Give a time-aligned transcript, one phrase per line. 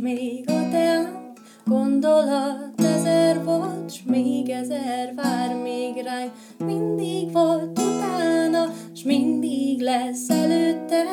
[0.00, 1.32] még a teám,
[1.64, 6.32] gondolat ezer volt, s még ezer vár még ránk.
[6.58, 11.04] Mindig volt utána, s mindig lesz előtte,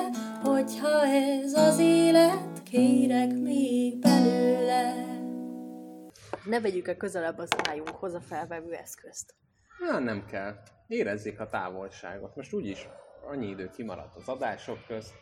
[0.43, 4.93] hogyha ez az élet, kérek még belőle.
[6.45, 9.33] Ne vegyük-e közelebb az ájunkhoz a felvevő eszközt?
[9.79, 10.53] Na, nem kell.
[10.87, 12.35] Érezzék a távolságot.
[12.35, 12.87] Most úgyis
[13.29, 15.13] annyi idő kimaradt az adások közt.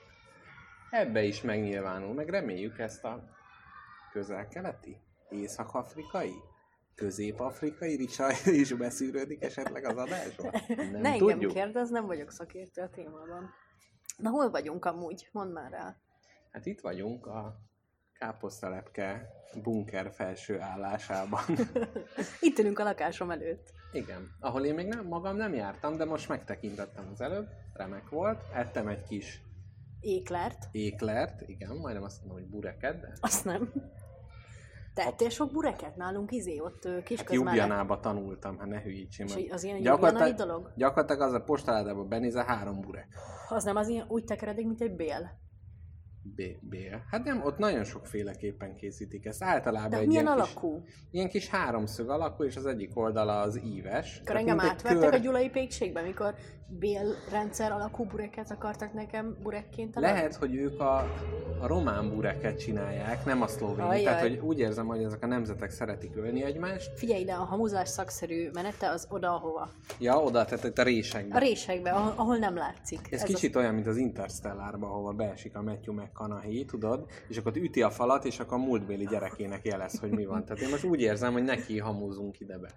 [0.89, 3.23] Ebbe is megnyilvánul, meg reméljük ezt a
[4.11, 4.97] közel-keleti,
[5.29, 6.33] észak-afrikai,
[6.95, 10.51] közép-afrikai ricsaj is beszűrődik esetleg az adásba?
[10.91, 11.53] Nem ne engem tudjuk.
[11.53, 13.49] kérdez, nem vagyok szakértő a témában.
[14.17, 15.29] Na hol vagyunk amúgy?
[15.31, 15.95] Mondd már rá.
[16.51, 17.59] Hát itt vagyunk a
[18.20, 19.29] káposztalepke
[19.63, 21.41] bunker felső állásában.
[22.39, 23.73] Itt ülünk a lakásom előtt.
[23.91, 28.41] Igen, ahol én még nem, magam nem jártam, de most megtekintettem az előbb, remek volt,
[28.54, 29.41] ettem egy kis
[29.99, 30.67] Éklert.
[30.71, 33.71] éklert, igen, majdnem azt mondom, hogy bureket, de Azt nem.
[34.93, 37.29] Te ettél sok bureket nálunk izé, ott ö, hát.
[37.31, 40.71] Ljubljanába tanultam, hát ne hülyítsél És az ilyen Gyakorlatilag- dolog?
[40.75, 43.07] Gyakorlatilag az a postaládába benézel három burek.
[43.49, 45.39] Az nem az ilyen úgy tekeredik, mint egy bél.
[46.23, 46.75] B, B.
[47.11, 49.43] Hát nem, ott nagyon sokféleképpen készítik ezt.
[49.43, 50.83] Általában De egy milyen ilyen alakú?
[50.83, 54.19] Kis, ilyen kis háromszög alakú, és az egyik oldala az íves.
[54.25, 56.35] Akkor engem átvettek kör- a gyulai pékségbe, mikor
[56.79, 60.15] bélrendszer alakú bureket akartak nekem burekként eladni?
[60.15, 60.97] Lehet, hogy ők a,
[61.61, 64.03] a román bureket csinálják, nem a szlovén.
[64.03, 66.91] Tehát, hogy úgy érzem, hogy ezek a nemzetek szeretik ölni egymást.
[66.95, 69.69] Figyelj ide, a hamuzás szakszerű menete az oda, ahova.
[69.99, 71.35] Ja, oda, tehát a résekbe.
[71.35, 73.11] A résekbe, ahol, ahol nem látszik.
[73.11, 77.56] Ez, a- kicsit olyan, mint az Interstellárban, ahova beesik a Matthew McConaughey, tudod, és akkor
[77.56, 80.45] üti a falat, és akkor a múltbéli gyerekének jelez, hogy mi van.
[80.45, 82.69] Tehát én most úgy érzem, hogy neki hamúzunk ide be.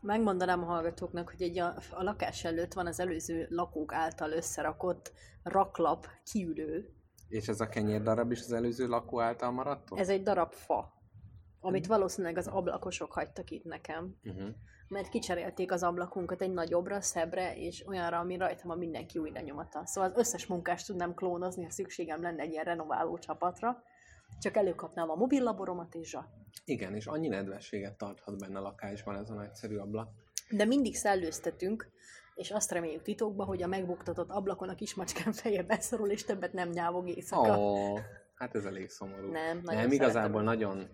[0.00, 5.12] Megmondanám a hallgatóknak, hogy egy a, a lakás előtt van az előző lakók által összerakott
[5.42, 6.94] raklap kiülő.
[7.28, 9.90] És ez a kenyérdarab is az előző lakó által maradt?
[9.90, 9.98] ott?
[9.98, 10.92] Ez egy darab fa,
[11.60, 14.16] amit valószínűleg az ablakosok hagytak itt nekem.
[14.24, 14.48] Uh-huh.
[14.90, 19.86] Mert kicserélték az ablakunkat egy nagyobbra, szebbre, és olyanra, ami rajta van mindenki új lenyomata.
[19.86, 23.82] Szóval az összes munkást tudnám klónozni, ha szükségem lenne egy ilyen renováló csapatra.
[24.40, 26.28] Csak előkapnám a mobillaboromat és zsa.
[26.64, 30.08] Igen, és annyi nedvességet tarthat benne a lakásban ez a nagyszerű ablak.
[30.50, 31.90] De mindig szellőztetünk,
[32.34, 36.68] és azt reméljük titokba, hogy a megbuktatott ablakon a kismacskám feje beszorul, és többet nem
[36.68, 37.58] nyávog éjszaka.
[37.58, 37.98] Ó,
[38.34, 39.30] hát ez elég szomorú.
[39.30, 40.68] Nem, nagyon Nem, igazából szeretem.
[40.68, 40.88] nagyon...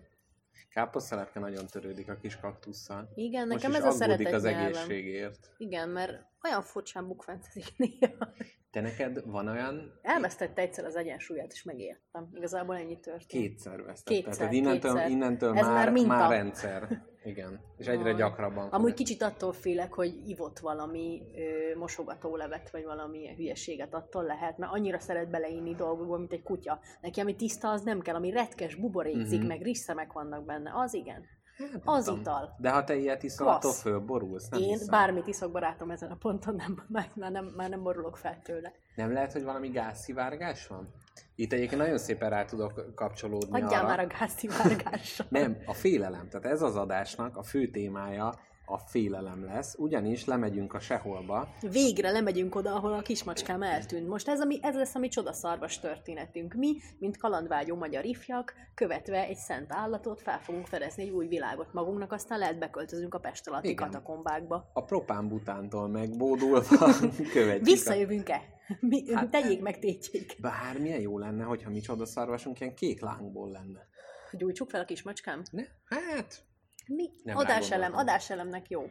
[0.69, 3.11] Káposztelepke nagyon törődik a kis kaktusszal.
[3.15, 5.53] Igen, Most nekem ez a aggódik szeretett az egészségért.
[5.57, 8.31] Igen, mert olyan furcsán bukfentezik néha.
[8.71, 12.29] Te neked van olyan Elvesztette egyszer az egyensúlyát, és megértem.
[12.33, 13.27] Igazából ennyi történt.
[13.27, 14.13] kétszer vesztett.
[14.13, 15.09] Kétszer, Tehát innentől, kétszer.
[15.09, 16.07] innentől Ez már, már már, minta.
[16.15, 17.05] már rendszer.
[17.27, 17.59] Igen.
[17.77, 18.15] És egyre Aj.
[18.15, 18.67] gyakrabban.
[18.69, 24.57] Amúgy kicsit attól félek, hogy ivott valami ö, mosogatólevet, vagy valami ilyen hülyeséget attól lehet,
[24.57, 26.79] mert annyira szeret beleinni dolgokba, mint egy kutya.
[27.01, 29.47] Neki ami tiszta, az nem kell, ami retkes, buborékzik, Mhm.
[29.47, 31.25] meg rizszemek vannak benne, az igen.
[31.57, 32.19] Hát, Az tudom.
[32.19, 32.55] ital.
[32.59, 34.49] De ha te ilyet iszol, attól fölborulsz.
[34.49, 34.87] Nem Én hiszem.
[34.89, 38.71] bármit iszok, barátom, ezen a ponton nem, már, nem, már nem borulok fel tőle.
[38.95, 40.93] Nem lehet, hogy valami gázszivárgás van?
[41.39, 43.87] Itt egyébként nagyon szépen rá tudok kapcsolódni Hagyjál arra.
[43.87, 45.25] már a gázszivárgásra.
[45.29, 46.29] Nem, a félelem.
[46.29, 48.33] Tehát ez az adásnak a fő témája
[48.69, 54.07] a félelem lesz, ugyanis lemegyünk a seholba, Végre lemegyünk oda, ahol a kismacskám eltűnt.
[54.07, 56.53] Most ez, ami, ez lesz a mi csodaszarvas történetünk.
[56.53, 61.73] Mi, mint kalandvágyó magyar ifjak, követve egy szent állatot, fel fogunk fedezni egy új világot
[61.73, 63.85] magunknak, aztán lehet beköltözünk a Pest alatti Igen.
[63.85, 64.69] katakombákba.
[64.73, 66.61] a propán butántól megbódulva
[67.33, 67.65] követjük.
[67.65, 68.41] Visszajövünk-e?
[68.79, 70.37] Mi, hát, tegyék meg, tétjék.
[70.41, 73.87] Bár milyen jó lenne, hogyha mi csodaszarvasunk ilyen kék lángból lenne.
[74.31, 75.41] Gyújtsuk fel a kismacskám?
[75.51, 75.63] Ne?
[75.85, 76.43] Hát,
[76.87, 77.09] Mi?
[77.23, 78.81] Nem adáselem, adáselemnek jó.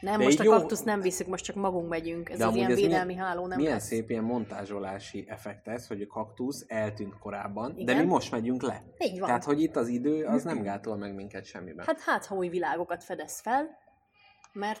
[0.00, 2.28] Nem, De most a így jó- nem viszük, most csak magunk megyünk.
[2.28, 3.86] Ez De az ilyen ez védelmi milyen- háló nem milyen lesz.
[3.86, 7.96] szép ilyen montázsolási effekt ez, hogy a kaktusz eltűnt korábban, de Igen.
[7.96, 8.82] mi most megyünk le.
[8.98, 9.26] Így van.
[9.26, 11.86] Tehát, hogy itt az idő, az nem gátol meg minket semmiben.
[11.86, 13.68] Hát hát, ha új világokat fedez fel,
[14.52, 14.80] mert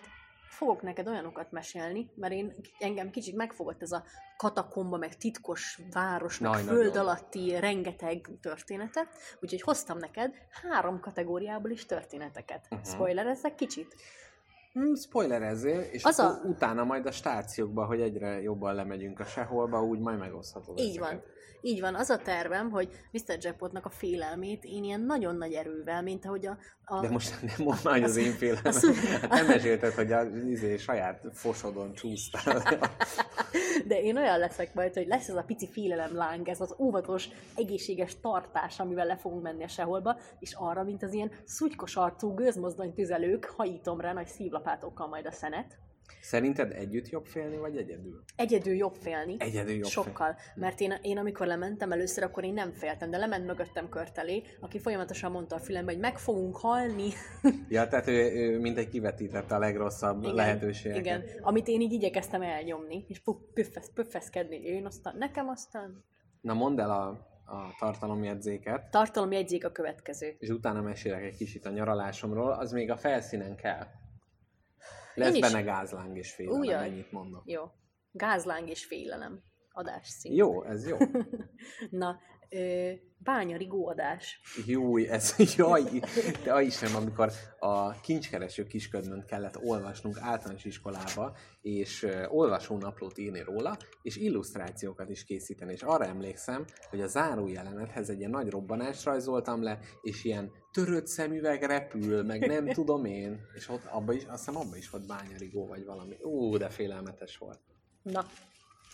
[0.50, 4.04] fogok neked olyanokat mesélni, mert én engem kicsit megfogott ez a
[4.36, 7.02] katakomba, meg titkos város, meg Naj, föld nagyon.
[7.02, 9.08] alatti rengeteg története,
[9.40, 10.34] úgyhogy hoztam neked
[10.70, 12.66] három kategóriából is történeteket.
[12.70, 12.86] Uh-huh.
[12.88, 13.94] Spoilerezzek kicsit?
[14.72, 19.82] Hmm, spoilerezzél, és az a- utána majd a stációkba, hogy egyre jobban lemegyünk a seholba,
[19.84, 21.10] úgy majd megoszthatod Így ezeket.
[21.10, 21.22] van.
[21.62, 23.36] Így van, az a tervem, hogy Mr.
[23.40, 26.58] Jackpotnak a félelmét én ilyen nagyon nagy erővel, mint ahogy a...
[26.84, 28.62] a De most nem mondd már, hogy az én félelem.
[28.64, 32.62] a szü- Hát nem mesélted, hogy a izé, saját fosodon csúsztál.
[33.86, 37.28] De én olyan leszek majd, hogy lesz ez a pici félelem láng, ez az óvatos,
[37.56, 42.34] egészséges tartás, amivel le fogunk menni a seholba, és arra, mint az ilyen szutykos arcú
[42.34, 45.78] gőzmozdony tüzelők, hajítom rá nagy szívlapátokkal majd a szenet.
[46.20, 48.22] Szerinted együtt jobb félni, vagy egyedül?
[48.36, 49.36] Egyedül jobb félni.
[49.38, 50.36] Egyedül jobb Sokkal.
[50.54, 54.78] Mert én, én amikor lementem először, akkor én nem féltem, de lement mögöttem körtelé, aki
[54.78, 57.08] folyamatosan mondta a fülembe, hogy meg fogunk halni.
[57.68, 61.04] Ja, tehát ő, ő mindegy kivetítette a legrosszabb Igen, lehetőségeket.
[61.04, 63.22] Igen, amit én így igyekeztem elnyomni, és
[63.54, 64.56] püffesz, püffeszkedni.
[64.56, 66.04] Én aztán, nekem aztán
[66.40, 67.06] Na mondd el a,
[67.44, 70.36] a tartalomjegyzéket, tartalomjegyzék a következő.
[70.38, 73.86] és utána mesélek egy kicsit a nyaralásomról, az még a felszínen kell.
[75.14, 75.40] Lesz is.
[75.40, 76.86] benne gázláng és félelem, Újjaj.
[76.86, 77.42] ennyit mondok.
[77.46, 77.70] Jó.
[78.10, 79.42] Gázláng és félelem.
[79.72, 80.32] Adás szín.
[80.32, 80.96] Jó, ez jó.
[81.90, 82.20] Na,
[82.50, 82.90] ö,
[83.22, 84.40] bánya rigó adás.
[84.66, 85.82] Júj, ez jaj,
[86.44, 93.76] de Istenem, amikor a kincskereső kisködmönt kellett olvasnunk általános iskolába, és uh, olvasónaplót írni róla,
[94.02, 95.72] és illusztrációkat is készíteni.
[95.72, 101.06] És arra emlékszem, hogy a zárójelenethez egy ilyen nagy robbanást rajzoltam le, és ilyen törött
[101.06, 105.06] szemüveg repül, meg nem tudom én, és ott abba is, azt hiszem abba is volt
[105.06, 106.16] bányarigó, vagy valami.
[106.22, 107.60] Ú, de félelmetes volt.
[108.02, 108.26] Na,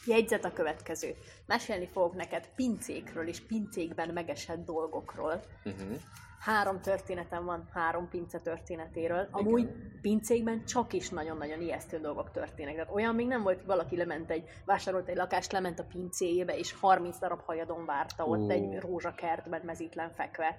[0.06, 1.14] jegyzet a következő.
[1.46, 5.42] Mesélni fogok neked pincékről és pincékben megesett dolgokról.
[5.64, 5.96] Uh-huh.
[6.40, 9.28] Három történetem van, három pince történetéről.
[9.30, 9.68] Amúgy
[10.00, 12.74] pincékben csak is nagyon-nagyon ijesztő dolgok történnek.
[12.74, 16.58] Tehát olyan még nem volt, hogy valaki lement egy, vásárolt egy lakást, lement a pincéjébe,
[16.58, 18.50] és 30 darab hajadon várta ott Ó.
[18.50, 20.56] egy rózsakertben mezítlen fekve.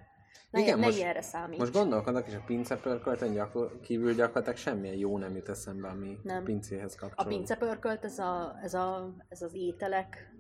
[0.52, 1.60] Ne, Igen, ne most- ilyenre számíts.
[1.60, 6.44] Most gondolkodok, és a pincepörköltön gyakor- kívül gyakorlatilag semmilyen jó nem jut eszembe, ami Nem.
[6.44, 7.38] pincéhez a kapcsolódik.
[7.38, 10.32] pincepörkölt, ez, a, ez, a, ez az ételek.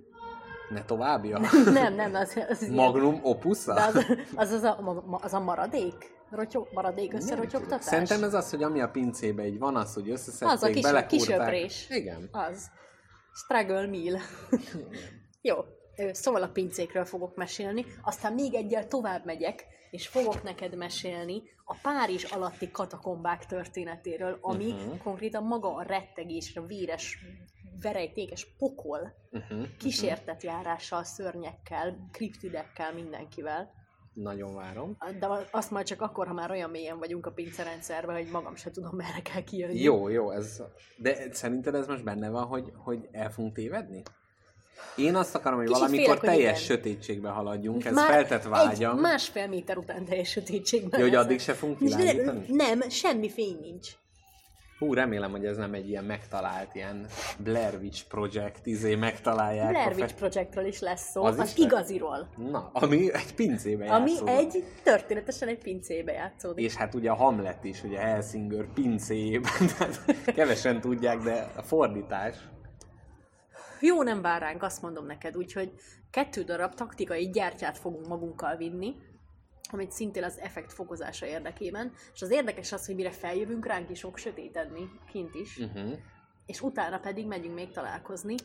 [0.70, 1.40] Ne továbbja?
[1.74, 3.74] nem, nem, az, az Magnum opusza?
[3.74, 3.96] De az,
[4.36, 6.16] az, az, a, az a maradék?
[6.30, 7.84] Rotyog, maradék összerotyogtatás?
[7.84, 10.56] Szerintem ez az, hogy ami a pincébe így van, az, hogy összeszedték,
[10.86, 11.90] Az a kis- kisöprés.
[11.90, 12.30] Igen.
[12.32, 12.70] Az.
[13.34, 14.20] Struggle meal.
[15.42, 15.56] Jó.
[16.12, 21.76] Szóval a pincékről fogok mesélni, aztán még egyel tovább megyek, és fogok neked mesélni a
[21.82, 24.76] Párizs alatti katakombák történetéről, ami Mhm.
[24.82, 24.98] uh-huh.
[24.98, 27.18] konkrétan maga a rettegésre, véres,
[27.82, 29.66] verejtékes pokol, Uh-huh.
[29.78, 33.74] kísértett járással, szörnyekkel, kriptidekkel, mindenkivel.
[34.14, 34.98] Nagyon várom.
[35.20, 38.72] De azt majd csak akkor, ha már olyan mélyen vagyunk a pincerendszerben, hogy magam se
[38.72, 39.80] tudom, merre kell kijönni.
[39.82, 40.62] Jó, jó, ez...
[40.98, 44.04] De szerinted ez most benne van, hogy, hogy el fogunk tévedni?
[44.96, 46.78] Én azt akarom, hogy Kicsit valamikor félek, hogy teljes igen.
[46.78, 48.96] sötétségbe haladjunk, ez Már feltett vágyam.
[48.96, 52.46] Egy másfél méter után teljes sötétségben Ja, hogy addig se fogunk világítani?
[52.48, 53.90] Nem, semmi fény nincs.
[54.80, 57.06] Hú, remélem, hogy ez nem egy ilyen megtalált, ilyen
[57.38, 59.70] Blair Witch Project, izé megtalálják.
[59.70, 62.30] Blair a fe- Witch Projectről is lesz szó, Az az, is igaziról.
[62.52, 64.34] Na, ami egy pincébe Ami játszódik.
[64.36, 66.66] egy, történetesen egy pincébe játszódik.
[66.66, 69.52] És hát ugye a Hamlet is, ugye Helsinger pincéjében,
[70.36, 72.36] kevesen tudják, de a fordítás.
[73.80, 75.74] Jó nem vár ránk, azt mondom neked, úgyhogy
[76.12, 78.96] kettő darab taktikai gyártyát fogunk magunkkal vinni,
[79.72, 81.94] amit szintén az effekt fokozása érdekében.
[82.14, 85.98] És az érdekes az, hogy mire feljövünk, ránk is fog sötétedni, kint is, Uh-huh.
[86.46, 88.36] és utána pedig megyünk még találkozni.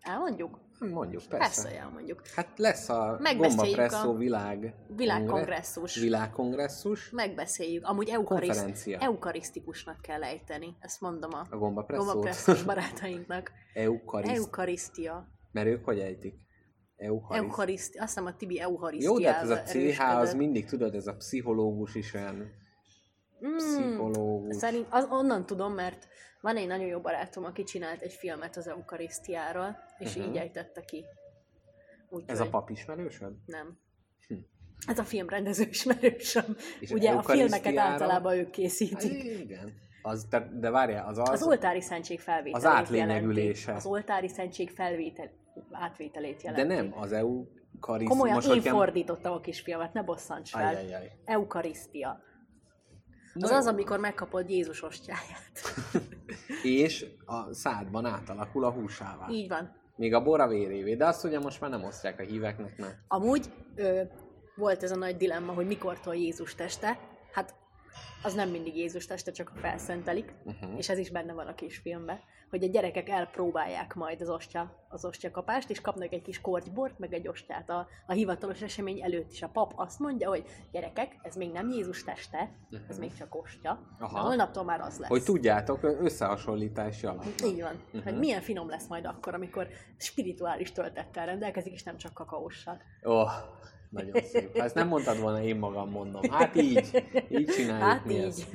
[0.00, 0.58] Elmondjuk?
[0.92, 1.38] Mondjuk, persze.
[1.38, 2.22] Persze, hogy elmondjuk.
[2.34, 4.74] Hát lesz a Gombapresszó a világ...
[4.96, 5.94] Világkongresszus.
[5.94, 7.10] Világkongresszus.
[7.10, 7.86] Megbeszéljük.
[7.86, 10.76] Amúgy eukariszt, eukarisztikusnak kell ejteni.
[10.80, 12.06] Ezt mondom a A gombapresszót.
[12.06, 13.52] gomapresszós barátainknak.
[13.74, 14.34] Eukariszt.
[14.36, 15.28] Eukarisztia.
[15.52, 16.34] Mert ők hogy ejtik?
[16.96, 17.44] Eukariszt.
[17.44, 20.94] Eukariszt, azt hiszem a Tibi Jó, eucharisztiával de hát ez a CH, az mindig tudod,
[20.94, 22.62] ez a pszichológus is olyan
[23.46, 24.56] Mm, pszichológus.
[24.56, 26.08] Szerint az, onnan tudom, mert
[26.44, 30.28] van egy nagyon jó barátom, aki csinált egy filmet az eukarisztiáról, és Mhm.
[30.28, 31.04] így ejtette ki.
[32.08, 33.32] Úgy, Ez a pap ismerősöd?
[33.46, 33.78] Nem.
[34.28, 34.34] Hm.
[34.86, 36.56] Ez a filmrendező ismerősöm.
[36.80, 39.40] És Ugye a filmeket általában ők Hát, készítik.
[39.40, 39.72] igen.
[40.02, 41.28] Az, de, de várjál, az az...
[41.28, 43.60] Az oltári szentség felvételét Az átlényegülése.
[43.66, 43.86] jelenti.
[43.86, 45.30] Az oltári szentség felvétel,
[45.72, 46.74] átvételét de jelenti.
[46.74, 48.10] nem, az eukariszt...
[48.10, 50.74] Komolyan, most, én fordítottam a kisfiamat, ne bosszants fel.
[50.76, 51.10] Ajajaj.
[51.24, 52.20] Eukarisztia.
[53.40, 55.60] Az az, amikor megkapod Jézus ostjáját.
[56.62, 59.28] És a szádban átalakul a húsává.
[59.30, 59.76] Így van.
[59.96, 60.94] Még a bora vérévé.
[60.94, 64.02] De azt ugye most már nem osztják a híveknek, mert Amúgy ö,
[64.56, 66.98] volt ez a nagy dilemma, hogy mikortól Jézus teste.
[68.24, 70.78] Hát az nem mindig Jézus teste, csak a felszentelik, uh-huh.
[70.78, 72.18] és ez is benne van a kisfilmben,
[72.50, 77.12] hogy a gyerekek elpróbálják majd az ostya, az ostya-kapást, és kapnak egy kis kortybort, meg
[77.12, 79.42] egy ostját a, a hivatalos esemény előtt is.
[79.42, 82.50] A pap azt mondja, hogy gyerekek, ez még nem Jézus teste,
[82.88, 84.14] ez még csak ostya, Aha.
[84.14, 85.08] de holnaptól már az lesz.
[85.08, 87.24] hogy tudjátok, összehasonlítási alap.
[87.44, 87.74] Így van.
[87.86, 88.02] Uh-huh.
[88.02, 92.80] Hogy milyen finom lesz majd akkor, amikor spirituális töltettel rendelkezik, és nem csak kakaóssal.
[93.02, 93.30] Oh,
[93.94, 94.56] nagyon szép.
[94.56, 96.30] Ha ezt nem mondtad volna, én magam mondom.
[96.30, 98.22] Hát így, így csináljuk Hát mi így.
[98.22, 98.46] ezt.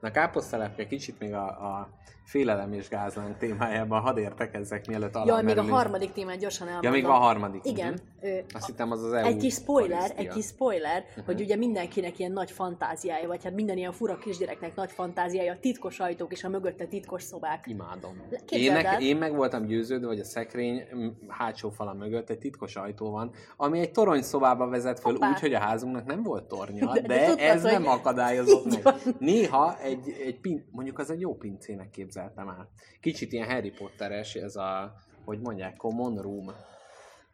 [0.00, 1.88] Na káposztelepke kicsit még a, a
[2.26, 6.92] félelem és gázláng témájában hadd értekezzek, mielőtt Ja, még a harmadik témát gyorsan elmondom.
[6.92, 7.64] Ja, még van a harmadik.
[7.64, 7.98] Igen.
[8.20, 10.20] Ö, Azt hittem az az EU egy kis spoiler, karisztia.
[10.22, 14.74] egy kis spoiler, hogy ugye mindenkinek ilyen nagy fantáziája, vagy hát minden ilyen fura kisgyereknek
[14.74, 17.64] nagy fantáziája, titkos ajtók és a mögötte titkos szobák.
[17.66, 18.22] Imádom.
[18.48, 19.00] Én, el.
[19.02, 20.82] én meg voltam győződve, hogy a szekrény
[21.28, 25.28] hátsó fala mögött egy titkos ajtó van, ami egy torony szobába vezet föl, Hoppá.
[25.30, 28.82] úgy, hogy a házunknak nem volt tornya, De- de, de tudtad, ez hogy- nem akadályozott
[28.84, 28.94] meg.
[29.18, 32.68] Néha egy, egy pin, mondjuk az egy jó pincének képzeltem el.
[33.00, 34.92] Kicsit ilyen Harry Potteres, ez a,
[35.24, 36.50] hogy mondják, common room.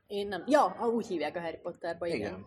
[0.07, 0.45] Én nem.
[0.47, 2.19] Ja, úgy hívják a Harry Potterba, igen.
[2.19, 2.45] Igen.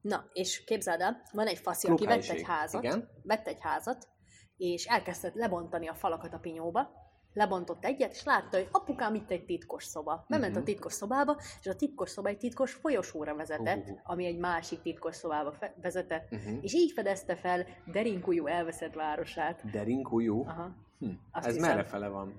[0.00, 3.08] Na, és képzeld el, van egy faszi, aki vett egy házat, Igen.
[3.22, 4.08] vett egy házat,
[4.56, 7.02] és elkezdte lebontani a falakat a pinyóba,
[7.32, 10.24] lebontott egyet, és látta, hogy apukám itt egy titkos szoba.
[10.28, 10.60] Bement Mhm.
[10.60, 13.98] a titkos szobába, és a titkos szoba egy titkos folyosóra vezetett, Uhuhu.
[14.02, 16.58] ami egy másik titkos szobába fe- vezetett, Uh-huh.
[16.60, 19.70] és így fedezte fel Derinkújú elveszett városát.
[19.70, 20.44] Derinkújú.
[20.46, 20.70] Aha.
[21.04, 21.10] Hm.
[21.32, 21.70] Azt Ez hiszem.
[21.70, 22.32] merre fele van?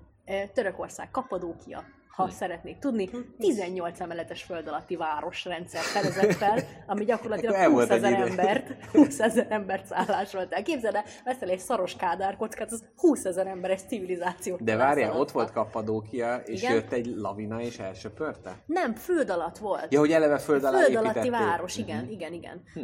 [0.54, 2.30] Törökország, Kapadókia, ha Hm.
[2.32, 7.92] szeretnék tudni, 18 emeletes föld alatti városrendszer fedezett fel, ami gyakorlatilag Akkor el 20 volt
[7.92, 10.64] egy ezer embert, 20 ezer embert szállásolt el.
[10.64, 15.52] Képzeld el, veszel egy szaros kádárkockát, az 20 ezer emberes civilizációt De várjál, ott volt
[15.52, 16.74] Kappadókia, és Igen.
[16.74, 18.56] jött egy lavina, és elsöpörte?
[18.66, 19.94] Nem, föld alatt volt.
[19.94, 21.32] Ja, hogy eleve föld alá Föld alatti építették.
[21.48, 22.64] város, igen, igen, igen.
[22.74, 22.82] Hm.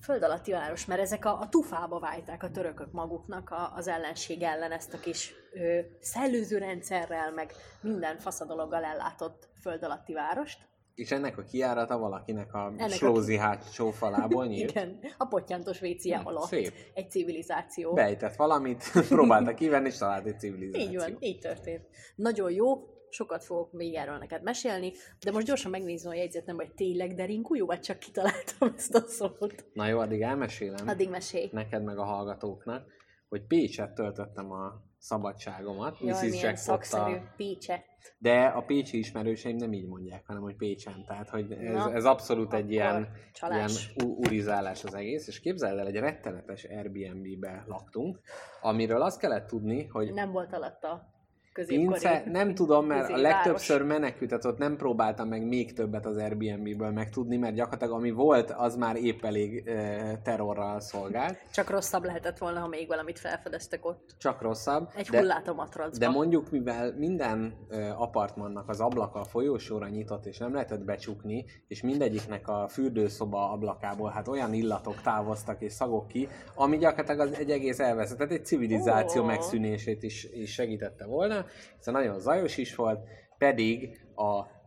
[0.00, 4.42] Föld alatti város, mert ezek a, a tufába vájták a törökök maguknak a, az ellenség
[4.42, 10.68] ellen ezt a kis ö, szellőző rendszerrel, meg minden faszadologgal ellátott föld alatti várost.
[10.94, 14.70] És ennek a kiárata valakinek a Ennek a slózi hátsó falából nyílt.
[14.76, 16.72] Igen, a potyantos WC Hm, alatt szép.
[16.94, 17.92] egy civilizáció.
[17.92, 20.88] Bejtett valamit, próbálta kivenni, és talált egy civilizáció.
[20.88, 21.86] Így van, így történt.
[22.16, 24.92] Nagyon jó, sokat fogok még erről neked mesélni,
[25.24, 29.64] de most gyorsan megnézem a jegyzetem, hogy tényleg derinkújú, vagy csak kitaláltam ezt a szót.
[29.72, 31.48] Na jó, addig elmesélem Addig mesélj.
[31.52, 32.86] neked meg a hallgatóknak,
[33.28, 35.98] hogy Pécset töltöttem a szabadságomat.
[36.00, 36.30] Jaj, Mrs.
[36.30, 37.84] milyen szakszerű Pécse.
[38.18, 41.04] De a pécsi ismerőseim nem így mondják, hanem hogy Pécsen.
[41.06, 43.92] Tehát, hogy ez, Na, ez abszolút egy ilyen, ilyen csalás.
[44.04, 48.20] u- urizálás az egész, és képzeld el, egy rettenetes Airbnb-be laktunk,
[48.60, 51.08] amiről azt kellett tudni, hogy Nem volt alatta.
[51.52, 56.06] Pince, nem tudom, mert a izé, legtöbbször menekült, tehát ott nem próbáltam meg még többet
[56.06, 61.70] az Airbnb-ből megtudni, mert gyakorlatilag ami volt, az már épp elég e, terrorral szolgált, Csak
[61.70, 64.14] rosszabb lehetett volna, ha még valamit felfedeztek ott.
[64.18, 64.90] csak rosszabb.
[64.96, 65.98] Egy de, hullát a matracba.
[65.98, 67.54] de mondjuk, mivel minden
[67.96, 74.10] apartmannak az ablaka a folyósóra nyitott, és nem lehetett becsukni, és mindegyiknek a fürdőszoba ablakából
[74.10, 78.44] hát olyan illatok távoztak és szagok ki, ami gyakorlatilag az egy egész elveszett, tehát egy
[78.44, 79.24] civilizáció Ó.
[79.24, 81.39] megszűnését is, is segítette volna,
[81.76, 83.00] hiszen nagyon zajos is volt,
[83.38, 84.58] pedig a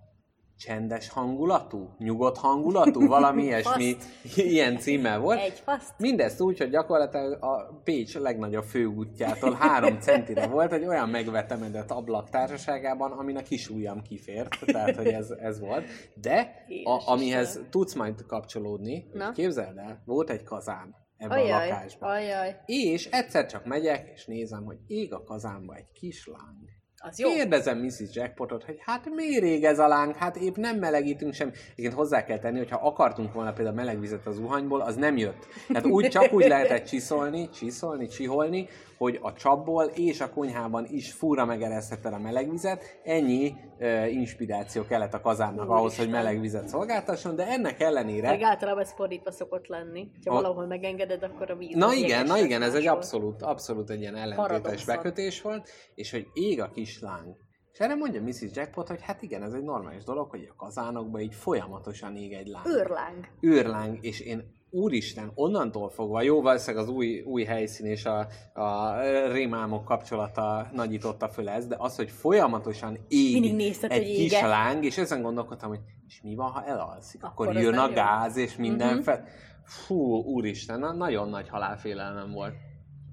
[0.58, 3.96] csendes hangulatú, nyugodt hangulatú, valami ilyesmi,
[4.36, 5.40] ilyen címmel volt.
[5.40, 5.94] Egy faszt.
[5.98, 12.30] Mindezt úgy, hogy gyakorlatilag a Pécs legnagyobb főútjától három centire volt egy olyan megvetemedett ablak
[12.30, 15.86] társaságában, amin a kis ujjam kifért, tehát hogy ez, ez volt.
[16.22, 19.32] De a, amihez tudsz majd kapcsolódni, Na?
[19.32, 22.10] képzeld el, volt egy kazán ebben a Ajaj, lakásban.
[22.10, 22.62] ajaj.
[22.66, 26.70] És egyszer csak megyek, és nézem, hogy ég a kazánba egy kis láng.
[27.06, 27.30] Az jó.
[27.30, 28.02] Kérdezem Mrs.
[28.14, 30.16] Jackpotot, hogy hát miért ég ez a láng?
[30.16, 31.52] Hát épp nem melegítünk sem.
[31.72, 35.48] Egyébként hozzá kell tenni, hogy ha akartunk volna például melegvizet az zuhanyból, az nem jött.
[35.68, 38.68] Tehát úgy csak úgy lehetett csiszolni, csiszolni, csiholni,
[38.98, 43.00] hogy a csapból és a konyhában is fúra megeresztette a melegvizet.
[43.04, 46.24] Ennyi uh, inspiráció kellett a kazánnak ahhoz, hogy Úristen.
[46.24, 50.08] melegvizet szolgáltasson, de ennek ellenére Még általában ez fordítva szokott lenni.
[50.26, 51.76] Ha A- valahol megengeded, akkor a víz.
[51.76, 56.28] Na igen, na igen, ez egy abszolút, abszolút egy ilyen ellentétes bekötés volt, és hogy
[56.34, 57.36] ég a kis láng.
[57.72, 58.42] És erre mondja Mrs.
[58.54, 62.48] Jackpot, hogy hát igen, ez egy normális dolog, hogy a kazánokban így folyamatosan ég egy
[62.48, 62.66] láng.
[62.68, 63.28] Őrláng.
[63.40, 69.00] Őrláng, és én úristen, onnantól fogva, jó, valószínűleg az új, új helyszín és a, a
[69.32, 74.32] rémámok kapcsolata nagyította föl ez, de az, hogy folyamatosan ég Mindig nézted, egy hogy kis
[74.34, 74.48] ége.
[74.48, 77.24] láng, és ezen gondolkodtam, hogy és mi van, ha elalszik?
[77.24, 79.02] Akkor, Akkor jön a gáz, és minden Mhm.
[79.04, 79.26] fel...
[79.64, 82.54] Fú, úristen, na, nagyon nagy halálfélelmem volt.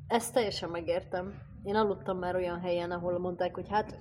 [0.06, 1.34] Ezt teljesen megértem.
[1.62, 3.98] Én aludtam már olyan helyen, ahol mondták, hogy hát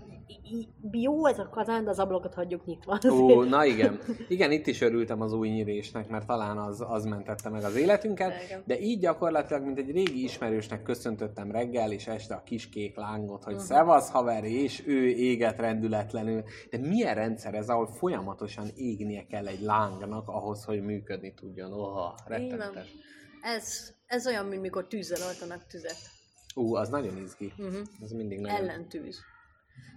[0.92, 3.00] jó ez a kazán, de az ablakot hagyjuk nyitva.
[3.10, 4.00] Ó, na igen.
[4.28, 8.34] Igen, itt is örültem az új nyírésnek, mert talán az, az mentette meg az életünket,
[8.66, 13.44] de így gyakorlatilag, mint egy régi ismerősnek köszöntöttem reggel és este a kis kék lángot,
[13.44, 13.68] hogy uh-huh.
[13.68, 16.44] szevasz haver, és ő éget rendületlenül.
[16.70, 21.74] De milyen rendszer ez, ahol folyamatosan égnie kell egy lángnak ahhoz, hogy működni tudjon?
[21.74, 22.96] Oha, rettenetes.
[23.42, 26.19] Ez, ez olyan, mint mikor tűzzel oltanak tüzet.
[26.60, 27.54] Ú, az nagyon izgi.
[27.58, 27.76] Uh-huh.
[28.04, 29.20] Ez mindig nagyon Ellentűz.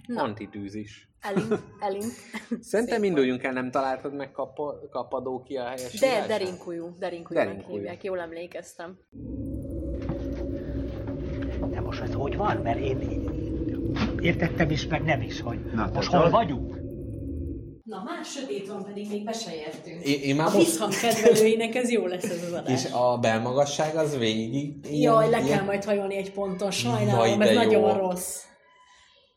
[0.07, 1.09] Na, antitűz is.
[1.21, 2.04] elink, elink.
[2.71, 6.28] Szerintem Szép induljunk el, nem találtad meg Kappa- Kappadókia helyes De írását?
[6.28, 7.76] derinkújú, derinkújú Derinkújú.
[7.76, 8.99] hívják, jól emlékeztem.
[11.71, 12.99] De most hogy van, mert én
[14.21, 16.81] értettem is, meg nem is, hogy Na, most hol vagyunk.
[17.84, 20.04] Na, más sötét van, pedig még be se értünk.
[20.04, 21.00] Én, én már A most...
[21.00, 22.84] kedvelőinek ez jó lesz ez az adás.
[22.84, 27.36] És a belmagasság az végig Jaj, le ilyen- kell majd hajolni egy ponton, sajnálom, Jaj,
[27.36, 27.56] de ez jó.
[27.62, 28.36] nagyon rossz.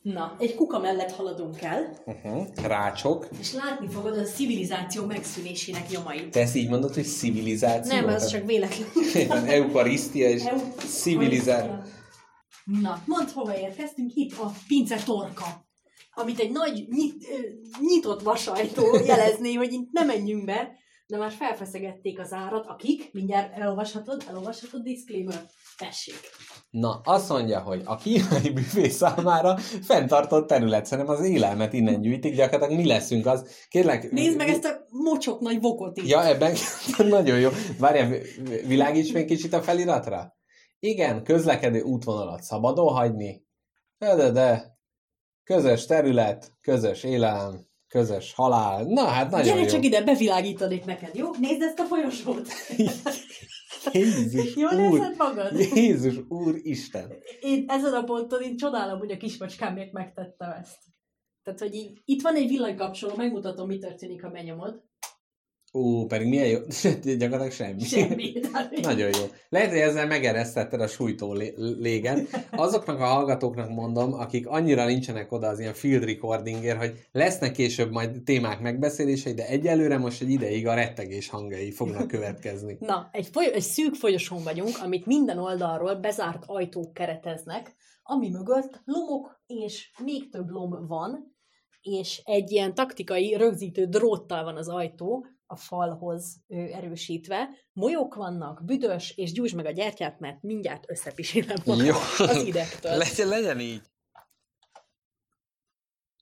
[0.01, 2.47] Na, egy kuka mellett haladunk el, Uh-huh.
[2.63, 3.27] Rácsok.
[3.39, 6.31] és látni fogod a civilizáció megszűnésének nyomait.
[6.31, 7.95] Te ezt így mondod, hogy civilizáció?
[7.95, 9.45] Nem, ez csak véletlen.
[9.47, 10.43] Eukarisztia és
[10.77, 11.71] civilizáció.
[12.81, 14.11] Na, mondd, hova érkeztünk?
[14.15, 15.64] Itt a pince torka,
[16.15, 17.27] amit egy nagy nyit,
[17.79, 23.57] nyitott vasajtó jelezné, hogy itt ne menjünk be, de már felfeszegették az árat, akik, mindjárt
[23.57, 25.41] elolvashatod, elolvashatod, disclaimer,
[25.77, 26.19] tessék.
[26.69, 32.35] Na, azt mondja, hogy a kínai büfé számára fenntartott terület, szerintem az élelmet innen gyűjtik,
[32.35, 33.49] gyakorlatilag mi leszünk az.
[33.67, 34.11] Kérlek...
[34.11, 36.07] Nézd meg ezt a mocsok nagy vokot itt.
[36.07, 36.55] Ja, ebben
[36.97, 37.49] nagyon jó.
[37.79, 40.35] Várjál, vi- világíts még kicsit a feliratra.
[40.79, 43.45] Igen, közlekedő útvonalat szabadon hagyni.
[43.97, 44.74] De, de, de.
[45.45, 48.83] Közös terület, közös élelem, közös halál.
[48.83, 49.67] Na, hát nagyon Gyere jó.
[49.67, 51.29] csak ide, bevilágítanék neked, jó?
[51.39, 52.47] Nézd ezt a folyosót.
[53.91, 54.93] Jézus Jól úr!
[54.93, 55.59] érzed magad?
[55.75, 57.11] Jézus úr Isten!
[57.41, 60.77] Én ezen a ponton én csodálom, hogy a kismacskámért megtettem ezt.
[61.43, 64.83] Tehát, hogy így, itt van egy villanykapcsoló, megmutatom, mi történik, ha benyomod.
[65.75, 66.59] Ó, pedig milyen jó.
[67.17, 67.81] Gyakorlatilag semmi.
[67.81, 68.33] Semmi.
[68.81, 69.23] Nagyon jó.
[69.49, 72.47] Lehet, hogy ezzel megeresztetted a sújtó lé- léget.
[72.51, 77.91] Azoknak a hallgatóknak mondom, akik annyira nincsenek oda az ilyen field recordingért, hogy lesznek később
[77.91, 82.77] majd témák megbeszélései, de egyelőre most egy ideig a rettegés hangjai fognak következni.
[82.91, 88.81] Na, egy, foly- egy szűk folyosón vagyunk, amit minden oldalról bezárt ajtók kereteznek, ami mögött
[88.85, 91.33] lomok és még több lom van,
[91.81, 97.49] és egy ilyen taktikai rögzítő dróttal van az ajtó, a falhoz ö, erősítve.
[97.73, 101.95] Molyok vannak, büdös, és gyújtsd meg a gyertyát, mert mindjárt összepisílem magam Jó.
[102.17, 102.97] az idegtől.
[102.97, 103.81] Legyen, legyen így.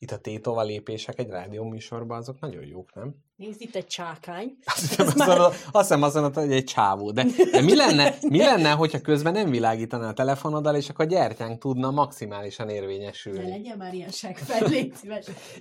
[0.03, 3.15] Itt a tétova lépések egy rádió műsorban, azok nagyon jók, nem?
[3.35, 4.57] Nézd, itt egy csákány.
[4.75, 7.11] Azt hiszem, azt, már- mondod, azt hiszem azt mondod, hogy egy csávó.
[7.11, 11.07] De, de mi, lenne, mi lenne, hogyha közben nem világítaná a telefonoddal, és akkor a
[11.07, 13.49] gyertyánk tudna maximálisan érvényesülni?
[13.49, 14.91] legyen már ilyen segfej.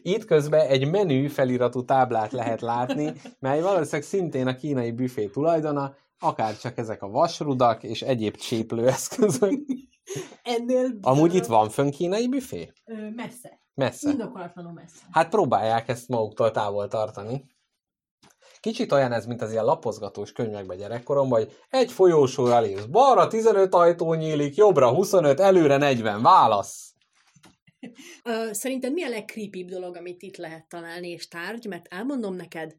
[0.03, 5.95] Itt közben egy menü feliratú táblát lehet látni, mely valószínűleg szintén a kínai büfé tulajdona,
[6.19, 9.53] akár csak ezek a vasrudak és egyéb cséplőeszközök.
[10.43, 12.73] Ennél Amúgy itt van fönn kínai büfé?
[12.85, 13.61] ö, messze.
[13.75, 14.11] Messze.
[14.11, 15.01] Indokolatlanul messze.
[15.11, 17.45] Hát próbálják ezt maguktól távol tartani.
[18.61, 23.75] Kicsit olyan ez, mint az ilyen lapozgatós könyvekben gyerekkoromban, hogy egy folyósóra lépsz, balra 15
[23.75, 26.95] ajtó nyílik, jobbra 25, előre 40, válasz!
[28.51, 31.67] Szerinted mi a legcreepibb dolog, amit itt lehet találni, és tárgy?
[31.67, 32.77] Mert elmondom neked,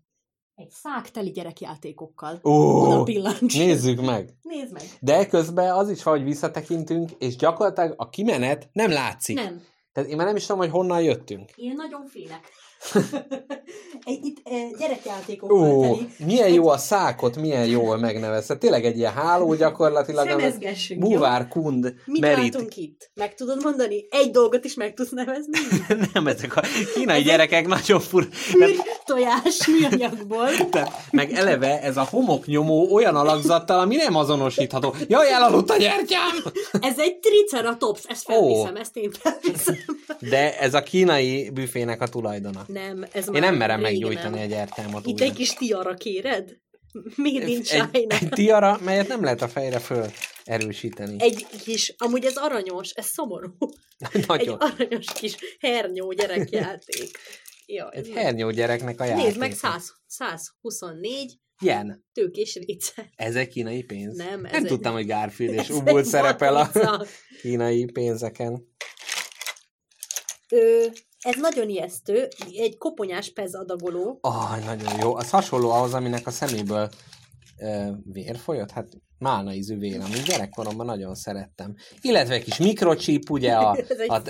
[0.56, 2.40] egy szák teli gyerekjátékokkal.
[2.44, 3.04] Ó,
[3.40, 4.34] nézzük meg!
[4.42, 4.84] Nézd meg.
[5.00, 9.36] De közben az is hogy visszatekintünk, és gyakorlatilag a kimenet nem látszik.
[9.36, 9.62] Nem.
[9.94, 11.52] Tehát én már nem is tudom, hogy honnan jöttünk.
[11.56, 12.50] Én nagyon félek.
[14.06, 16.08] egy, itt eh, gyerekjátékokkal Ó, teli.
[16.26, 18.56] milyen jó a szákot, milyen jól megnevezte.
[18.56, 20.28] Tényleg egy ilyen háló gyakorlatilag.
[20.28, 21.00] Szemezgessünk?
[21.00, 22.54] Buvár kund Mit merít.
[22.54, 23.12] látunk itt?
[23.14, 24.06] Meg tudod mondani?
[24.10, 25.58] Egy dolgot is meg tudsz nevezni?
[26.14, 26.62] nem, ezek a
[26.96, 28.28] kínai gyerekek nagyon fur.
[28.56, 30.50] Űr tojás műanyagból.
[30.70, 34.96] Tehát, meg eleve ez a homoknyomó olyan alakzattal, ami nem azonosítható.
[35.08, 36.32] Jaj, elaludt a gyertyám!
[36.72, 39.76] Ez egy triceratops, ezt felviszem, ezt én felviszem.
[40.20, 42.66] De ez a kínai büfének a tulajdona.
[42.74, 44.44] Nem, ez Én nem merem meggyújtani nem.
[44.44, 46.58] a gyertyámat Itt egy kis tiara kéred?
[47.16, 47.90] Made in egy, China.
[47.92, 50.06] egy tiara, melyet nem lehet a fejre föl
[50.44, 51.16] erősíteni.
[51.20, 53.50] Egy kis, amúgy ez aranyos, ez szomorú.
[54.14, 54.58] Egy Nagyon.
[54.58, 57.18] aranyos kis hernyó gyerekjáték.
[57.66, 59.24] Ja, Egy hernyó gyereknek a játék.
[59.26, 62.06] Nézd meg, 100, 124 Ilyen.
[62.14, 63.10] tőkés réce.
[63.16, 64.18] Ezek kínai pénz?
[64.18, 66.72] Nem, ez nem egy- tudtam, hogy Garfield és Ez egy szerepel a
[67.42, 68.68] kínai pénzeken.
[70.50, 70.86] Ö,
[71.24, 74.18] ez nagyon ijesztő, egy koponyás pez adagoló.
[74.22, 75.16] Ah, nagyon jó.
[75.16, 76.90] Az hasonló ahhoz, aminek a szeméből
[77.60, 78.72] ö, vér folyott?
[78.72, 81.76] Hát málna ízű vér, amit gyerekkoromban nagyon szerettem.
[82.02, 83.70] Illetve egy kis mikrocsip, ugye a,
[84.08, 84.22] a,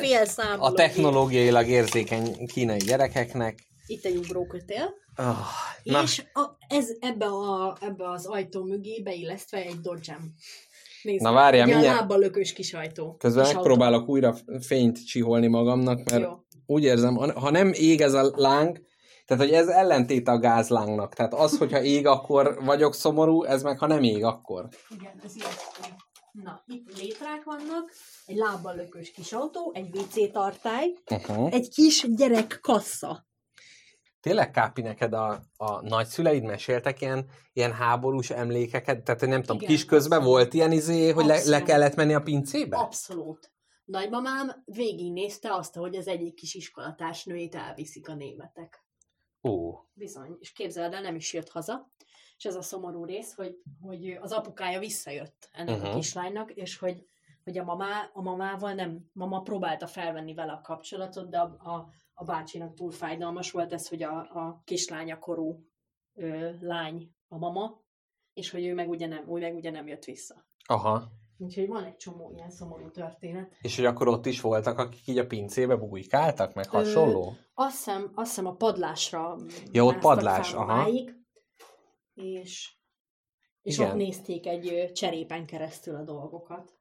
[0.60, 3.60] a technológiailag érzékeny kínai gyerekeknek.
[3.86, 4.94] Itt egy ugrókötél.
[5.18, 5.38] Oh,
[5.84, 10.18] na, És a, ez ebbe, a, ebbe az ajtó mögé beillesztve egy dodge
[11.04, 13.16] Nézd, Na várjál, ugye a mindjárt- lábbal lökős kis ajtó.
[13.18, 16.30] közben Kis megpróbálok újra fényt csiholni magamnak, mert Jó.
[16.66, 18.82] Úgy érzem, ha nem ég ez a láng,
[19.26, 21.14] tehát, hogy ez ellentét a gázlángnak.
[21.14, 24.68] Tehát az, hogyha ég, akkor vagyok szomorú, ez meg, ha nem ég, akkor.
[24.90, 25.82] Igen, ez ijesztő.
[26.32, 27.92] Na, itt létrák vannak,
[28.26, 31.54] egy lábbal lökős kis autó, egy WC tartály, Uh-huh.
[31.54, 33.26] egy kis gyerek kassa.
[34.22, 39.04] Tényleg, Kápi, neked a, a nagyszüleid meséltek ilyen, ilyen háborús emlékeket?
[39.04, 40.38] Tehát, nem tudom, Igen, kis közben abszolút.
[40.40, 42.78] volt ilyen izé, hogy le, le kellett menni a pincébe?
[42.78, 43.52] Abszolút.
[43.86, 48.86] Nagymamám végignézte azt, hogy az egyik kis iskolatársnőjét elviszik a németek.
[49.44, 50.38] Ó, Bizony.
[50.40, 51.92] És képzeld el, nem is jött haza.
[52.38, 55.92] És ez a szomorú rész, hogy, hogy az apukája visszajött ennek uh-huh.
[55.92, 57.06] a kislánynak, és hogy,
[57.44, 61.90] hogy a, mamá, a mamával nem, mama próbálta felvenni vele a kapcsolatot, de a, a,
[62.14, 65.66] a bácsinak túl fájdalmas volt ez, hogy a, a kislánya korú
[66.14, 67.82] ö, lány a mama,
[68.34, 70.46] és hogy ő meg ugye nem, ő meg ugye nem jött vissza.
[70.66, 71.12] aha.
[71.38, 73.52] Úgyhogy van egy csomó ilyen szomorú történet.
[73.62, 77.34] És hogy akkor ott is voltak, akik így a pincébe bujkáltak, meg hasonló?
[77.54, 79.38] Azt hiszem, azt hiszem a padlásra
[79.72, 80.76] Ja, ott padlás, fel aha.
[80.76, 81.16] mamáig,
[82.14, 82.74] és,
[83.62, 83.90] és Igen.
[83.90, 86.74] ott nézték egy ö, cserépen keresztül a dolgokat.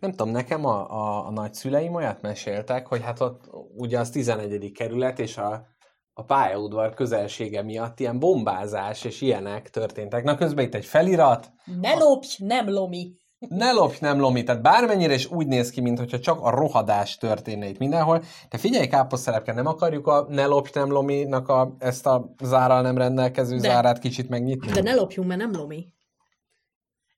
[0.00, 4.72] Nem tudom, nekem a, a, a nagyszüleim olyat meséltek, hogy hát ott ugye az 11.
[4.72, 5.66] kerület, és a,
[6.12, 10.24] a pályaudvar közelsége miatt ilyen bombázás és ilyenek történtek.
[10.24, 13.14] Na közben itt egy felirat, Ne lopj, nem lomi!
[13.38, 17.68] Ne lopj, nem lomi, tehát bármennyire is úgy néz ki, mintha csak a rohadás történne
[17.68, 18.24] itt mindenhol.
[18.48, 22.98] De figyelj, káposztelepke, nem akarjuk a ne lopj, nem lominak a, ezt a zárral nem
[22.98, 23.68] rendelkező De.
[23.68, 24.72] zárát kicsit megnyitni?
[24.72, 25.86] De ne lopjunk, mert nem lomi.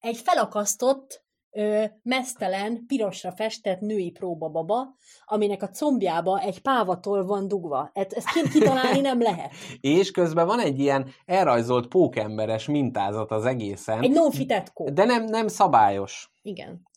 [0.01, 7.91] Egy felakasztott, ö, mesztelen, pirosra festett női próbababa, aminek a combjába egy pávatól van dugva.
[7.93, 9.53] E- Ezt kint kitalálni nem lehet.
[9.81, 14.91] És közben van egy ilyen elrajzolt pókemberes mintázat az egészen, Egy non-fitetkó.
[14.91, 16.31] de nem, nem szabályos.
[16.43, 16.89] Igen.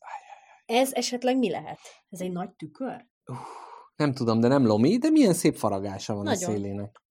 [0.66, 1.80] Ez esetleg mi lehet?
[2.10, 3.06] Ez egy nagy tükör?
[3.96, 6.50] Nem tudom, de nem lomi, de milyen szép faragása van Nagyon.
[6.50, 7.02] a szélének.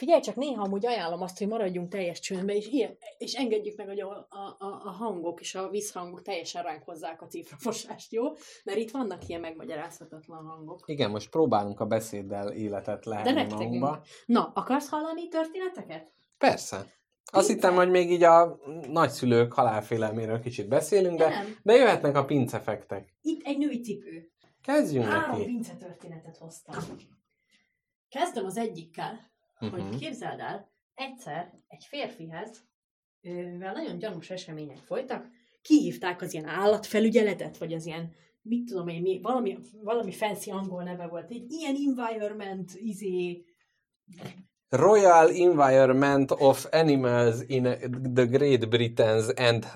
[0.00, 3.86] Figyelj csak, néha amúgy ajánlom azt, hogy maradjunk teljes csöndbe, és, ilyen, és engedjük meg,
[3.86, 8.22] hogy a, a, a, hangok és a visszhangok teljesen ránk hozzák a cifrafosást, jó?
[8.64, 10.82] Mert itt vannak ilyen megmagyarázhatatlan hangok.
[10.86, 13.50] Igen, most próbálunk a beszéddel életet rettegünk.
[13.50, 14.02] magunkba.
[14.26, 16.12] Na, akarsz hallani történeteket?
[16.38, 16.76] Persze.
[16.76, 17.52] Azt Pince.
[17.52, 18.58] hittem, hogy még így a
[18.88, 23.14] nagyszülők halálfélelméről kicsit beszélünk, de, De de jöhetnek a pincefektek.
[23.22, 24.30] Itt egy női cipő.
[24.62, 25.44] Kezdjünk Három neki.
[25.44, 26.74] pince történetet hoztam.
[28.08, 29.28] Kezdem az egyikkel,
[29.70, 29.96] hogy Mhm.
[29.96, 32.64] képzeld el, egyszer egy férfihez,
[33.20, 35.26] mivel nagyon gyanús események folytak,
[35.62, 40.82] kihívták az ilyen állatfelügyeletet, vagy az ilyen, mit tudom én, mi, valami, valami fancy angol
[40.82, 43.44] neve volt, egy ilyen environment, izé,
[44.68, 47.62] Royal Environment of Animals in
[48.14, 49.66] the Great Britain's and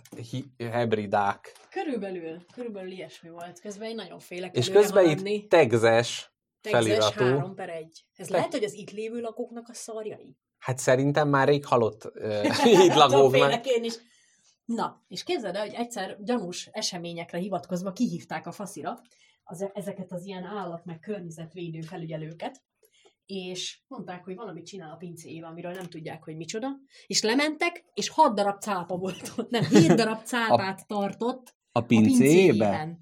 [0.59, 1.53] Hebridák.
[1.71, 3.61] körülbelül, körülbelül ilyesmi volt.
[3.61, 6.34] Közben én nagyon félek És közben itt Texas
[6.71, 7.25] feliratú.
[7.25, 8.05] 3 per 1.
[8.15, 10.37] Ez lehet, hogy az itt lévő lakóknak a szarjai?
[10.59, 12.13] Hát szerintem már rég halott
[13.03, 13.31] lakóknak.
[13.31, 13.95] Félek én is.
[14.65, 19.01] Na, és képzeld el, hogy egyszer gyanús eseményekre hivatkozva kihívták a faszira
[19.45, 22.63] az, ezeket az ilyen állat meg környezetvédő felügyelőket,
[23.27, 26.69] és mondták, hogy valamit csinál a pincéjével, amiről nem tudják, hogy micsoda,
[27.07, 31.83] és lementek, és hat darab cápa volt ott, nem, hét darab cápát tartott A a
[31.83, 32.19] pincébe?
[32.19, 32.99] pincéjében.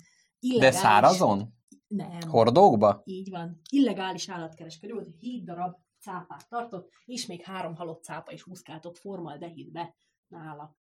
[0.58, 1.54] De szárazon?
[1.96, 2.28] Nem.
[2.28, 3.02] Hordókba?
[3.04, 3.60] Így van.
[3.70, 9.94] Illegális állatkereskedő volt, hét darab cápát tartott, és még három halott cápa is húzkáltott formaldehidbe
[10.28, 10.76] nála.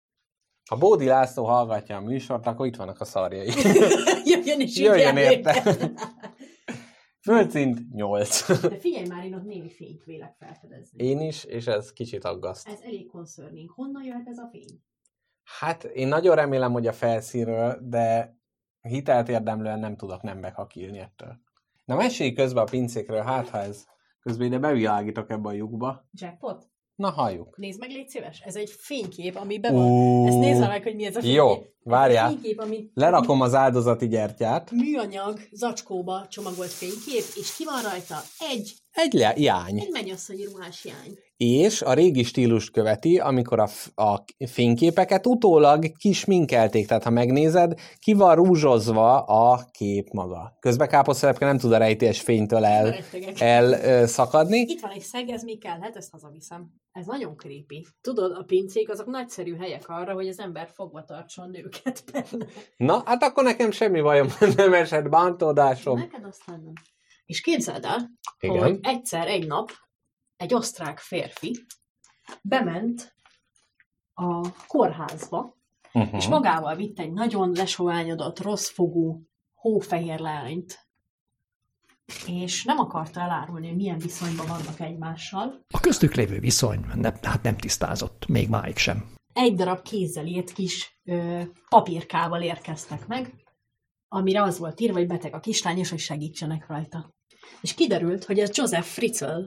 [0.69, 3.47] Ha Bódi László hallgatja a műsort, akkor itt vannak a szarjai.
[4.31, 5.75] Jöjjön is Jöjjön érte.
[7.21, 8.61] Földszint 8.
[8.61, 11.03] De figyelj már, én ott némi fényt vélek felfedezni.
[11.03, 12.67] Én is, és ez kicsit aggaszt.
[12.67, 13.71] Ez elég concerning.
[13.71, 14.81] Honnan jöhet ez a fény?
[15.43, 18.35] Hát én nagyon remélem, hogy a felszínről, de
[18.81, 21.39] hitelt érdemlően nem tudok nem meghakilni ettől.
[21.85, 23.85] Na mesélj közben a pincékről, hát ha ez
[24.19, 26.09] közben ide bevilágítok ebbe a lyukba.
[26.11, 26.69] Jackpot?
[26.95, 27.57] Na halljuk.
[27.57, 28.39] Nézd meg, légy szíves.
[28.39, 30.27] Ez egy fénykép, ami be van.
[30.27, 31.37] Ezt nézd meg, hogy mi ez a fénykép.
[31.37, 32.27] Jó, várjál.
[32.27, 34.71] fénykép, ami Lerakom az áldozati gyertyát.
[34.71, 38.17] műanyag zacskóba csomagolt fénykép, és ki van rajta?
[38.53, 39.79] Egy, Egy le- jány.
[39.79, 41.17] egy mennyasszonyi ruhás jány.
[41.37, 47.79] És a régi stílust követi, amikor a, f- a fényképeket utólag kisminkelték, tehát ha megnézed,
[47.99, 50.57] ki van rúzsozva a kép maga.
[50.59, 52.95] Közben káposztelepke nem tud a rejtélyes fénytől el,
[53.37, 54.57] el ö, szakadni.
[54.59, 56.69] Itt van egy szeg, ez mi kellhet, ezt hazaviszem.
[56.91, 57.85] Ez nagyon creepy.
[58.01, 62.45] Tudod, a pincék azok nagyszerű helyek arra, hogy az ember fogva tartson nőket benne.
[62.77, 65.97] Na, hát akkor nekem semmi bajom, nem esett bántódásom.
[65.97, 66.73] Neked aztán nem.
[67.31, 68.63] És képzeld el, Igen.
[68.63, 69.71] hogy egyszer, egy nap
[70.35, 71.65] egy osztrák férfi
[72.41, 73.15] bement
[74.13, 75.59] a kórházba,
[75.93, 76.15] Uh-huh.
[76.15, 79.21] és magával vitt egy nagyon lesoványodott, rosszfogú,
[79.53, 80.87] hófehér lányt,
[82.27, 85.65] és nem akarta elárulni, hogy milyen viszonyban vannak egymással.
[85.73, 89.13] A köztük lévő viszony nem, hát nem tisztázott, még máig sem.
[89.33, 93.33] Egy darab kézzel írt kis ö, papírkával érkeztek meg,
[94.07, 97.13] amire az volt írva, hogy beteg a kislány, és hogy segítsenek rajta.
[97.61, 99.41] És kiderült, hogy ez Joseph Fritzl,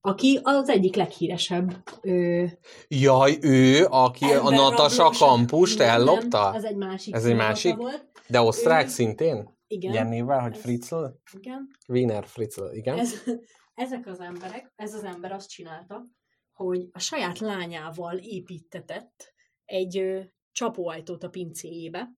[0.00, 2.44] aki az egyik leghíresebb ö,
[2.88, 6.54] Jaj, ő, aki a Natasa kampust Nem, nem, ellopta?
[6.54, 7.14] Ez egy másik.
[7.14, 7.76] Ez egy másik?
[7.76, 8.06] Volt.
[8.28, 9.56] De osztrák ő- szintén?
[9.66, 9.92] Igen.
[9.92, 11.04] Ilyen névvel, hogy Ez- Fritzl?
[11.32, 11.68] Igen.
[11.88, 12.98] Wiener Fritzl, igen.
[12.98, 13.12] Ez,
[13.74, 16.06] ezek az emberek, ez az ember azt csinálta,
[16.52, 19.32] hogy a saját lányával építetett
[19.64, 20.20] egy ö,
[20.52, 22.10] csapóajtót a pincéjébe,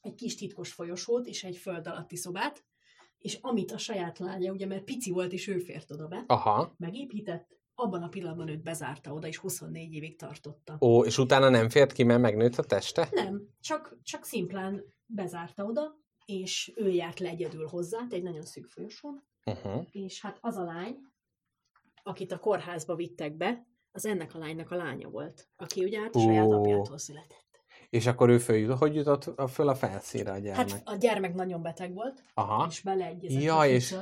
[0.00, 2.64] egy kis titkos folyosót és egy föld alatti szobát,
[3.22, 6.74] és amit a saját lánya, ugye mert pici volt és ő fért oda be, Aha.
[6.78, 10.76] megépített, abban a pillanatban őt bezárta oda, és 24 évig tartotta.
[10.80, 13.08] Ó, és utána nem fért ki, mert megnőtt a teste?
[13.10, 18.66] Nem, csak, csak szimplán bezárta oda, és ő járt le egyedül hozzá, egy nagyon szűk
[18.66, 19.86] folyosón, Uh-huh.
[19.90, 20.96] és hát az a lány,
[22.02, 26.14] akit a kórházba vittek be, az ennek a lánynak a lánya volt, aki ugye hát
[26.14, 27.51] a saját apjától született.
[27.92, 30.70] És akkor ő föl, hogy jutott a- föl a felszíre a gyermek?
[30.70, 33.96] Hát a gyermek nagyon beteg volt, Aha, és beleegyezett Ja, a és-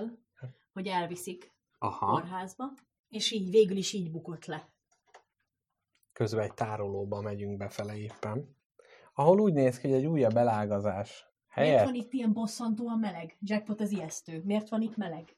[0.73, 2.07] hogy elviszik aha.
[2.13, 2.65] kórházba,
[3.09, 4.69] és így végül is így bukott le.
[6.13, 8.57] Közben egy tárolóba megyünk befele éppen.
[9.15, 11.27] Ahol úgy néz ki, hogy egy újabb elágazás.
[11.55, 11.85] Miért Helyett?
[11.85, 13.37] van itt ilyen bosszantóan meleg?
[13.41, 14.43] Jackpot, ez ijesztő.
[14.45, 15.37] Miért van itt meleg?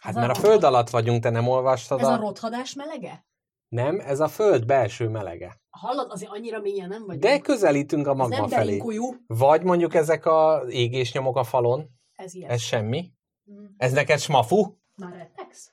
[0.00, 2.12] Hát ez mert a rothad- föld alatt vagyunk, te nem olvastad Ez a...
[2.12, 3.26] a rothadás melege?
[3.68, 5.60] Nem, ez a föld belső melege.
[5.78, 7.22] Hallod, azért annyira mélyen nem vagyunk.
[7.22, 8.64] De közelítünk a magma nem felé.
[8.64, 9.14] berinkújú.
[9.26, 11.88] Vagy mondjuk ezek a égésnyomok a falon.
[12.16, 12.50] Ez ilyen.
[12.50, 13.12] Ez semmi.
[13.52, 13.64] Mm.
[13.76, 14.74] Ez neked smafu?
[14.96, 15.72] Már rettegsz?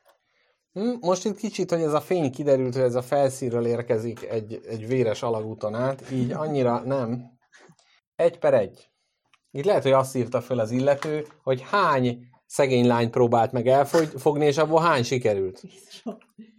[0.71, 4.61] Hm, Most itt kicsit, hogy ez a fény kiderült, hogy ez a felszínről érkezik egy,
[4.67, 7.37] egy véres alagúton át, így annyira nem.
[8.15, 8.89] Egy per egy.
[9.51, 14.45] Itt lehet, hogy azt írta föl az illető, hogy hány szegény lány próbált meg elfogni,
[14.45, 15.63] és abból hány sikerült.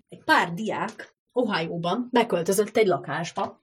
[0.09, 3.61] Egy pár diák Ohio-ban beköltözött egy lakásba,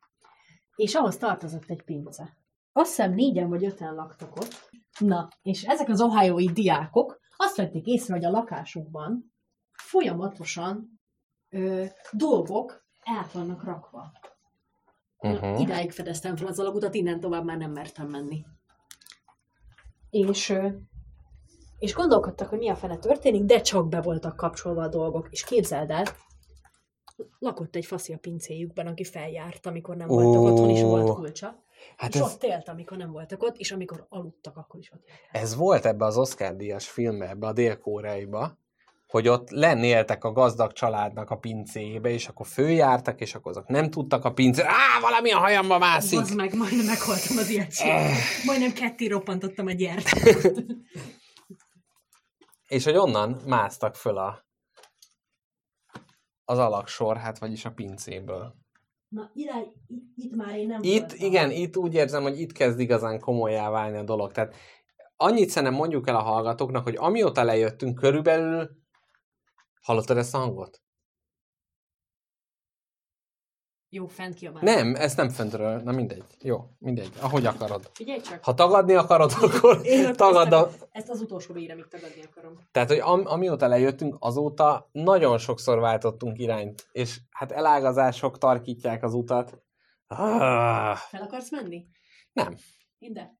[0.76, 2.38] és ahhoz tartozott egy pince.
[2.74, 4.70] Azt hiszem négyen vagy öten laktak ott.
[5.00, 9.34] Na, és ezek az ohio diákok azt vették észre, hogy a lakásukban
[9.72, 11.00] folyamatosan
[11.50, 14.12] ö, dolgok át vannak rakva.
[15.18, 15.60] Uh-huh.
[15.60, 18.46] Idáig fedeztem fel az alagutat, innen tovább már nem mertem menni.
[20.10, 20.54] És,
[21.78, 25.28] és gondolkodtak, hogy mi a fene történik, de csak be voltak kapcsolva a dolgok.
[25.30, 26.06] És képzeld el,
[27.40, 30.52] lakott egy faszi a pincéjükben, aki feljárt, amikor nem voltak Ó.
[30.52, 31.64] otthon, és volt kulcsa.
[31.98, 35.08] Hát és ez, ott élt, amikor nem voltak ott, és amikor aludtak, akkor is ott
[35.08, 35.20] élt.
[35.44, 38.60] ez volt ebbe az Oscar díjas filmbe, ebbe a dél-koreaiba,
[39.08, 43.90] hogy ott lennéltek a gazdag családnak a pincébe, és akkor följártak, és akkor azok nem
[43.90, 44.62] tudtak a pincé.
[44.62, 46.20] Á, valami a hajamba mászik!
[46.20, 47.74] Az meg, majdnem meghaltam az ilyet.
[48.46, 50.10] Majdnem ketté roppantottam a gyert.
[52.68, 54.47] És hogy onnan másztak föl a,
[56.50, 58.56] az alaksor, hát vagyis a pincéből.
[59.08, 59.54] Na, ide,
[59.88, 61.18] itt, itt már én nem Itt, voltam.
[61.28, 64.32] igen, itt úgy érzem, hogy itt kezd igazán komolyá válni a dolog.
[64.32, 64.56] Tehát
[65.16, 68.70] annyit szerintem mondjuk el a hallgatóknak, hogy amióta lejöttünk körülbelül,
[69.82, 70.82] hallottad ezt a hangot?
[73.90, 74.64] Jó, fent ki a már.
[74.64, 76.24] Nem, ezt nem föntről, na mindegy.
[76.42, 77.90] Jó, mindegy, ahogy akarod.
[77.94, 78.44] Figyelj csak.
[78.44, 80.70] Ha tagadni akarod, akkor Én tagad a...
[80.92, 82.54] ezt, az utolsó végre még tagadni akarom.
[82.72, 89.14] Tehát, hogy am, amióta lejöttünk, azóta nagyon sokszor váltottunk irányt, és hát elágazások tarkítják az
[89.14, 89.62] utat.
[90.08, 91.86] Ah, Fel akarsz menni?
[92.34, 92.56] nem.
[93.00, 93.38] Ide?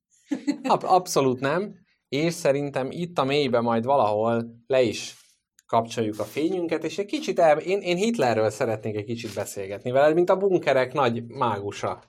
[0.64, 1.76] Ab- abszolút nem.
[2.10, 5.16] És szerintem itt a mélybe majd valahol le is
[5.68, 7.58] kapcsoljuk a fényünket, és egy kicsit el...
[7.58, 12.04] Én, én Hitlerről szeretnék egy kicsit beszélgetni veled, mint a bunkerek nagy mágusa.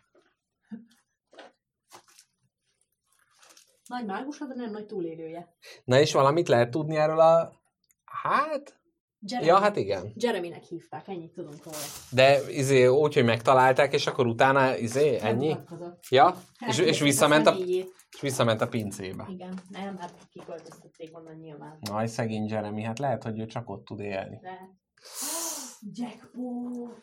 [3.87, 5.57] Nagy mágusa, de nem nagy túlélője.
[5.85, 7.53] Na és valamit lehet tudni erről a...
[8.05, 8.78] Hát...
[9.21, 9.47] Jeremy.
[9.47, 10.13] Ja, hát igen.
[10.15, 11.77] Jeremynek hívták, ennyit tudunk róla.
[12.11, 15.49] De izé, úgy, hogy megtalálták, és akkor utána izé, ennyi?
[15.49, 16.05] Elmutatkozott.
[16.09, 16.37] Ja?
[16.37, 17.55] És, Elkezdték és, visszament a,
[18.11, 19.27] és visszament a pincébe.
[19.31, 21.79] Igen, nem, hát kiköltöztették onnan nyilván.
[21.91, 24.39] Aj, szegény Jeremy, hát lehet, hogy ő csak ott tud élni.
[24.43, 24.59] De...
[25.93, 27.03] Jackpot!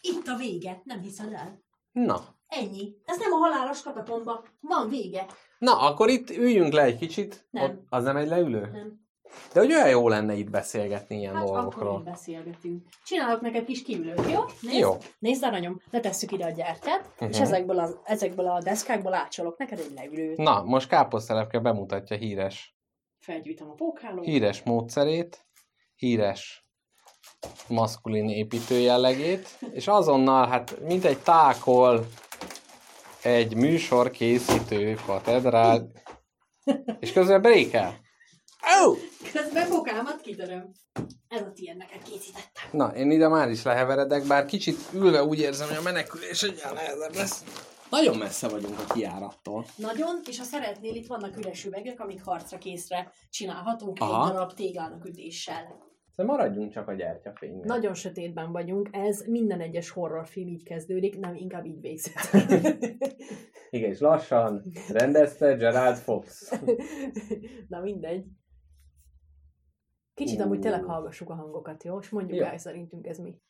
[0.00, 1.64] Itt a vége, nem hiszed el?
[1.92, 2.96] Na, Ennyi.
[3.04, 4.44] Ez nem a halálos katakomba.
[4.60, 5.26] Van vége.
[5.58, 7.46] na, akkor itt üljünk le egy kicsit.
[7.50, 7.64] Nem.
[7.64, 8.60] Ott, az nem egy leülő?
[8.60, 9.05] Nem.
[9.52, 11.98] De hogy olyan jó lenne itt beszélgetni ilyen Hát akkor dolgokról.
[11.98, 12.82] így beszélgetünk.
[13.04, 14.40] Csinálok neked kis kívülőt, jó?
[14.60, 14.96] Nézd, Jó.
[15.18, 17.28] Nézd, aranyom, letesszük ide a gyertyát, uh-huh.
[17.28, 17.44] és Mhm.
[17.44, 20.36] ezekből, az, ezekből a deszkákból átcsolok neked egy leülőt.
[20.36, 22.76] Na, most káposztelepke bemutatja híres,
[23.18, 24.24] Felgyűjtöm a pókhálót.
[24.24, 25.46] híres módszerét,
[25.94, 26.64] híres
[27.68, 32.06] maszkulin építő jellegét, és azonnal, hát mint egy tákol
[33.22, 35.90] egy műsor készítő katedrál,
[37.00, 38.04] és közben brékel.
[38.66, 38.96] Oh!
[39.32, 40.72] Közben pókámat kitöröm.
[41.28, 42.64] Ez a tiéd, neked készítettem.
[42.72, 46.74] Na, én ide már is leheveredek, bár kicsit ülve úgy érzem, hogy a menekülés egyáltalán
[46.74, 47.44] nehezebb lesz.
[47.90, 49.64] Nagyon messze vagyunk a kiárattól.
[49.76, 54.26] Nagyon, és ha szeretnél, itt vannak üres üvegek, amik harcra készre csinálhatók Aha.
[54.26, 55.84] egy darab téglának ütéssel.
[56.16, 57.64] De maradjunk csak a gyertyafénynél.
[57.64, 62.30] Nagyon sötétben vagyunk, ez minden egyes horrorfilm így kezdődik, nem, inkább így végzett.
[63.70, 66.52] Igen, és lassan rendezte Gerald Fox.
[67.68, 68.24] Na mindegy.
[70.16, 71.98] Kicsit amúgy tényleg hallgassuk a hangokat, jó?
[71.98, 73.40] És mondjuk el szerintünk ez mi.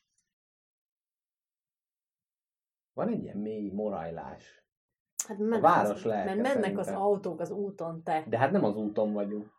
[2.93, 4.63] Van egy ilyen mély morajlás.
[5.27, 8.25] Hát mennek, város az, lelke mert mennek az autók az úton, te.
[8.27, 9.51] De hát nem az úton vagyunk.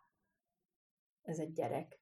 [1.21, 1.99] Ez egy gyerek.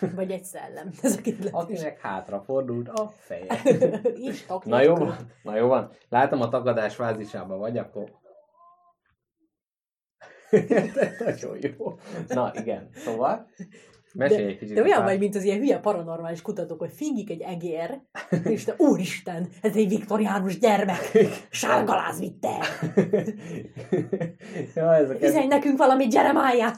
[0.16, 0.90] Vagy egy szellem.
[1.02, 1.48] Ez a két.
[1.50, 3.60] Akinek hátra fordult a feje.
[4.30, 5.92] Is tok, Na jó van, na jó van.
[6.08, 8.18] Látom a tagadás fázisában vagy, akkor...
[11.18, 11.98] Nagyon jó.
[12.28, 13.48] Na igen, szóval...
[14.14, 14.74] Mesélj egy kicsit.
[14.74, 18.00] De olyan vagy, mint az ilyen hülye paranormális kutatók, hogy fingik egy egér,
[18.44, 21.10] és te, úristen, ez egy viktoriánus gyermek,
[21.50, 22.50] sárgaláz vitte
[24.74, 25.30] ja, ez a kez...
[25.30, 26.72] Üzenj nekünk valamit, Jeremiah!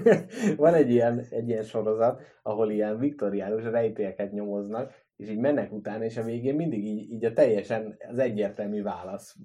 [0.56, 6.04] Van egy ilyen, egy ilyen sorozat, ahol ilyen viktoriánus rejtélyeket nyomoznak, és így mennek utána,
[6.04, 9.36] és a végén mindig így, így a teljesen az egyértelmű válasz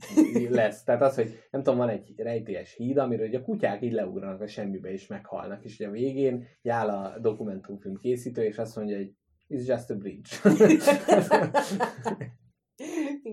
[0.50, 0.84] lesz.
[0.84, 4.42] Tehát az, hogy nem tudom, van egy rejtélyes híd, amiről ugye a kutyák így leugranak
[4.42, 8.98] a semmibe, és meghalnak, és ugye a végén áll a dokumentumfilm készítő, és azt mondja,
[8.98, 9.14] hogy
[9.50, 10.30] it's just a bridge.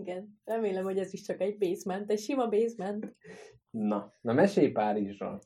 [0.00, 3.16] Igen, remélem, hogy ez is csak egy basement, egy sima basement.
[3.70, 5.40] na, na mesélj Párizsról.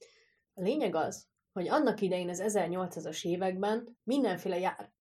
[0.55, 4.93] A lényeg az, hogy annak idején az 1800-as években mindenféle jár...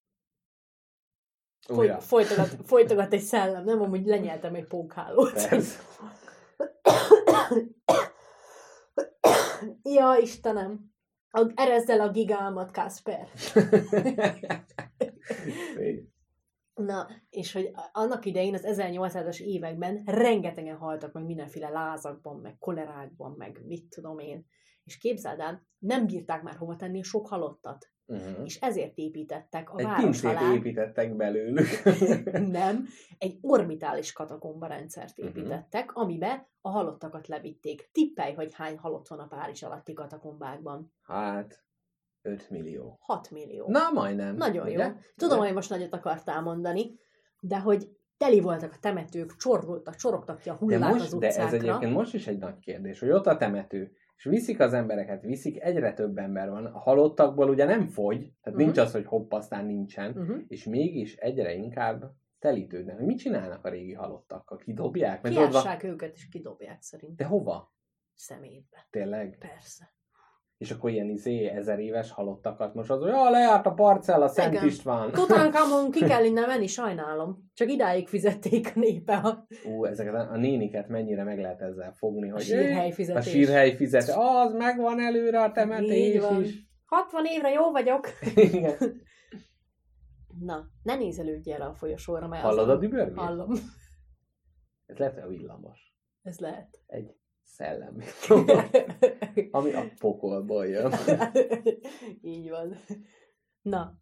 [1.66, 5.48] Foly, folytogat, folytogat egy szellem, nem amúgy lenyeltem egy pókhálót.
[9.82, 10.92] Ja, Istenem!
[11.30, 13.28] A, erezd el a gigálmat, Kasper.
[16.74, 23.32] Na, és hogy annak idején, az 1800-as években rengetegen haltak meg mindenféle lázakban, meg kolerákban,
[23.38, 24.46] meg mit tudom én.
[24.84, 27.92] És képzeld el, nem bírták már hova tenni a sok halottat.
[28.06, 28.46] uh-huh.
[28.46, 30.54] És ezért építettek a Egy város alá.
[30.54, 31.68] építettek belőlük.
[32.60, 32.86] Nem,
[33.18, 35.28] egy orbitális katakomba rendszert Mhm.
[35.28, 37.90] építettek, amibe a halottakat levitték.
[37.92, 40.94] Tippelj, hogy hány halott van a Párizs alatti katakombákban.
[41.02, 41.64] hát,
[42.22, 42.98] 5 millió.
[43.02, 43.66] 6 millió.
[43.68, 44.36] Na, majdnem.
[44.36, 44.86] Nagyon ugye?
[44.86, 44.92] jó.
[45.16, 47.00] Tudom, hogy most nagyot akartál mondani,
[47.40, 51.28] de hogy teli voltak a temetők, csorgoltak, csorogtak ki a De, hullák most, az de
[51.28, 51.58] ez utcákra.
[51.58, 55.62] egyébként most is egy nagy kérdés, hogy ott a temető, és viszik az embereket, viszik,
[55.62, 56.66] egyre több ember van.
[56.66, 58.64] A halottakból ugye nem fogy, tehát Mhm.
[58.68, 60.42] nincs az, hogy hopp, aztán nincsen, Uh-huh.
[60.48, 63.00] és mégis egyre inkább telítődnek.
[63.00, 64.58] Mit csinálnak a régi halottakkal?
[64.58, 65.24] Kidobják?
[65.26, 65.50] Ott van...
[65.50, 67.16] Kiássák őket, és kidobják szerint.
[67.16, 67.74] De hova?
[68.16, 68.88] Szemétbe.
[68.90, 69.38] Tényleg?
[69.40, 69.94] Persze.
[70.58, 74.54] És akkor ilyen izé ezer éves halottakat most az, hogy ja, lejárt a parcella, Szent
[74.54, 74.66] Igen.
[74.66, 75.12] István.
[75.22, 77.50] Tutánkamon ki kell innen menni, sajnálom.
[77.54, 81.92] Csak idáig fizették a népe a, Ú, ezeket a, a néniket mennyire meg lehet ezzel
[81.94, 83.30] fogni, a hogy sírhely a fizetés.
[83.30, 86.72] sírhely fizet, az megvan előre a temetés is.
[86.86, 88.08] 60 évre jó vagyok.
[88.36, 88.76] Igen.
[90.40, 93.18] Na, ne nézelődj erre a folyosóra, mert Hallod azon- a dübörgést?
[93.20, 93.52] Hallom.
[94.86, 95.96] Ez lehet, hogy a villamos.
[96.22, 96.80] Ez lehet.
[96.88, 97.98] Egy szellem.
[99.52, 100.94] Ami a pokolból jön.
[102.22, 102.76] Így van.
[103.62, 104.02] Na,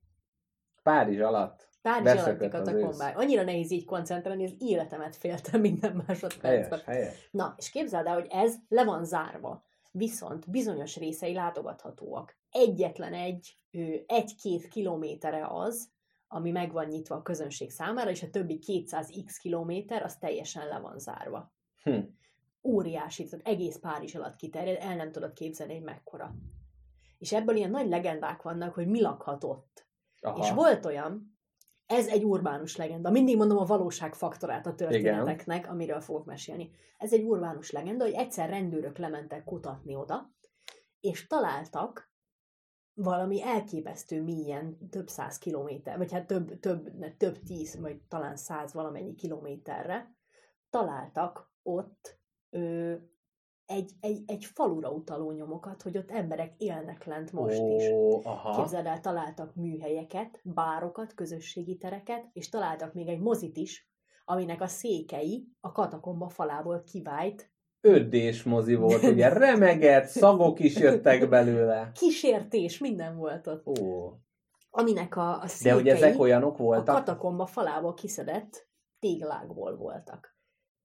[0.83, 1.69] Párizs alatt.
[1.81, 3.17] Párizs alatti az katakombák.
[3.17, 6.79] Annyira nehéz így koncentrálni, az életemet féltem minden másodpercben.
[6.85, 7.29] Helyes, helyes.
[7.31, 9.65] Na, és képzeld el, hogy ez le van zárva.
[9.91, 12.37] Viszont bizonyos részei látogathatóak.
[12.51, 13.55] Egyetlen egy,
[14.05, 15.89] egy-két kilométere az,
[16.27, 20.79] ami meg van nyitva a közönség számára, és a többi 200x kilométer, az teljesen le
[20.79, 21.53] van zárva.
[21.83, 21.99] Hm.
[22.63, 26.35] Óriási, tehát egész Párizs alatt kiterjed, el nem tudod képzelni, hogy mekkora.
[27.17, 29.87] És ebből ilyen nagy legendák vannak, hogy mi lakhatott.
[30.21, 30.43] Aha.
[30.43, 31.39] És volt olyan,
[31.85, 33.09] ez egy urbánus legenda.
[33.09, 36.71] Mindig mondom a valóság faktorát a történeteknek, amiről fogok mesélni.
[36.97, 40.33] Ez egy urbánus legenda, hogy egyszer rendőrök lementek kutatni oda,
[40.99, 42.11] és találtak
[42.93, 48.35] valami elképesztő mélyen, több száz kilométer, vagy hát több, több, ne, több tíz, vagy talán
[48.35, 50.15] száz valamennyi kilométerre,
[50.69, 52.19] találtak ott
[52.51, 52.93] ö,
[53.71, 57.83] egy, egy, egy falura utaló nyomokat, hogy ott emberek élnek lent most Ó, is.
[58.23, 58.55] Aha.
[58.55, 63.89] Képzeld el, találtak műhelyeket, bárokat, közösségi tereket, és találtak még egy mozit is,
[64.25, 67.49] aminek a székei a katakomba falából kivált.
[67.81, 71.91] Öddés mozi volt, ugye remegett, szagok is jöttek belőle.
[71.93, 73.67] Kísértés, minden volt ott.
[73.67, 74.13] Ó.
[74.69, 80.35] Aminek a, a De székei hogy ezek olyanok a voltak, katakomba falából kiszedett téglákból voltak.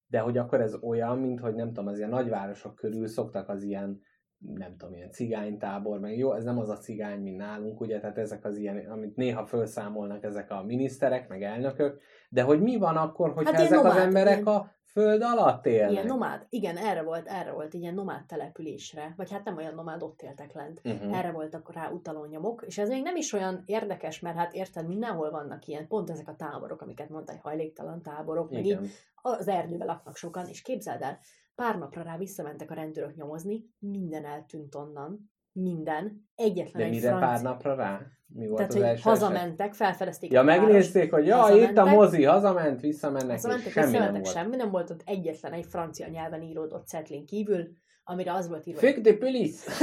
[0.07, 3.63] De hogy akkor ez olyan, mint hogy nem tudom, az ilyen nagyvárosok körül szoktak az
[3.63, 4.01] ilyen
[4.39, 8.19] nem tudom, ilyen cigánytábor, meg jó, ez nem az a cigány, mint nálunk, ugye, tehát
[8.19, 12.97] ezek az ilyen, amit néha felszámolnak ezek a miniszterek, meg elnökök, de hogy mi van
[12.97, 15.91] akkor, hogyha Hát ezek az nomád, emberek ilyen- a föld alatt élnek?
[15.93, 20.03] Ilyen nomád, igen, erre volt, erre volt ilyen nomád településre, vagy hát nem olyan nomád,
[20.03, 20.81] ott éltek lent.
[20.85, 21.19] uh-huh.
[21.19, 24.87] Erre voltak rá utaló nyomok, és ez még nem is olyan érdekes, mert hát érted,
[24.87, 28.79] mindenhol vannak ilyen, pont ezek a táborok, amiket mondtál, hajléktalan táborok, meg így
[29.15, 31.19] az erdőben laknak sokan, és képzeld el,
[31.55, 37.09] pár napra rá visszamentek a rendőrök nyomozni, minden eltűnt onnan, minden, egyetlen De egy mire
[37.09, 37.29] francia...
[37.29, 38.01] pár napra rá?
[38.29, 39.13] Mi volt Tehát, az hogy első eset?
[39.13, 44.13] hazamentek, felfedezték Ja, megnézték, hogy ja, itt a mozi, hazament, visszamennek, Hazamentek, és semmi nem
[44.13, 44.27] volt.
[44.31, 47.69] semmi nem volt ott egyetlen egy francia nyelven íródott cetlén kívül,
[48.05, 49.71] amire az volt írva, Fuck the police!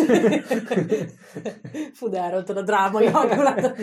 [1.98, 3.78] Fú, de elrontad a drámai hangulatot.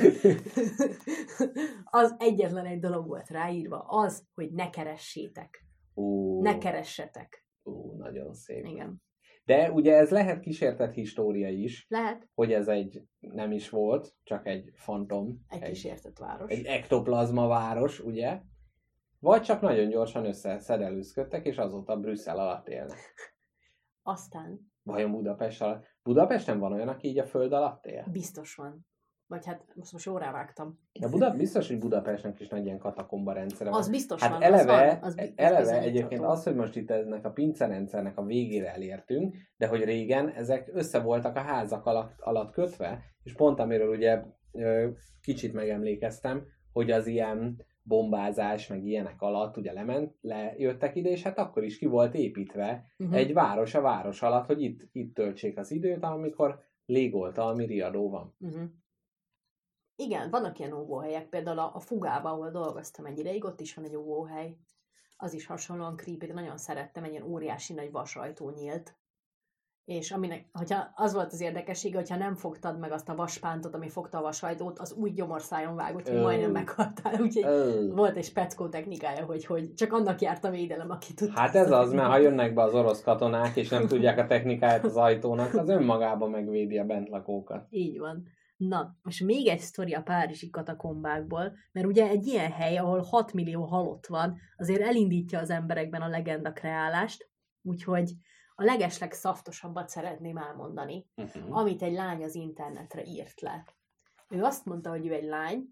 [1.84, 5.64] az egyetlen egy dolog volt ráírva, az, hogy ne keressétek.
[5.95, 7.45] Ú, Ne keressetek.
[7.62, 8.66] ú, nagyon szép.
[8.66, 9.03] Igen.
[9.51, 14.46] De ugye ez lehet kísértett história is, Lehet hogy ez egy nem is volt, csak
[14.46, 16.51] egy fantom, egy kísértett város.
[16.51, 18.40] egy ektoplazma város, ugye?
[19.18, 22.98] Vagy csak nagyon gyorsan összeszedelőzködtek, és azóta Brüsszel alatt élnek.
[24.03, 25.86] Aztán Vajon Budapest alatt?
[26.03, 28.07] Budapesten van olyan, aki így a föld alatt él?
[28.12, 28.86] biztos van.
[29.31, 30.78] Vagy hát most, most jóra vágtam.
[31.01, 33.78] De Buda, biztos, hogy Budapestnek is nagy ilyen katakomba rendszere van.
[33.78, 34.43] Az biztos Hát van.
[34.43, 38.72] eleve, az van, az, eleve egyébként az, hogy most itt ennek a pincerendszernek a végére
[38.72, 43.89] elértünk, de hogy régen ezek össze voltak a házak alatt, alatt kötve, és pont amiről
[43.97, 44.22] ugye
[45.20, 51.39] kicsit megemlékeztem, hogy az ilyen bombázás, meg ilyenek alatt ugye lement, lejöttek ide, és hát
[51.39, 53.12] akkor is ki volt építve Mhm.
[53.12, 58.35] egy város a város alatt, hogy itt, itt töltsék az időt, amikor légoltalmi riadó van.
[58.41, 58.62] Uh-huh.
[60.01, 63.84] Igen, vannak ilyen óvóhelyek, például a, a Fugában, ahol dolgoztam egy ideig, ott is van
[63.84, 64.57] egy óvóhely.
[65.16, 68.94] Az is hasonlóan creepy, de nagyon szerettem, egy ilyen óriási nagy vasajtó nyílt.
[69.84, 73.88] És aminek, hogyha az volt az érdekessége, hogyha nem fogtad meg azt a vaspántot, ami
[73.88, 77.20] fogta a vasajtót, az úgy gyomorszájon vágott, hogy majdnem meghaltál.
[77.22, 77.44] Úgyhogy
[77.90, 81.40] volt egy speckó technikája, hogy, hogy csak annak járt a védelem, aki tudta.
[81.40, 84.84] Hát ez az, mert ha jönnek be az orosz katonák, és nem tudják a technikáját
[84.84, 87.66] az ajtónak, az önmagában megvédi a bentlakókat.
[87.70, 88.38] Így van.
[88.68, 93.32] Na, most még egy sztori a párizsi katakombákból, mert ugye egy ilyen hely, ahol 6
[93.32, 97.30] millió halott van, azért elindítja az emberekben a legenda kreálást,
[97.62, 98.12] úgyhogy
[98.54, 101.56] a legesleg szaftosabbat szeretném elmondani, Uh-huh.
[101.56, 103.64] amit egy lány az internetre írt le.
[104.28, 105.64] Ő azt mondta, hogy ő egy lány,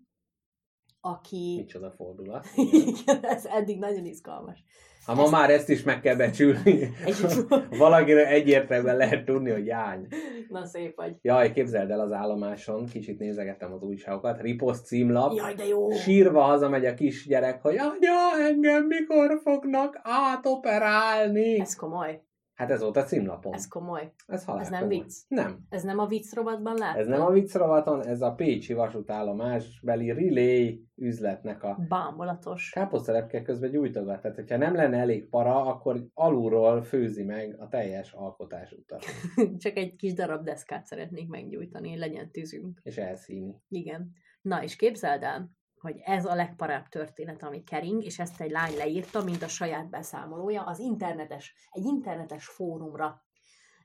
[1.00, 1.54] aki...
[1.56, 2.46] Micsoda fordulat.
[2.86, 4.64] Igen, ez eddig nagyon izgalmas.
[5.08, 6.90] Ha ma már ezt is meg kell becsülni.
[7.78, 10.06] Valakire egyértelműen lehet tudni, hogy jány.
[10.48, 11.16] Na szép vagy.
[11.22, 15.90] Jaj, képzeld el az állomáson, kicsit nézegettem az újságokat, riposzt címlap, Jaj, de jó!
[15.90, 21.60] sírva hazamegy a kisgyerek, hogy anya, engem mikor fognak átoperálni.
[21.60, 22.20] Ez komoly.
[22.58, 23.54] Hát ez volt a címlapon.
[23.54, 24.12] Ez komoly.
[24.26, 24.98] ez, halál ez nem komoly.
[24.98, 25.14] vicc?
[25.28, 25.66] Nem.
[25.68, 27.00] Ez nem a vicc rovatban láttad?
[27.00, 32.70] Ez nem a vicc rovaton, ez a Pécsi vasútállomás beli relay üzletnek a Bámulatos.
[32.70, 34.20] káposztelepke közben gyújtogat.
[34.20, 39.04] Tehát, hogyha nem lenne elég para, akkor alulról főzi meg a teljes alkotás utat.
[39.62, 42.80] Csak egy kis darab deszkát szeretnék meggyújtani, legyen tűzünk.
[42.82, 43.54] És elszíni.
[43.68, 44.12] Igen.
[44.42, 45.50] Na, és képzeld el,
[45.80, 49.88] hogy ez a legparább történet, ami kering, és ezt egy lány leírta, mint a saját
[49.88, 53.22] beszámolója, az internetes, egy internetes fórumra.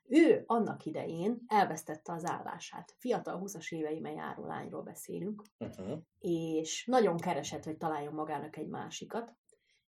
[0.08, 2.96] Ő annak idején elvesztette az állását.
[2.98, 5.98] Fiatal 20-as éveiben járó lányról beszélünk, Uh-huh.
[6.20, 9.34] és nagyon keresett, hogy találjon magának egy másikat,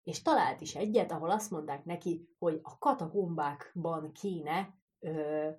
[0.04, 4.74] és talált is egyet, ahol azt mondták neki, hogy a katakombákban kéne,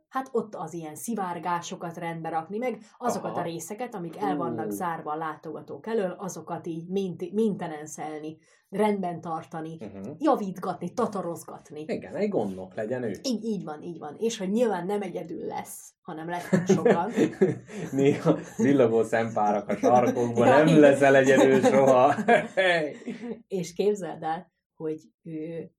[0.08, 3.40] hát ott az ilyen szivárgásokat rendbe rakni, meg azokat Aha.
[3.40, 9.78] a részeket, amik el vannak zárva a látogatók elől, azokat így mint, maintenenszelni, rendben tartani,
[9.80, 10.14] Uh-huh.
[10.18, 11.84] javítgatni, tatarozgatni.
[11.86, 13.12] Igen, egy gondnok legyen ő.
[13.22, 14.14] Így, így van, így van.
[14.18, 17.10] És hogy nyilván nem egyedül lesz, hanem lesznek sokan.
[17.92, 22.14] Néha zillogó szempárak a sarkokban, Ja, nem leszel egyedül soha.
[23.58, 25.70] és képzeld el, hogy ő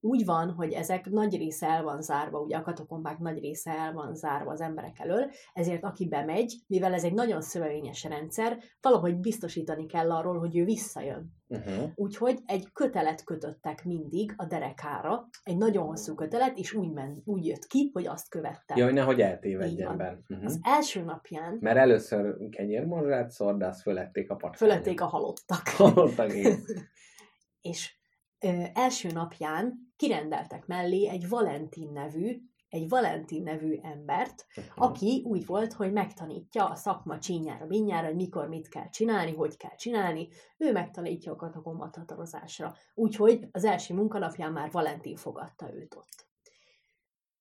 [0.00, 3.92] úgy van, hogy ezek nagy része el van zárva, ugye a katakombák nagy része el
[3.92, 9.16] van zárva az emberek elől, ezért aki bemegy, mivel ez egy nagyon szövevényes rendszer, valahogy
[9.16, 11.32] biztosítani kell arról, hogy ő visszajön.
[11.48, 11.90] uh-huh.
[11.94, 17.46] Úgyhogy egy kötelet kötöttek mindig a derekára, egy nagyon hosszú kötelet, és úgy, ment, úgy
[17.46, 18.74] jött ki, hogy azt követte.
[18.76, 19.96] Ja, hogy nehogy eltévedjen van.
[19.96, 20.24] ben.
[20.28, 20.46] Uh-huh.
[20.46, 24.74] Az első napján Mert először kenyérmorzsát szor, de azt fölették a patkányra.
[24.74, 25.68] fölették a halottak.
[25.68, 26.58] Halottak, igen.
[27.60, 28.02] és
[28.72, 34.84] első napján kirendeltek mellé egy Valentin nevű, egy Valentin nevű embert, Uh-huh.
[34.84, 39.56] aki úgy volt, hogy megtanítja a szakma csínyára, binyára, hogy mikor mit kell csinálni, hogy
[39.56, 40.28] kell csinálni,
[40.58, 42.74] ő megtanítja a katakomba tatarozásra.
[42.94, 46.26] Úgyhogy az első munkanapján már Valentin fogadta őt ott.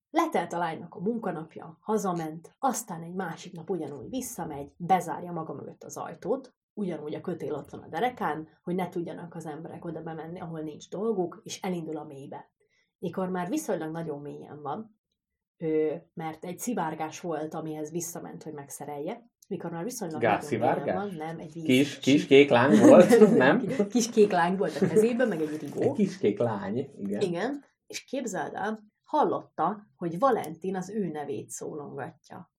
[0.09, 5.83] Letelt a lánynak a munkanapja, hazament, aztán egy másik nap ugyanúgy visszamegy, bezárja maga mögött
[5.83, 10.01] az ajtót, ugyanúgy a kötél ott van a derekán, hogy ne tudjanak az emberek oda
[10.01, 12.51] bemenni, ahol nincs dolguk, és elindul a mélybe.
[12.99, 14.97] Mikor már viszonylag nagyon mélyen van,
[16.13, 21.53] mert egy szivárgás volt, amihez visszament, hogy megszerelje, mikor már viszonylag mélyen van, nem, egy
[21.53, 21.63] víz.
[21.65, 23.67] Kis, kis kék lány volt, nem?
[23.89, 25.93] Kis kék lány volt a kezében, meg egy Egy rigó.
[25.93, 27.21] kis kék lány, igen.
[27.21, 32.51] Igen, és képzeld el, hallotta, hogy Valentin az ő nevét szólongatja.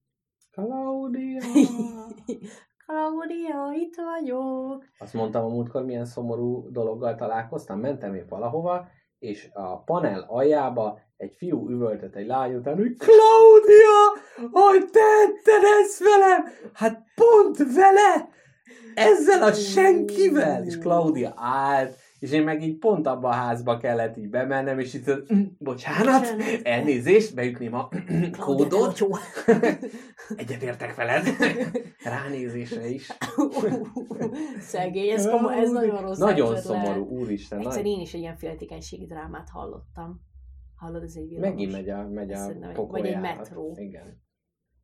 [0.51, 1.41] Claudia!
[2.87, 4.85] Claudia, itt vagyok.
[4.99, 7.81] Azt mondtam a múltkor, milyen szomorú dologgal találkoztam.
[7.81, 8.87] Mentem épp valahova,
[9.19, 14.01] és a panel aljába egy fiú üvöltött egy lány után, hogy Claudia,
[14.51, 16.45] hogy tetted ezt velem?
[16.73, 18.29] Hát pont vele!
[18.95, 20.65] Ezzel a senkivel!
[20.65, 24.95] És Claudia állt, és én meg így pont abba a házba kellett így bemennem, és
[24.95, 26.61] itt, mm, bocsánat, Bocsánat.
[26.63, 27.89] elnézést, beütném a
[28.45, 28.99] kódot.
[30.37, 31.27] Egyetértek veled.
[32.05, 33.13] Ránézésre is.
[34.73, 37.59] Szegény, ez, komoly, ez nagyon rossz Nagyon szomorú, úristen.
[37.59, 37.93] Egyszer Nagy...
[37.93, 40.21] én is egy ilyen féltékenységi drámát hallottam.
[40.77, 41.51] Hallod, ez egy villamos.
[41.51, 42.53] Megint megy a, megy a
[42.87, 43.73] vagy egy metró.
[43.77, 44.23] Igen.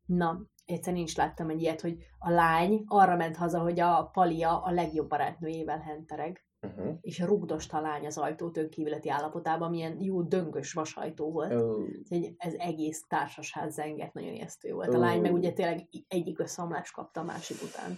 [0.05, 4.09] Na, egyszer én is láttam egy ilyet, hogy a lány arra ment haza, hogy a
[4.13, 6.97] Palia a legjobb barátnőjével hentereg, Uh-huh.
[7.01, 11.53] és rugdosta a lány az ajtót önkívületi állapotában, milyen jó döngös vasajtó volt.
[11.99, 14.93] Úgyhogy ez egész társasház zengett, nagyon ijesztő volt.
[14.93, 14.99] A Ó.
[14.99, 17.97] lány meg ugye tényleg egyik összeomlást kapta a másik után.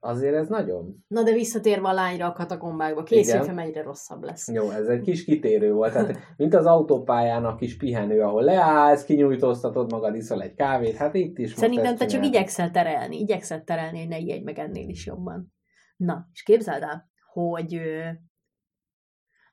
[0.00, 4.48] azért ez nagyon Na de visszatérve a lányra a katakombákba, fel, mennyire rosszabb lesz.
[4.48, 4.70] jó.
[4.70, 5.92] Ez egy kis kitérő volt.
[5.92, 10.96] Tehát, mint az autópályán a kis pihenő, ahol leállsz, kinyújtóztatod magad, iszol egy kávét.
[10.96, 14.88] Hát itt is Szerintem te csak igyekszel terelni, igyekszel terelni, hogy ne ijedj meg ennél
[14.88, 15.52] is jobban.
[15.96, 17.80] Na, és képzeld el, hogy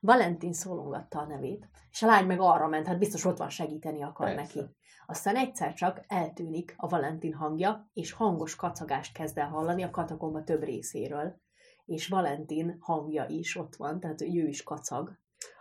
[0.00, 4.02] Valentin szólongatta a nevét, és a lány meg arra ment, hát biztos ott van segíteni
[4.02, 4.60] akar Persze.
[4.60, 4.74] neki.
[5.06, 10.44] Aztán egyszer csak eltűnik a Valentin hangja, és hangos kacagást kezd el hallani a katakomba
[10.44, 11.40] több részéről.
[11.84, 15.18] És Valentin hangja is ott van, tehát ő is kacag.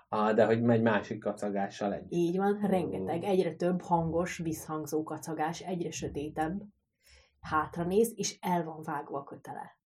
[0.10, 2.12] Ah, de hogy megy másik kacagással együtt.
[2.12, 6.62] Így van, rengeteg, egyre több hangos, visszhangzó kacagás, egyre sötétebb.
[7.40, 9.78] Hátra néz, és el van vágva a kötele.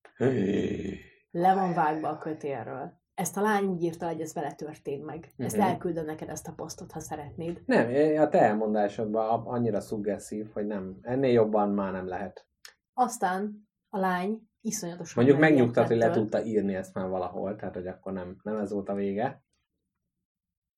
[1.31, 2.97] Le van vágva a kötélről.
[3.13, 5.33] Ezt a lány úgy írta, hogy ez vele történt meg.
[5.37, 5.65] Ezt Mhm.
[5.65, 7.61] elküldöm neked ezt a posztot, ha szeretnéd.
[7.65, 7.85] Nem,
[8.21, 10.97] a te elmondásodban annyira szuggeszív, hogy nem.
[11.01, 12.47] Ennél jobban már nem lehet.
[12.93, 17.87] Aztán a lány iszonyatosan Mondjuk megnyugtat, hogy le tudta írni ezt már valahol, tehát hogy
[17.87, 19.43] akkor nem, nem ez volt a vége.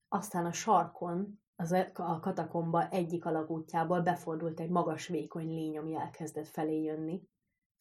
[0.08, 5.96] Aztán a sarkon, az e- a katakomba egyik alagútjából befordult egy magas, vékony lény, ami
[5.96, 7.22] elkezdett felé jönni.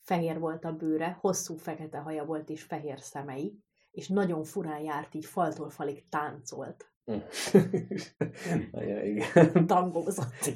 [0.01, 3.59] Fehér volt a bőre, hosszú fekete haja volt és fehér szemei,
[3.91, 6.91] és nagyon furán járt, így faltól falig táncolt.
[8.73, 9.67] Nagyon igen.
[9.67, 10.51] Tangózott.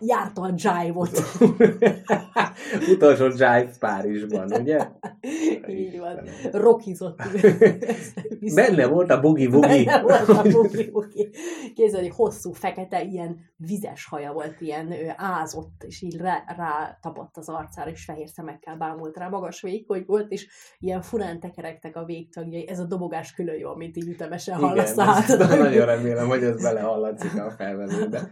[0.00, 1.20] Járta a jive-ot.
[2.92, 4.88] Utolsó Jive Párizsban, ugye?
[5.68, 6.20] Így van.
[6.52, 7.22] Rokizott.
[8.54, 9.48] Benne volt a Boogie.
[9.48, 10.42] Benne volt a.
[11.74, 16.98] Képzeld, hogy hosszú, fekete, ilyen vizes haja volt, ilyen ő, ázott, és így rá, rá
[17.00, 20.48] tapadt az arcára, és fehér szemekkel bámult rá, magas vékony volt, és
[20.78, 22.68] ilyen furán tekerektek a végtagjai.
[22.68, 25.38] Ez a dobogás külön jó, mint így ütemesen hallasz át.
[25.38, 28.30] nagyon remélem, hogy ez belehallatszik a felvezőbe.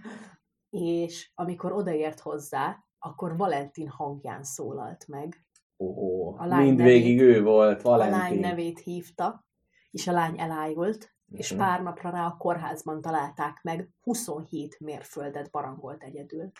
[0.70, 5.44] És amikor odaért hozzá, akkor Valentin hangján szólalt meg.
[5.78, 8.40] Ó, A lány mindvégig ő volt, A lány Valentin.
[8.40, 9.46] nevét hívta,
[9.90, 11.60] és a lány elájult, és Mhm.
[11.60, 16.50] pár napra rá a kórházban találták meg, 27 mérföldet barangolt egyedül.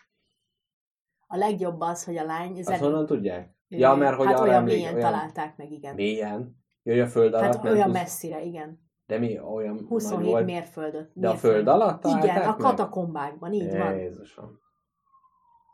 [1.26, 2.80] A legjobb az, hogy a lány Azt zenét...
[2.80, 3.54] honnan tudják?
[3.68, 5.94] Ja, mert hogy hát arra olyan mélyen olyan- találták meg, igen.
[5.94, 6.56] Mélyen?
[6.82, 7.54] Jöjj a föld alatt?
[7.54, 8.80] hát olyan husz- messzire, igen.
[9.06, 10.44] De mi olyan nagy 27 volt?
[10.44, 11.10] mérföldöt.
[11.14, 13.96] De a föld alatt Igen, a katakombákban, így van.
[13.98, 14.58] Jézusom.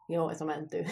[0.07, 0.85] Jó, ez a mentő.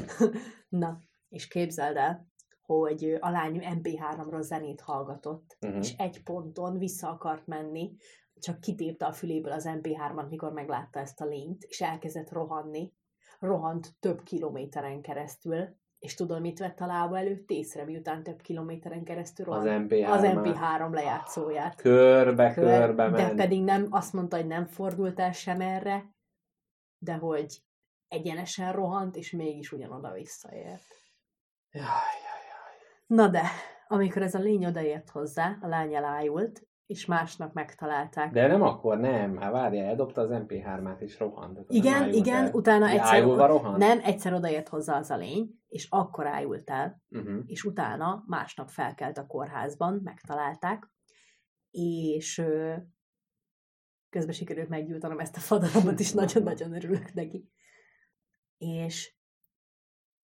[0.68, 0.98] Na,
[1.28, 2.26] és képzeld el,
[2.62, 5.76] hogy a lány MP3-ról zenét hallgatott, Mhm.
[5.76, 7.96] és egy ponton vissza akart menni,
[8.34, 12.92] csak kitépte a füléből az MP3-at, mikor meglátta ezt a lényt, és elkezdett rohanni.
[13.40, 19.04] Rohant több kilométeren keresztül, és tudod, mit vett a lába előtt észre, miután több kilométeren
[19.04, 19.90] keresztül Az rohant?
[19.92, 21.74] MP3 az már MP3 lejátszóját.
[21.74, 26.14] Körbe, Kör- körbe de pedig nem, azt mondta, hogy nem fordult el sem erre,
[26.98, 27.62] de hogy
[28.12, 30.84] egyenesen rohant, és mégis ugyanoda visszaért.
[31.70, 32.76] Jaj, jaj, jaj.
[33.06, 33.42] Na de,
[33.88, 38.32] amikor ez a lény odaért hozzá, a lány elájult, és másnap megtalálták.
[38.32, 39.36] De nem akkor, nem.
[39.36, 41.58] Hát várjál, eldobta az MP3-át és rohant.
[41.68, 42.52] Igen, igen, el.
[42.52, 43.76] utána egyszer, rohant?
[43.76, 47.42] nem, egyszer odaért hozzá az a lény, és akkor ájult el, Uh-huh.
[47.46, 50.90] és utána másnap felkelt a kórházban, megtalálták,
[51.70, 52.74] és ö,
[54.10, 57.50] közben sikerült meggyújtanom ezt a fadalmat is, nagyon-nagyon örülök neki.
[58.62, 59.14] És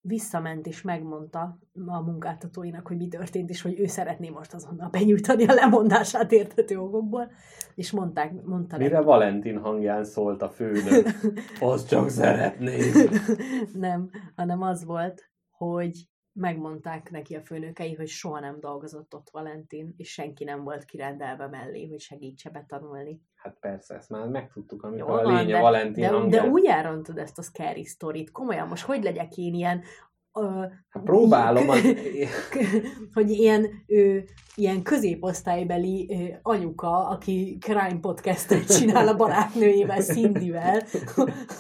[0.01, 5.47] visszament és megmondta a munkáltatóinak, hogy mi történt, és hogy ő szeretné most azonnal benyújtani
[5.47, 7.31] a lemondását értető okokból,
[7.75, 11.07] és mondták, mondta Mire Valentin hangján szólt a főnök?
[11.61, 13.11] Azt csak szeretném.
[13.73, 16.09] nem, hanem az volt, hogy
[16.39, 21.47] megmondták neki a főnökei, hogy soha nem dolgozott ott Valentin, és senki nem volt kirendelve
[21.47, 23.21] mellé, hogy segítse betanulni.
[23.35, 26.43] Hát persze, ezt már megtudtuk, amikor Jó a lény a de, Valentin de, hangja.
[26.43, 28.31] de úgy elrontod ezt a scary sztorit.
[28.31, 29.83] Komolyan, most hogy legyek én ilyen...
[30.89, 31.67] Hát próbálom,
[33.15, 34.19] hogy ilyen, ö,
[34.55, 40.83] ilyen középosztálybeli anyuka, aki crime podcastet csinál a barátnőjével, Cindyvel.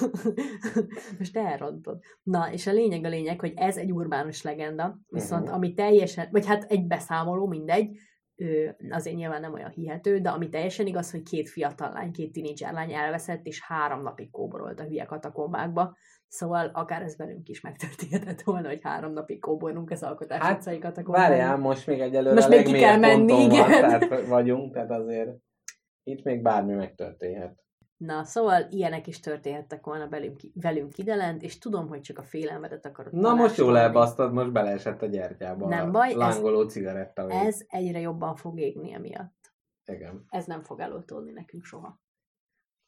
[1.18, 1.98] Most elrontod.
[2.22, 5.52] Na, és a lényeg a lényeg, hogy ez egy urbánus legenda, viszont Mhm.
[5.54, 7.96] ami teljesen, vagy hát egy beszámoló, mindegy,
[8.90, 12.72] azért nyilván nem olyan hihető, de ami teljesen igaz, hogy két fiatal lány, két tinédzser
[12.72, 15.96] lány elveszett, és három napig kóborolt a hülye katakombákba,
[16.28, 20.78] Szóval akár ez velünk is megtörténhetett volna, hogy három napig kóborunk az alkotás Hát, utcai
[20.78, 21.28] katakombába.
[21.28, 23.80] Várjál, most még egyelőre Most a még ki kell menni, ponton van, igen.
[23.80, 25.30] tehát vagyunk, tehát azért
[26.02, 27.62] itt még bármi megtörténhet.
[27.96, 32.86] Na, szóval ilyenek is történhettek volna velünk, velünk idelent, és tudom, hogy csak a félelmedet
[32.86, 37.22] akarod Na most jól elbasztad, most beleesett a gyertyába Nem a baj, ez- lángoló cigaretta.
[37.26, 39.52] vagy- Ez egyre jobban fog égni emiatt.
[39.84, 40.24] Igen.
[40.28, 42.00] Ez nem fog eloltódni nekünk soha.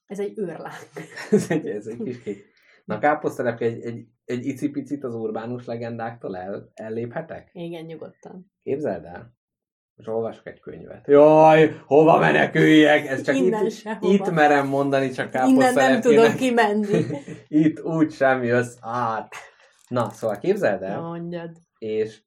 [0.07, 0.75] Ez egy őrláng.
[1.31, 2.50] ez, egy, ez egy kis kék.
[2.91, 7.51] Na káposztelepke, egy, egy, egy icipicit az urbánus legendáktól el, elléphetek?
[7.53, 8.53] Igen, nyugodtan.
[8.63, 9.35] Képzeld el?
[9.95, 11.07] Most olvasok egy könyvet.
[11.07, 13.07] Jaj, hova meneküljek?
[13.07, 14.13] Ez csak Innen itt, sehova.
[14.13, 16.25] itt merem mondani, csak Innen nem káposztelepkének.
[16.25, 17.05] tudok kimenni.
[17.65, 19.35] itt úgy sem jössz át.
[19.89, 21.51] Na, szóval képzeld Na el, mondjad.
[21.79, 22.23] és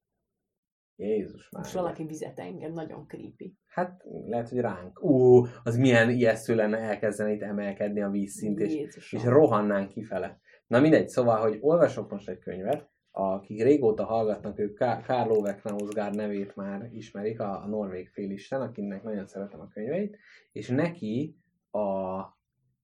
[0.96, 1.62] Jézus már.
[1.62, 3.56] Most valaki vizet engem, nagyon creepy.
[3.66, 5.02] Hát lehet, hogy ránk.
[5.04, 9.20] Ú, az milyen ijesztő lenne elkezdeni itt emelkedni a vízszint, és, Jézusom.
[9.20, 10.40] és rohannánk kifele.
[10.66, 16.56] Na mindegy, szóval, hogy olvasok most egy könyvet, akik régóta hallgatnak, ők Karl Ove nevét
[16.56, 20.18] már ismerik, a, a norvég félisten, akinek nagyon szeretem a könyveit,
[20.52, 21.36] és neki
[21.70, 22.18] a,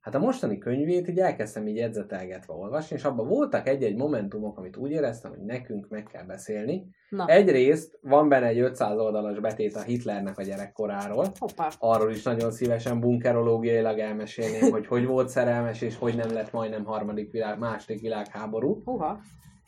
[0.01, 4.77] hát a mostani könyvét így elkezdtem így edzetelgetve olvasni, és abban voltak egy-egy momentumok, amit
[4.77, 6.89] úgy éreztem, hogy nekünk meg kell beszélni.
[7.09, 11.69] Na, Egyrészt van benne egy 500 oldalas betét a Hitlernek a gyerekkoráról, hoppá.
[11.79, 16.85] arról is nagyon szívesen bunkerológiailag elmesélném, hogy hogy volt szerelmes, és hogy nem lett majdnem
[16.85, 18.83] harmadik világ, második világháború.
[18.85, 19.21] Hova?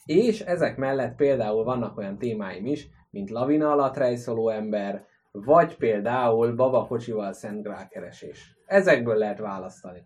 [0.04, 6.54] És ezek mellett például vannak olyan témáim is, mint lavina alatt rejszoló ember, vagy például
[6.54, 8.56] babakocsival szent grálkeresés.
[8.66, 10.02] Ezekből lehet választani.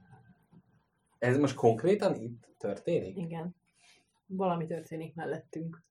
[1.27, 3.17] Ez most konkrétan itt történik?
[3.17, 3.57] Igen.
[4.27, 5.83] Valami történik mellettünk.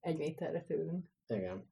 [0.00, 1.06] Egy méterre tőlünk.
[1.26, 1.68] Igen.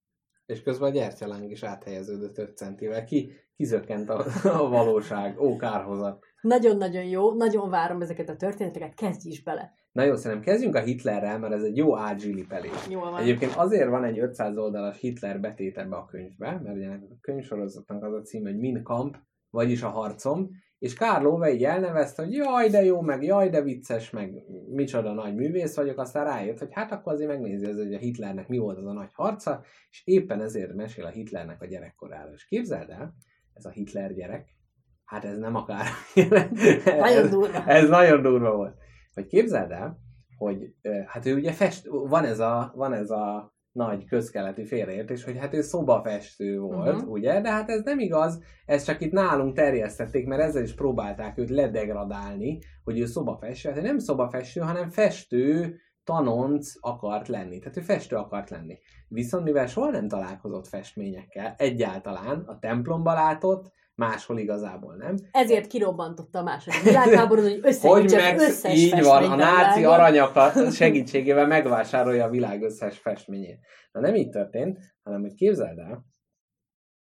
[0.46, 3.04] És közben a gyertyaláng is áthelyeződött 5 centivel.
[3.04, 4.24] Ki, kizökkent a,
[4.62, 5.40] a valóság.
[5.40, 6.24] Ó, kárhozat.
[6.40, 9.72] Nagyon-nagyon jó, nagyon várom ezeket a történeteket, kezdj is bele.
[9.92, 12.88] Na jó, szerintem kezdjünk a Hitlerrel, mert ez egy jó ágyzsilipelés.
[12.88, 13.20] Jól van.
[13.20, 18.02] Egyébként azért van egy 500 oldalas Hitler betét ebbe a könyvbe, mert ugye a könyvsorozatnak
[18.02, 19.16] az a cím, hogy Min Kamp,
[19.50, 23.62] vagyis a harcom, és Karl Ove így elnevezte, hogy jaj, de jó, meg jaj, de
[23.62, 27.94] vicces, meg micsoda nagy művész vagyok, aztán rájött, hogy hát akkor azért megnézi, ez, hogy
[27.94, 31.66] a Hitlernek mi volt az a nagy harca, és éppen ezért mesél a Hitlernek a
[31.66, 32.32] gyerekkoráról.
[32.34, 33.14] És képzeld el,
[33.54, 34.48] ez a Hitler gyerek,
[35.04, 35.86] hát ez nem akár.
[36.84, 37.64] Nagyon ez, durva.
[37.66, 38.76] ez nagyon durva volt.
[39.14, 39.98] Hogy képzeld el,
[40.36, 40.74] hogy
[41.06, 45.54] hát ő ugye fest, van ez a, van ez a nagy közkeleti félreértés, hogy hát
[45.54, 47.10] ő szobafestő volt, Mhm.
[47.10, 47.40] ugye?
[47.40, 51.50] De hát ez nem igaz, ez csak itt nálunk terjesztették, mert ezzel is próbálták őt
[51.50, 53.68] ledegradálni, hogy ő szobafestő.
[53.68, 57.58] Hát ő nem szobafestő, hanem festő tanonc akart lenni.
[57.58, 58.78] Tehát ő festő akart lenni.
[59.08, 66.38] Viszont mivel soha nem találkozott festményekkel, egyáltalán a templomba látott, máshol igazából nem, Ezért kirobbantotta
[66.38, 70.00] a második világháborút, hogy hogy összegyűjtse meg az összes így van, a náci világon.
[70.00, 73.58] aranyakat segítségével megvásárolja a világ összes festményét.
[73.92, 76.04] Na nem így történt, hanem hogy képzeld el,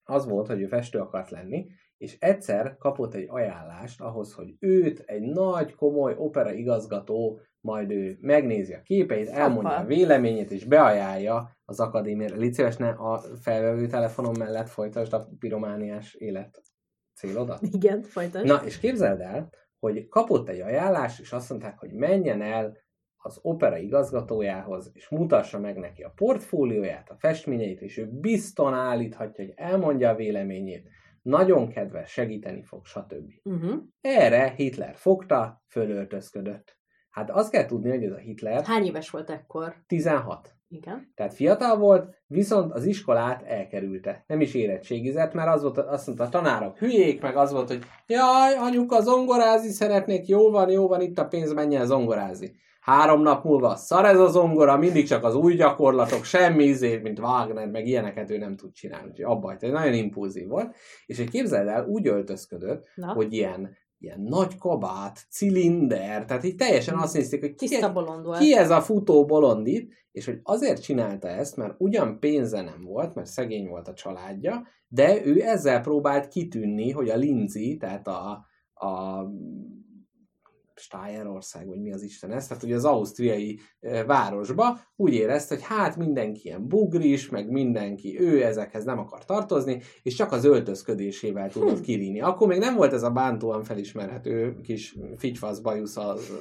[0.02, 1.66] az volt, hogy ő festő akart lenni,
[1.96, 8.18] és egyszer kapott egy ajánlást ahhoz, hogy őt egy nagy, komoly opera igazgató, majd ő
[8.20, 9.82] megnézi a képeit, elmondja Apa.
[9.82, 12.36] a véleményét, és beajánlja az akadémiára.
[12.36, 16.62] Légy szíves, ne a felvevő telefonom mellett folytasd a piromániás élet
[17.22, 17.60] célodat.
[17.62, 18.46] Igen, folytasd.
[18.46, 22.76] Na, és képzeld el, hogy kapott egy ajánlást, és azt mondták, hogy menjen el
[23.16, 29.44] az opera igazgatójához, és mutassa meg neki a portfólióját, a festményeit, és ő bizton állíthatja,
[29.44, 30.88] hogy elmondja a véleményét,
[31.22, 33.32] nagyon kedves, segíteni fog, stb.
[33.42, 33.82] Uh-huh.
[34.00, 36.80] Erre Hitler fogta, fölöltözködött.
[37.12, 39.74] Hát azt kell tudni, hogy ez a Hitler Hány éves volt ekkor?
[39.86, 40.54] 16.
[40.68, 41.12] Igen.
[41.14, 44.24] Tehát fiatal volt, viszont az iskolát elkerülte.
[44.26, 47.82] Nem is érettségizett, mert az volt, azt mondta, a tanárok hülyék, meg az volt, hogy
[48.06, 52.52] jaj, anyuka, zongorázni szeretnék, jó van, jó van, itt a pénz, menjen zongorázni.
[52.80, 57.18] Három nap múlva szar ez a zongora, mindig csak az új gyakorlatok, semmi izét, mint
[57.18, 59.08] Wagner, meg ilyeneket ő nem tud csinálni.
[59.08, 60.74] Úgyhogy abba hagyta, nagyon impulzív volt.
[61.06, 66.56] És egy képzeld el, úgy öltözködött, Na, hogy ilyen, ilyen nagy kabát, cilinder, tehát így
[66.56, 71.28] teljesen azt nézték, hogy ki, bolond ki ez a futó bolondit, és hogy azért csinálta
[71.28, 76.28] ezt, mert ugyan pénze nem volt, mert szegény volt a családja, de ő ezzel próbált
[76.28, 79.22] kitűnni, hogy a Lindsay, tehát a, a
[80.82, 83.60] Stájerország, vagy mi az Isten ez, tehát ugye az ausztriai
[84.06, 89.82] városba úgy érezte, hogy hát mindenki ilyen bugris, meg mindenki, ő ezekhez nem akar tartozni,
[90.02, 92.20] és csak az öltözködésével tudott kirínni.
[92.20, 96.32] Akkor még nem volt ez a bántóan felismerhető kis figyfasz bajusz az,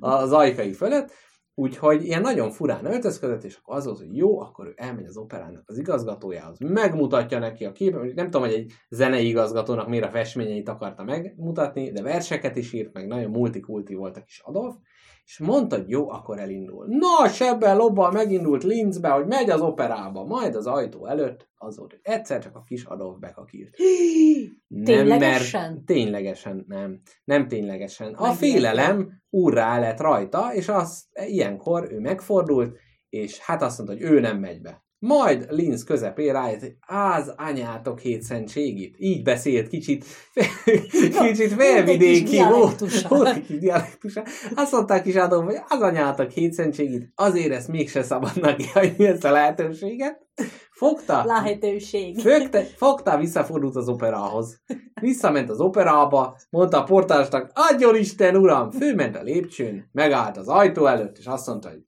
[0.00, 1.12] az ajkai fölött,
[1.58, 5.16] Úgyhogy ilyen nagyon furán öltözködött, és akkor az volt, hogy jó, akkor ő elmegy az
[5.16, 10.10] operának az igazgatójához, megmutatja neki a képet, nem tudom, hogy egy zenei igazgatónak miért a
[10.10, 14.74] festményeit akarta megmutatni, de verseket is írt, meg nagyon multikulti volt a kis Adolf,
[15.26, 16.86] és mondta, hogy jó, akkor elindul.
[16.88, 21.98] Na, sebben lobbal megindult Linzbe, hogy megy az operába, majd az ajtó előtt az hogy
[22.02, 23.76] egyszer csak a kis Adolf bekakírt.
[24.66, 25.72] Nem, Ténylegesen?
[25.72, 27.00] Mert, ténylegesen, nem.
[27.24, 28.14] Nem ténylegesen.
[28.14, 32.76] A félelem úrrá lett rajta, és az, ilyenkor ő megfordult,
[33.08, 34.85] és hát azt mondta, hogy ő nem megy be.
[34.98, 38.94] Majd Linz közepén rájött, hogy az anyátok hétszentségit.
[38.98, 40.04] Így beszélt kicsit,
[41.22, 42.50] kicsit félvidéki kis volt.
[42.50, 43.08] dialektusa.
[43.08, 44.24] Volt egy dialektusa.
[44.54, 49.30] Azt mondták kis Adolf, hogy az anyátok hétszentségit, azért ezt mégse szabadnak kihagyni ezt a
[49.30, 50.26] lehetőséget.
[50.70, 52.20] Fogta, Lehetőség.
[52.20, 54.60] Fögte, fogta, visszafordult az operahoz.
[55.00, 58.70] Visszament az operába, mondta a portásnak, adjon Isten, uram!
[58.70, 61.80] Főment a lépcsőn, megállt az ajtó előtt, és azt mondta, hogy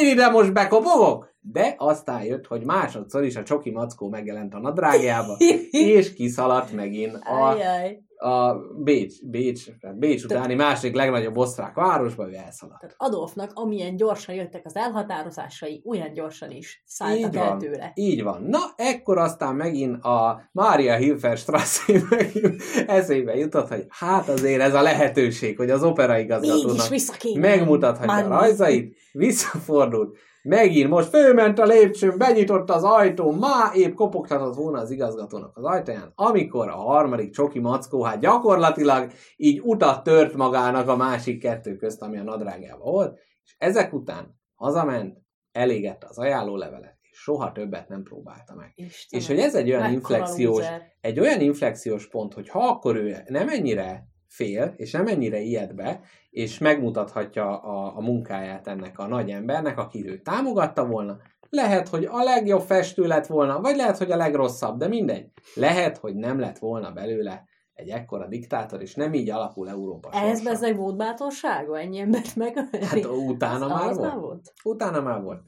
[0.00, 1.34] én ide most bekopogok!
[1.52, 5.36] De aztán jött, hogy másodszor is a csoki mackó megjelent a nadrágjába,
[5.70, 7.98] és kiszaladt megint a, Ajaj.
[8.16, 12.80] a Bécs, Bécs, Bécs utáni második legnagyobb osztrák városba, ő elszaladt.
[12.80, 17.58] Tehát Adolfnak amilyen gyorsan jöttek az elhatározásai, olyan gyorsan is szálltak Így el van.
[17.58, 17.92] tőle.
[17.94, 18.42] Így van.
[18.42, 24.82] Na, ekkor aztán megint a Mária Hilferstrasse megint eszébe jutott, hogy hát azért ez a
[24.82, 27.40] lehetőség, hogy az opera Mégis igazgatónak vissza kéne.
[27.48, 28.28] megmutathatja a menni.
[28.28, 30.16] rajzait, visszafordult,
[30.46, 35.64] megint most fölment a lépcsőn, benyitotta az ajtó, má épp kopogtatott volna az igazgatónak az
[35.64, 41.76] ajtaján, amikor a harmadik csoki mackó, hát gyakorlatilag így utat tört magának a másik kettő
[41.76, 45.18] közt, ami a nadrágjában volt, és ezek után hazament,
[45.52, 48.72] elégette az ajánlólevelet, és soha többet nem próbálta meg.
[48.74, 50.64] Istenem, És hogy ez egy olyan inflexiós,
[51.00, 55.74] egy olyan inflexiós pont, hogy ha akkor ő nem ennyire fél, és nem ennyire ijed
[55.74, 56.00] be,
[56.30, 61.16] és megmutathatja a, a munkáját ennek a nagy embernek, aki őt támogatta volna,
[61.50, 65.26] lehet, hogy a legjobb festő lett volna, vagy lehet, hogy a legrosszabb, de mindegy.
[65.54, 70.26] Lehet, hogy nem lett volna belőle egy ekkora diktátor, és nem így alakul Európa Ez
[70.28, 70.42] sorsa.
[70.50, 72.84] bezeg volt bátorsága ennyi embert megölni?
[72.84, 74.08] Hát utána Az- már az volt.
[74.10, 74.52] már volt.
[74.64, 75.42] Utána már volt.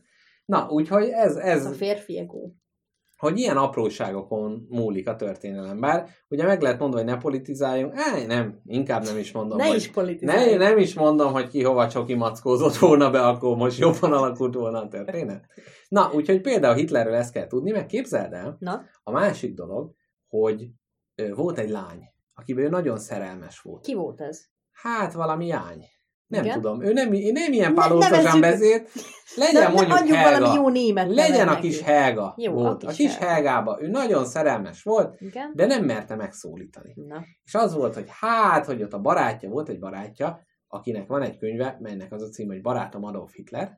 [0.45, 2.55] Na, úgyhogy ez, Ez a ez férfi egó.
[3.19, 5.81] Hogy ilyen apróságokon múlik a történelem.
[5.81, 9.67] Bár ugye meg lehet mondani, hogy ne politizáljunk, Á, nem, inkább nem is mondom, Ne
[9.67, 10.51] hogy is politizálj.
[10.51, 14.55] ne, nem is mondom, hogy ki hova csoki mackózott volna be, akkor most jobban alakult
[14.55, 15.45] volna a történet.
[15.89, 19.93] Na, úgyhogy például Hitlerről ezt kell tudni, meg képzeld el, Na, a másik dolog,
[20.29, 20.69] hogy
[21.35, 22.03] volt egy lány,
[22.35, 23.85] akiben ő nagyon szerelmes volt.
[23.85, 24.41] ki volt ez?
[24.73, 25.85] Hát valami jány.
[26.29, 26.55] Nem Igen?
[26.55, 28.91] tudom, ő nem, nem ilyen Ne- nevezzük- beszélt.
[29.37, 30.39] Legyen Na, mondjuk adjunk Helga.
[30.41, 32.83] valami jó német Legyen a kis Helga Jó, volt.
[32.83, 33.33] a A kis kis Helga.
[33.33, 33.79] Helgába.
[33.81, 35.53] Ő nagyon szerelmes volt, Igen?
[35.55, 36.93] de nem merte megszólítani.
[37.09, 41.23] Na, És az volt, hogy hát, hogy ott a barátja, volt egy barátja, akinek van
[41.23, 43.77] egy könyve, melynek az a cím, hogy Barátom Adolf Hitler,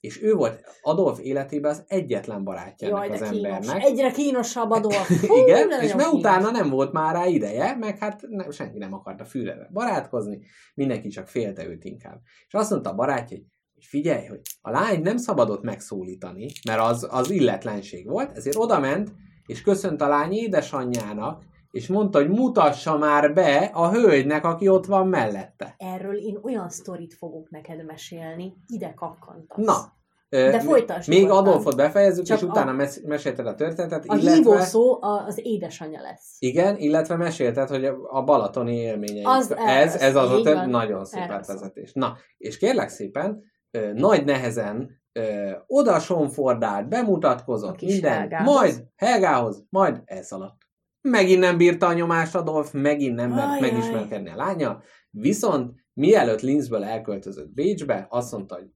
[0.00, 3.52] és ő volt Adolf életében az egyetlen barátja jaj, ennek az kínos.
[3.52, 3.82] embernek.
[3.82, 5.08] Egyre kínosabb Adolf.
[5.28, 6.12] Hú, Igen, és mert kínos.
[6.12, 10.38] utána nem volt már rá ideje, meg hát nem, senki nem akarta Führerre barátkozni,
[10.74, 12.20] mindenki csak félte őt inkább.
[12.46, 13.46] És azt mondta a barátja, hogy
[13.80, 19.12] hogy figyelj, hogy a lány nem szabadott megszólítani, mert az, az illetlenség volt, ezért odament,
[19.46, 24.86] és köszönt a lány édesanyjának, és mondta, hogy mutassa már be a hölgynek, aki ott
[24.86, 25.74] van mellette.
[25.78, 29.64] Erről én olyan sztorit fogok neked mesélni, ide kakkantasz.
[29.64, 29.98] Na,
[30.28, 31.46] De folytasd Még nyugodtan.
[31.46, 34.32] Adolfot befejezzük, Csak és a- utána mes- mesélted a történetet, A illetve...
[34.34, 36.36] hívó szó a- az édesanyja lesz.
[36.38, 39.28] Igen, illetve mesélted, hogy a balatoni élményeik.
[39.28, 40.68] Az- ez, ez az a van.
[40.70, 41.92] nagyon szép átvezetés.
[41.92, 43.42] Na, és kérlek szépen,
[43.94, 48.54] nagy nehezen ö, oda sonfordált, A bemutatkozott minden, Helgához.
[48.54, 50.56] majd Helgához, majd elszaladt.
[51.02, 53.60] Megint nem bírta a nyomást Adolf, megint nem mert Ajaj.
[53.60, 58.66] megismerkedni a lánya, viszont mielőtt Linzből elköltözött Bécsbe, azt mondta, hogy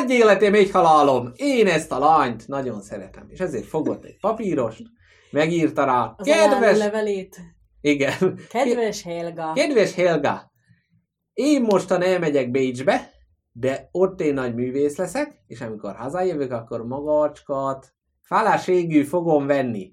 [0.00, 3.26] egy életém, egy halálom, én ezt a lányt nagyon szeretem.
[3.28, 4.82] És ezért fogott egy papírost,
[5.30, 7.36] megírta rá, Az kedves, levelét.
[7.80, 9.52] igen, Kedves Helga.
[9.52, 10.52] Kedves Helga,
[11.32, 13.10] én mostan elmegyek Bécsbe,
[13.52, 17.92] de ott én nagy művész leszek, és amikor hazajövök, akkor magacskat,
[18.22, 19.92] fáláségű fogom venni.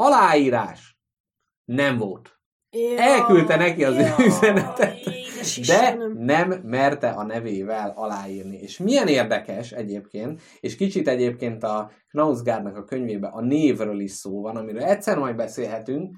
[0.00, 0.98] Aláírás.
[1.64, 2.40] Nem volt.
[2.96, 4.98] Elküldte neki az Jaj, üzenetet,
[5.66, 8.56] de nem merte a nevével aláírni.
[8.56, 14.40] És milyen érdekes egyébként, és kicsit egyébként a Knausgardnak a könyvében a névről is szó
[14.40, 16.16] van, amiről egyszer majd beszélhetünk,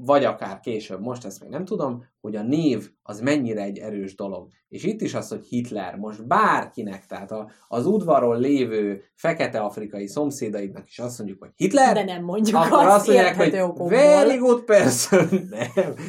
[0.00, 4.14] vagy akár később, most ezt még nem tudom, hogy a név az mennyire egy erős
[4.14, 4.48] dolog.
[4.68, 10.88] És itt is az, hogy Hitler most bárkinek, tehát a, az udvaron lévő fekete-afrikai szomszédaidnak
[10.88, 13.88] is azt mondjuk, hogy Hitler, De nem mondjuk akkor azt mondják, hogy okokból.
[13.88, 15.28] very good person.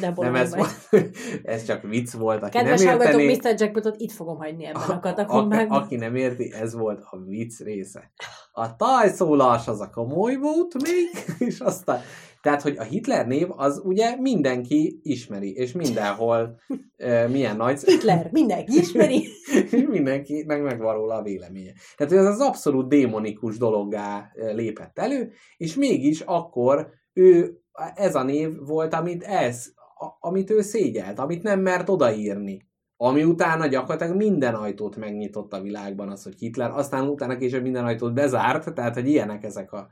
[0.00, 0.88] De nem ez, volt,
[1.42, 3.36] ez csak vicc volt, aki Kedves nem értené.
[3.36, 3.54] Mr.
[3.58, 5.82] Jackpotot itt fogom hagyni ebben a A, katakombákban.
[5.82, 8.12] aki nem érti, ez volt a vicc része.
[8.52, 11.08] A tajszólás az a komoly volt még,
[11.48, 12.00] és aztán...
[12.42, 16.60] Tehát, hogy a Hitler név az ugye mindenki ismeri, és mindenhol
[16.96, 17.80] e, milyen nagy...
[17.80, 19.28] Hitler, mindenki ismeri.
[19.88, 21.72] Mindenkinek megvan róla a véleménye.
[21.96, 27.60] Tehát hogy ez az abszolút démonikus dologgá lépett elő, és mégis akkor ő,
[27.94, 29.72] ez a név volt, amit ez,
[30.20, 32.68] amit ő szégyelt, amit nem mert odaírni.
[32.96, 37.84] Ami utána gyakorlatilag minden ajtót megnyitott a világban az, hogy Hitler, aztán utána később minden
[37.84, 39.88] ajtót bezárt, tehát hogy ilyenek ezek a,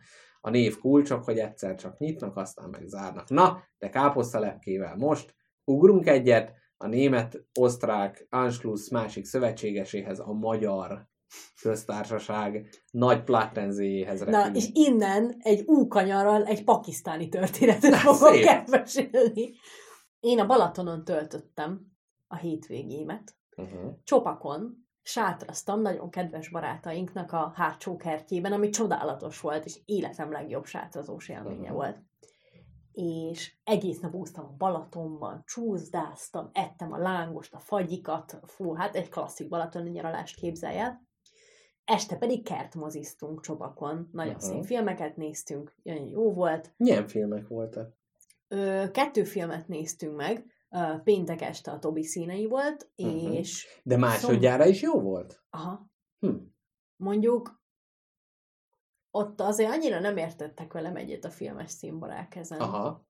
[0.49, 3.29] a név kulcsok, hogy egyszer csak nyitnak, aztán meg zárnak.
[3.29, 5.35] Na, de káposztalepkével most
[5.65, 11.07] ugrunk egyet, a német-osztrák Anschluss másik szövetségeséhez, a magyar
[11.63, 14.57] köztársaság nagy plattenzéjéhez Na, repülünk.
[14.57, 19.55] és innen egy úkanyarral egy pakisztáni történetet Na, fogok elmesélni.
[20.21, 21.81] Én a Balatonon töltöttem
[22.27, 23.37] a hétvégémet.
[23.57, 23.93] Uh-huh.
[24.05, 31.29] Csopakon sátraztam nagyon kedves barátainknak a hátsó kertjében, ami csodálatos volt, és életem legjobb sátrazós
[31.29, 32.03] élménye volt.
[32.93, 39.09] És egész nap úsztam a Balatonban, csúszdáztam, ettem a lángost, a fagyikat, fú, hát egy
[39.09, 41.07] klasszik balatoni nyaralást képzelj el.
[41.85, 44.41] Este pedig kertmoziztunk Csopakon, nagyon Aha.
[44.43, 46.75] szép filmeket néztünk, nagyon jó volt.
[46.77, 47.97] Milyen filmek voltak?
[48.49, 53.33] Ö, kettő filmet néztünk meg, Ö, péntek este a Tobi színei volt, Mhm.
[53.33, 55.43] és De másodjára is jó volt?
[55.51, 55.87] aha,
[56.27, 56.37] Hm.
[56.97, 57.63] mondjuk
[59.11, 62.61] ott azért annyira nem értettek velem egyet a filmes színbarák ezen.
[62.61, 63.07] Aha.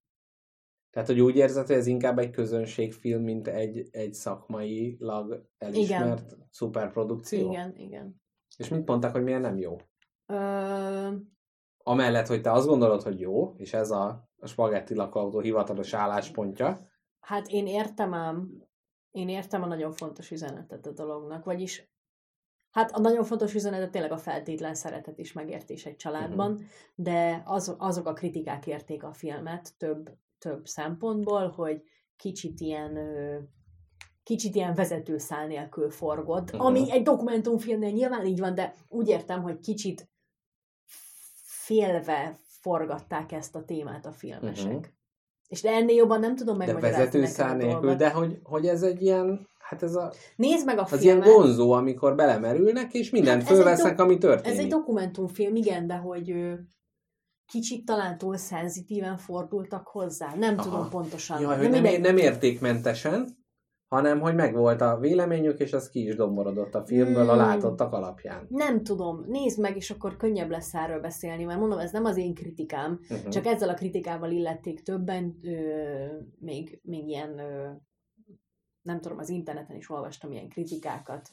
[0.91, 6.47] Tehát, hogy úgy érzed, hogy ez inkább egy közönségfilm, mint egy, egy szakmailag elismert igen.
[6.51, 7.51] szuperprodukció?
[7.51, 8.23] Igen, igen.
[8.57, 9.77] És mit mondtak, hogy miért nem jó?
[10.27, 11.15] Ö,
[11.83, 16.79] Amellett, hogy te azt gondolod, hogy jó, és ez a, a spagetti lakoautó hivatalos álláspontja,
[17.29, 18.63] hát én értem ám,
[19.11, 21.89] én értem a nagyon fontos üzenetet a dolognak, vagyis
[22.71, 26.63] hát a nagyon fontos üzenetet tényleg a feltétlen szeretet és megértés egy családban, Mhm.
[26.95, 31.83] de az, azok a kritikák érték a filmet több, több szempontból, hogy
[32.17, 32.99] kicsit ilyen
[34.23, 36.61] kicsit ilyen vezetőszál nélkül forgott, Mhm.
[36.61, 40.09] ami egy dokumentumfilmnél nyilván így van, de úgy értem, hogy kicsit
[41.45, 44.73] félve forgatták ezt a témát a filmesek.
[44.73, 44.85] Mhm.
[45.49, 48.67] És de ennél jobban nem tudom de megmagyarázni vezetőszár neked a nélkül, de hogy, hogy
[48.67, 51.41] ez egy ilyen, hát ez a, Nézd meg a az ilyen filmet.
[51.41, 54.59] vonzó, amikor belemerülnek, és mindent Hát fölvesznek, dok- ami történik.
[54.59, 56.53] Ez egy dokumentumfilm, igen, de hogy ö,
[57.47, 60.35] kicsit talán túl szenzitíven fordultak hozzá.
[60.39, 60.63] Nem Aha.
[60.69, 61.41] tudom pontosan.
[61.41, 62.01] Jaj, De hogy nem, mindegy.
[62.01, 63.38] nem értékmentesen,
[63.89, 67.43] hanem hogy megvolt a véleményük, és az ki is domborodott a filmből a Hmm.
[67.43, 68.47] látottak alapján.
[68.49, 72.17] Nem tudom, nézd meg, és akkor könnyebb lesz erről beszélni, mert mondom, ez nem az
[72.17, 73.29] én kritikám, Uh-huh.
[73.29, 76.07] csak ezzel a kritikával illették többen, ö,
[76.39, 77.71] még, még ilyen, ö,
[78.83, 81.31] nem tudom, az interneten is olvastam ilyen kritikákat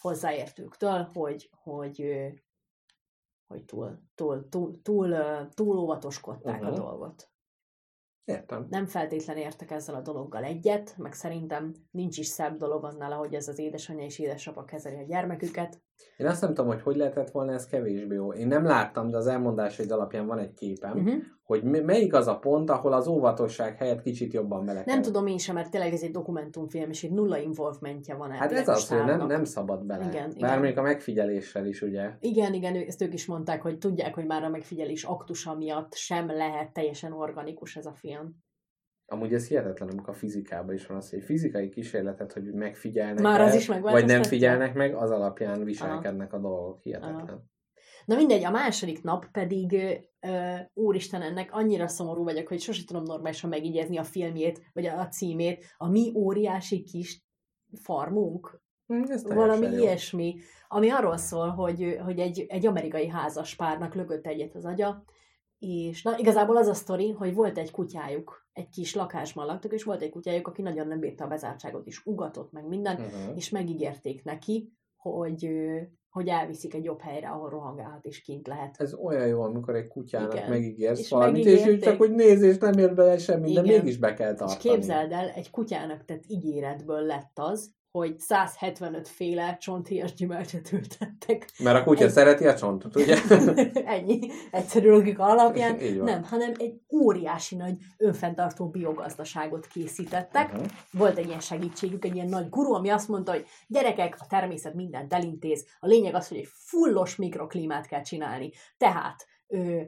[0.00, 2.26] hozzáértőktől, hogy, hogy, ö,
[3.46, 5.14] hogy túl, túl, túl, túl,
[5.54, 6.70] túl óvatoskodták Mhm.
[6.70, 7.29] a dolgot.
[8.24, 8.66] Értem.
[8.70, 13.34] Nem feltétlen értek ezzel a dologgal egyet, meg szerintem nincs is szebb dolog annál, ahogy
[13.34, 15.82] ez az édesanyja és édesapa kezeli a gyermeküket.
[16.16, 18.32] Én azt nem tudom, hogy hogy lehetett volna ez kevésbé jó.
[18.32, 21.22] Én nem láttam, de az elmondásaid alapján van egy képem, uh-huh.
[21.50, 25.38] Hogy melyik az a pont, ahol az óvatosság helyett kicsit jobban bele Nem tudom én
[25.38, 29.04] sem, mert tényleg ez egy dokumentumfilm, és egy nulla involvementje van Hát ez az, hogy
[29.04, 30.04] nem, nem szabad bele.
[30.04, 30.48] Igen, Igen, igen.
[30.48, 32.10] Bár még a megfigyeléssel is, ugye.
[32.20, 36.26] Igen, igen, ezt ők is mondták, hogy tudják, hogy már a megfigyelés aktusa miatt sem
[36.26, 38.34] lehet teljesen organikus ez a film.
[39.10, 43.22] Amúgy ez hihetetlen, amikor a fizikában is van az, hogy egy fizikai kísérletet, hogy megfigyelnek
[43.22, 46.80] Már el, az is vagy nem figyelnek meg, az alapján viselkednek a dolgok.
[46.80, 47.48] Hihetetlen.
[48.04, 49.72] Na mindegy, a második nap pedig,
[50.20, 55.08] ö, úristen, ennek annyira szomorú vagyok, hogy sosem tudom normálisan megígézni a filmjét, vagy a
[55.08, 57.24] címét, a mi óriási kis
[57.82, 59.78] farmunk, Hm, ez valami jó.
[59.78, 60.36] ilyesmi,
[60.68, 65.04] ami arról szól, hogy, hogy egy, egy amerikai házas párnak lökött egyet az agya,
[65.60, 69.84] és na, igazából az a sztori, hogy volt egy kutyájuk, egy kis lakásban laktak, és
[69.84, 73.36] volt egy kutyájuk, aki nagyon nem bírta a bezártságot, és ugatott meg minden, Uh-huh.
[73.36, 75.48] és megígérték neki, hogy
[76.10, 78.74] hogy elviszik egy jobb helyre, ahol rohangálhat és kint lehet.
[78.78, 80.48] Ez olyan jó, amikor egy kutyának Igen.
[80.48, 83.78] megígérsz És valamit, és ő csak úgy néz, és nem ér bele semmit, de Igen.
[83.78, 84.74] mégis be kell És tartani.
[84.74, 91.50] képzeld el, egy kutyának tett ígéretből lett az, hogy 175 féle csonthéjas gyümölcsöt ültettek.
[91.58, 93.16] Mert a kutya Egy- szereti a csontot, ugye?
[93.84, 95.76] Ennyi egyszerű logika alapján.
[96.02, 100.52] Nem, hanem egy óriási nagy önfenntartó biogazdaságot készítettek.
[100.52, 100.66] Uh-huh.
[100.90, 104.74] Volt egy ilyen segítségük, egy ilyen nagy guru, ami azt mondta, hogy gyerekek, a természet
[104.74, 105.66] mindent elintéz.
[105.78, 108.50] A lényeg az, hogy egy fullos mikroklímát kell csinálni.
[108.76, 109.80] Tehát ö,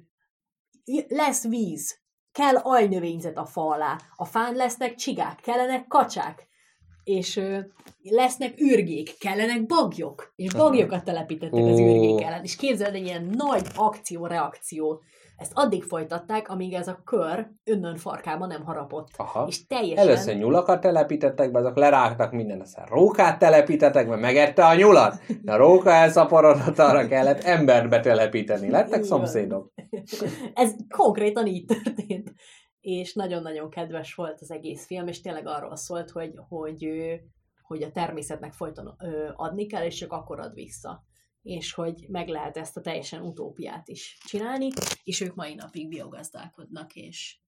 [1.08, 2.00] lesz víz,
[2.32, 6.50] kell ajnövényzet a fa alá, a fán lesznek csigák, kellenek kacsák,
[7.04, 7.58] és ö,
[8.02, 11.84] lesznek ürgék, kellenek bagyok, és bagyokat telepítettek az Ó.
[11.84, 12.42] ürgék ellen.
[12.42, 15.02] És képzeld, egy ilyen nagy akció-reakció.
[15.36, 19.08] Ezt addig folytatták, amíg ez a kör önnön farkában nem harapott.
[19.16, 19.44] Aha.
[19.48, 20.06] És teljesen...
[20.06, 25.52] Először nyulakat telepítettek be, azok lerágtak minden, aztán rókát telepítettek be, megette a nyulat, de
[25.52, 28.70] a róka elszaporodott, arra kellett embert betelepíteni.
[28.70, 29.72] Lettek szomszédok.
[30.54, 32.32] Ez konkrétan így történt.
[32.82, 36.88] És nagyon-nagyon kedves volt az egész film, és tényleg arról szólt, hogy, hogy,
[37.62, 38.86] hogy a természetnek folyton
[39.36, 41.04] adni kell, és csak akkor ad vissza.
[41.42, 44.68] És hogy meg lehet ezt a teljesen utópiát is csinálni,
[45.04, 47.41] és ők mai napig biogazdálkodnak, és,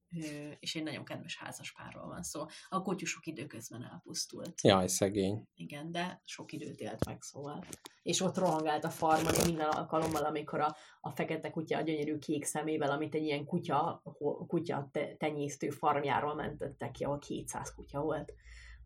[0.61, 2.45] és egy nagyon kedves házaspárról van szó.
[2.69, 4.63] A kutyu sok időközben elpusztult.
[4.63, 5.49] Jaj, szegény.
[5.55, 7.65] Igen, de sok időt élt meg, szóval.
[8.03, 12.45] És ott rohangált a farmon minden alkalommal, amikor a, a fekete kutya a gyönyörű kék
[12.45, 14.03] szemével, amit egy ilyen kutya,
[14.47, 18.35] kutya te, tenyésztő farmjáról mentettek ki, ahol 200 kutya volt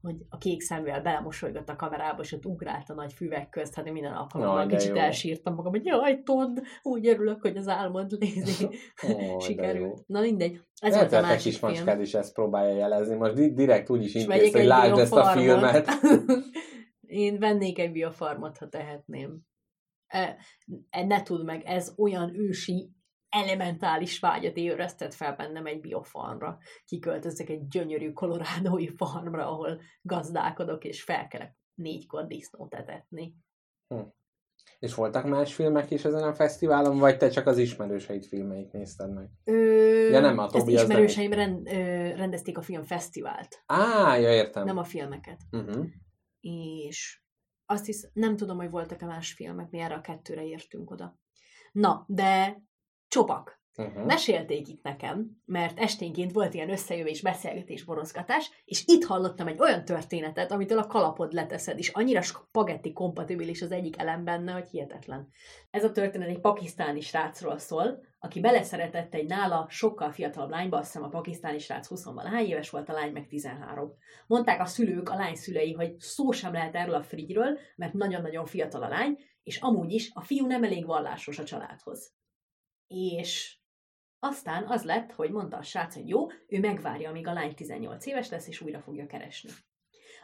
[0.00, 3.86] hogy a kék szemével belemosolygott a kamerába, és ott ugrált a nagy füvek közt, hát
[3.86, 4.96] én minden alkalommal de kicsit jó.
[4.96, 8.16] elsírtam magam, hogy jaj, Todd, úgy örülök, hogy az álmod Ó,
[9.38, 10.06] de sikerült.
[10.06, 12.00] Na mindegy, ez Ez volt a másik kis film.
[12.00, 13.14] is ezt próbálja jelezni.
[13.14, 15.88] Most di- direkt úgy is intéz, hogy lásd ezt a filmet.
[17.00, 19.40] Én vennék egy biofarmot, ha tehetném.
[20.06, 20.36] E,
[20.90, 22.92] e, ne tudd meg, ez olyan ősi
[23.28, 26.58] elementális vágyat ébresztett fel bennem egy biofarmra.
[26.84, 33.34] Kiköltözök egy gyönyörű kolorádói farmra, ahol gazdálkodok, és felkelek négykor disznót etetni.
[34.78, 39.12] És voltak más filmek is ezen a fesztiválon, vagy te csak az ismerőseid filmeit nézted
[39.14, 39.28] meg?
[39.44, 41.72] Ö, Ja, nem, a Tobi az ismerőseim rend, ö,
[42.16, 44.64] rendezték a filmfesztivált, Á, ja, értem.
[44.64, 45.40] nem a filmeket.
[45.50, 45.86] Uh-huh.
[46.40, 47.22] és
[47.66, 51.18] azt hisz, nem tudom, hogy voltak-e más filmek, mi erre a kettőre értünk oda.
[51.72, 52.62] Na, de
[53.08, 53.58] csopak.
[53.78, 54.04] Uh-huh.
[54.04, 59.84] Mesélték itt nekem, mert esténként volt ilyen összejövés, beszélgetés, borozgatás, és itt hallottam egy olyan
[59.84, 65.28] történetet, amitől a kalapod leteszed, és annyira spagetti kompatibilis az egyik elem benne, hogy hihetetlen.
[65.70, 70.86] Ez a történet egy pakisztáni srácról szól, aki beleszeretett egy nála sokkal fiatalabb lányba, azt
[70.86, 73.92] hiszem a pakisztáni srác 20 hány éves volt, a lány meg 13.
[74.26, 78.46] Mondták a szülők, a lány szülei, hogy szó sem lehet erről a frigyről, mert nagyon-nagyon
[78.46, 82.16] fiatal a lány, és amúgy is a fiú nem elég vallásos a családhoz.
[82.88, 83.58] És
[84.18, 88.06] aztán az lett, hogy mondta a srác, hogy jó, ő megvárja, amíg a lány 18
[88.06, 89.50] éves lesz, és újra fogja keresni.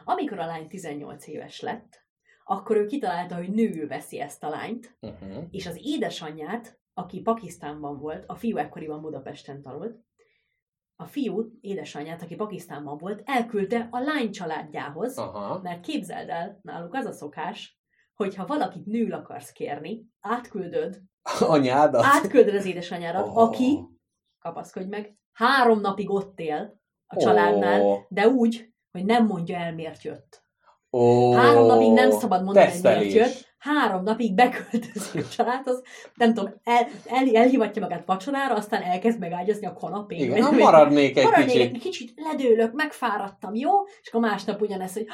[0.03, 2.03] Amikor a lány 18 éves lett,
[2.43, 5.43] akkor ő kitalálta, hogy nőül veszi ezt a lányt, Uh-huh.
[5.51, 10.03] és az édesanyját, aki Pakisztánban volt, a fiú ekkoriban Budapesten tanult,
[10.95, 15.59] a fiú édesanyját, aki Pakisztánban volt, elküldte a lány családjához, Aha.
[15.61, 17.74] mert képzeld el, náluk az a szokás,
[18.15, 21.01] hogy ha valakit nőül akarsz kérni, átküldöd,
[21.39, 22.03] Anyádat?
[22.03, 23.37] átküldöd az édesanyádat, Ó.
[23.37, 23.79] aki,
[24.39, 27.97] kapaszkodj meg, három napig ott él a családnál, Ó.
[28.09, 30.43] de úgy, hogy nem mondja el, miért jött.
[30.91, 33.54] Ó, Három napig nem szabad mondani, hogy miért jött.
[33.65, 35.81] Három napig beköltözik a családhoz,
[36.13, 40.19] nem tudom, el, el, elhivatja magát vacsorára, aztán elkezd megágyazni a kanapén.
[40.19, 41.73] Igen, ha maradnék egy Maradnék kicsit.
[41.73, 43.71] egy kicsit, ledőlök, megfáradtam, jó?
[44.01, 45.07] És akkor másnap ugyanez, hogy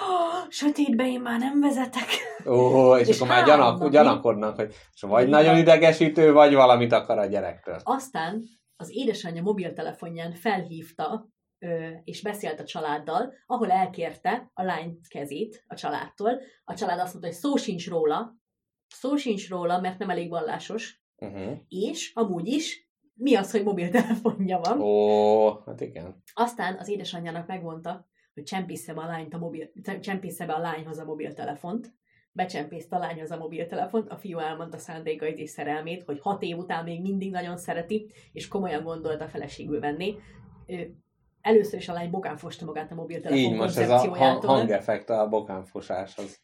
[0.49, 2.07] sötétbe én már nem vezetek.
[2.45, 5.39] Ó, és, És akkor már gyanak, napig- gyanakodnak, hogy vagy Igen.
[5.39, 7.79] nagyon idegesítő, vagy valamit akar a gyerektől.
[7.83, 8.41] Aztán
[8.75, 11.29] az édesanyja mobiltelefonján felhívta
[12.03, 16.41] és beszélt a családdal, ahol elkérte a lány kezét a családtól.
[16.63, 18.35] A család azt mondta, hogy szó sincs róla,
[18.93, 21.57] szó sincs róla, mert nem elég vallásos, Uh-huh.
[21.69, 24.81] és amúgy is mi az, hogy mobiltelefonja van.
[24.81, 26.23] Ó, hát igen.
[26.33, 29.69] Aztán az édesanyjának megmondta, hogy csempészze a, lányt a mobil,
[30.01, 31.93] csempészze be a lányhoz a mobiltelefont,
[32.31, 36.83] becsempészte a lányhoz a mobiltelefont, a fiú elmondta szándékait és szerelmét, hogy hat év után
[36.83, 40.15] még mindig nagyon szereti, és komolyan gondolta feleségül venni.
[40.67, 40.95] Ő
[41.41, 45.09] először is a lány bokán fosta magát a mobiltelefon Így most ez a hang- hangeffekt
[45.09, 46.41] a bokánfosáshoz.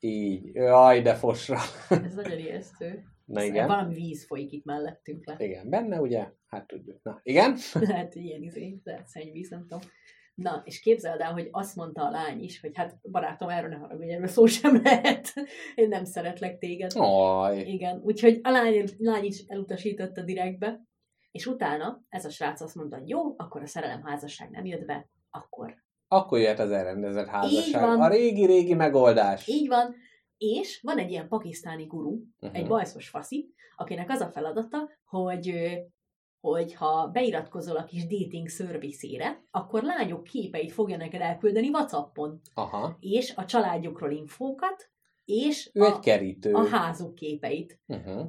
[0.00, 0.54] Így.
[0.54, 1.58] Jaj, de fosra.
[1.88, 3.02] Ez nagyon ijesztő.
[3.24, 3.66] Na igen.
[3.66, 5.36] Valami víz folyik itt mellettünk le.
[5.38, 6.32] Igen, benne ugye?
[6.46, 7.02] Hát tudjuk.
[7.02, 7.56] Na, igen?
[7.72, 9.80] Lehet, hogy ilyen izé, lehet szennyvíz, nem tudom.
[10.34, 13.76] Na, és képzeld el, hogy azt mondta a lány is, hogy hát barátom, erről ne
[13.76, 15.32] haragudj, erről szó sem lehet.
[15.74, 16.90] Én nem szeretlek téged.
[16.94, 20.80] Aj, Igen, úgyhogy a lány, lány is elutasította direktbe,
[21.30, 25.08] és utána ez a srác azt mondta, hogy jó, akkor a szerelemházasság nem jött be,
[25.30, 27.82] akkor akkor jöhet az elrendezett házasság.
[27.82, 28.00] van.
[28.00, 29.48] A régi-régi megoldás.
[29.48, 29.94] így van.
[30.38, 32.58] És van egy ilyen pakisztáni guru, Uh-huh.
[32.58, 35.52] egy bajszos faszi, akinek az a feladata, hogy
[36.40, 42.96] hogy ha beiratkozol a kis dating szörviszére, akkor lányok képeit fogja neked elküldeni Whatsappon, Aha.
[43.00, 44.90] és a családjukról infókat,
[45.24, 46.52] és Ő egy a, kerítő.
[46.52, 47.80] a házuk képeit.
[47.86, 48.26] Uh-huh.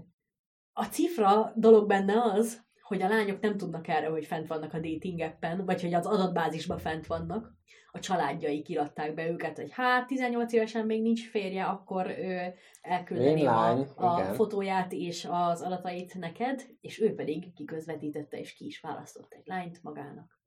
[0.73, 4.79] A cifra dolog benne az, hogy a lányok nem tudnak erre, hogy fent vannak a
[4.79, 7.55] dating appen, vagy hogy az adatbázisban fent vannak.
[7.91, 13.45] A családjaik iratták be őket, hogy hát 18 évesen még nincs férje, akkor ő elküldeni
[13.45, 14.33] a, a igen.
[14.33, 19.83] fotóját és az adatait neked, és ő pedig kiközvetítette, és ki is választott egy lányt
[19.83, 20.39] magának.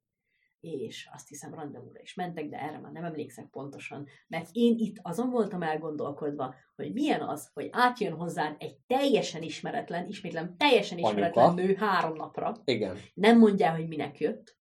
[0.61, 4.95] És azt hiszem randevúra is mentek, de erre már nem emlékszek pontosan, mert én itt
[5.01, 11.45] azon voltam elgondolkodva, hogy milyen az, hogy átjön hozzád egy teljesen ismeretlen, ismétlem, teljesen ismeretlen
[11.45, 11.63] Anyuka.
[11.63, 12.97] nő három napra, Igen.
[13.13, 14.59] nem mondja, hogy minek jött,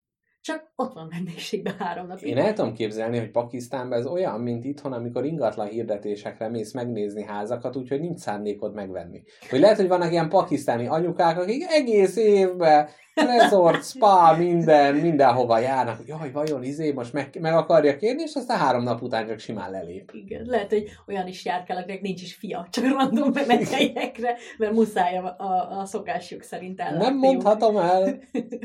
[0.47, 2.29] csak ott van vendégségben három napig.
[2.29, 7.23] Én el tudom képzelni, hogy Pakisztánban ez olyan, mint itthon, amikor ingatlan hirdetésekre mész megnézni
[7.23, 9.23] házakat, úgyhogy nincs szándékod megvenni.
[9.51, 12.89] Hogy lehet, hogy vannak ilyen pakisztáni anyukák, akik egész évben
[13.25, 16.01] resort, spa, minden, mindenhova járnak.
[16.07, 19.71] Jaj, vajon izé most meg, meg akarja kérni, és aztán három nap után csak simán
[19.71, 20.11] lelép.
[20.14, 24.37] Igen, lehet, hogy olyan is jár kell, akinek nincs is fia, csak random bemegy helyekre,
[24.59, 27.05] mert muszáj a, a, a szokásjuk szerint ellátniuk.
[27.05, 28.19] Nem mondhatom el.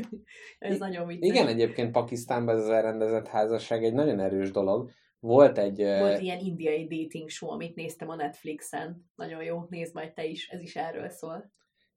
[0.58, 1.28] Ez nagyon vicces.
[1.28, 4.90] Igen, egyébként Pakisztánban ez az elrendezett házasság egy nagyon erős dolog.
[5.20, 5.76] Volt egy...
[5.76, 9.10] Volt ilyen indiai dating show, amit néztem a Netflixen.
[9.14, 11.52] Nagyon jó, nézd majd te is, ez is erről szól.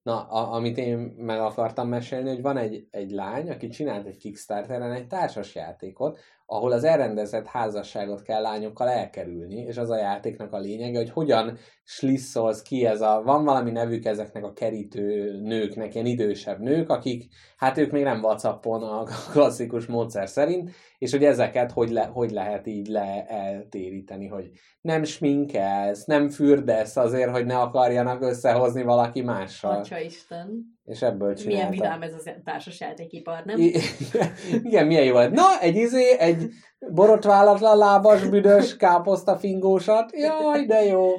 [0.05, 4.17] Na, a, amit én meg akartam mesélni, hogy van egy, egy lány, aki csinált egy
[4.17, 10.53] Kickstarteren egy társas játékot, ahol az elrendezett házasságot kell lányokkal elkerülni, és az a játéknak
[10.53, 15.93] a lényege, hogy hogyan slisszolsz ki ez a, van valami nevük ezeknek a kerítő nőknek,
[15.93, 17.23] ilyen idősebb nők, akik,
[17.57, 22.31] hát ők még nem Whatsappon a klasszikus módszer szerint, és hogy ezeket hogy, le, hogy
[22.31, 24.49] lehet így le eltéríteni, hogy
[24.81, 29.79] nem sminkelsz, nem fürdesz azért, hogy ne akarjanak összehozni valaki mással.
[29.79, 30.74] Atya Isten.
[30.85, 31.71] És ebből Milyen csináltam.
[31.71, 33.59] vidám ez a társas játékipar, nem?
[33.59, 33.75] I-
[34.63, 35.31] Igen, milyen jó volt.
[35.31, 36.49] Na, egy izé, egy
[36.93, 40.11] borotválatlan lábas, büdös káposzta fingósat.
[40.13, 41.11] Jaj, de jó.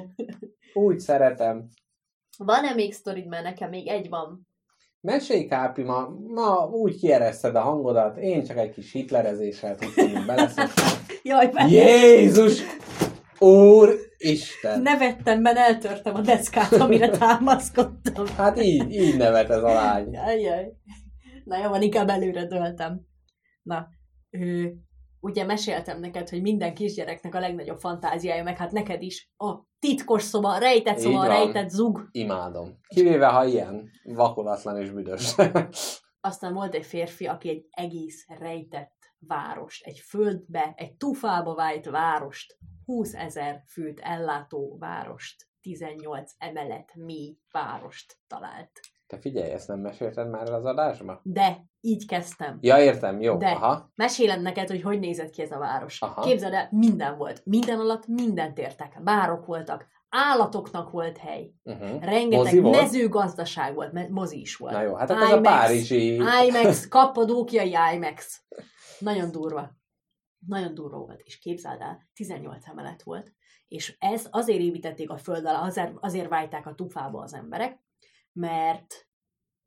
[0.73, 1.67] Úgy szeretem.
[2.37, 4.47] Van-e még sztorid, mert nekem még egy van.
[5.01, 10.81] Mesélj, Kápi, ma, ma úgy kiereszted a hangodat, én csak egy kis hitlerezéssel tudtam beleszokni.
[11.23, 12.61] Jaj, mert Jézus!
[13.39, 14.81] Úr Isten!
[14.81, 18.27] nevettem, mert eltörtem a deszkát, amire támaszkodtam.
[18.27, 20.17] Hát így, így nevet ez a lány.
[20.17, 20.73] Ajaj.
[21.43, 23.01] Na jó, van, inkább előre döltem.
[23.61, 23.87] Na,
[24.29, 24.73] ő,
[25.19, 30.23] ugye meséltem neked, hogy minden kisgyereknek a legnagyobb fantáziája, meg hát neked is a titkos
[30.23, 32.07] szoba, a rejtett szoba, a rejtett zug.
[32.11, 32.77] Imádom.
[32.87, 35.35] Kivéve, ha ilyen vakolatlan és büdös.
[36.21, 42.57] Aztán volt egy férfi, aki egy egész rejtett várost, egy földbe, egy tufába vájt várost,
[42.85, 48.71] 20 ezer főt ellátó várost, 18 emelet mély várost talált.
[49.07, 51.19] Te figyelj, ezt nem mesélted már az adásba?
[51.23, 52.57] De így kezdtem.
[52.61, 53.37] Ja, értem, jó.
[53.37, 53.49] De.
[53.49, 53.91] Aha.
[53.95, 56.01] Mesélem neked, hogy hogy nézett ki ez a város.
[56.01, 56.21] Aha.
[56.21, 57.41] Képzeld el, minden volt.
[57.45, 59.03] Minden alatt mindent értek.
[59.03, 61.51] Bárok voltak, állatoknak volt hely.
[61.63, 62.03] Uh-huh.
[62.03, 62.81] Rengeteg Mozi volt?
[62.81, 64.73] mezőgazdaság volt, me- mozi is volt.
[64.73, 66.13] Na jó, hát akkor ez a IMAX, párizsi...
[66.47, 68.41] IMAX, kappadókiai IMAX.
[68.99, 69.75] Nagyon durva.
[70.47, 71.21] Nagyon durva volt.
[71.21, 73.33] És képzeld el, 18 emelet volt.
[73.67, 77.79] És ez azért építették a föld alá, azért, azért vájták a tufába az emberek,
[78.33, 79.07] mert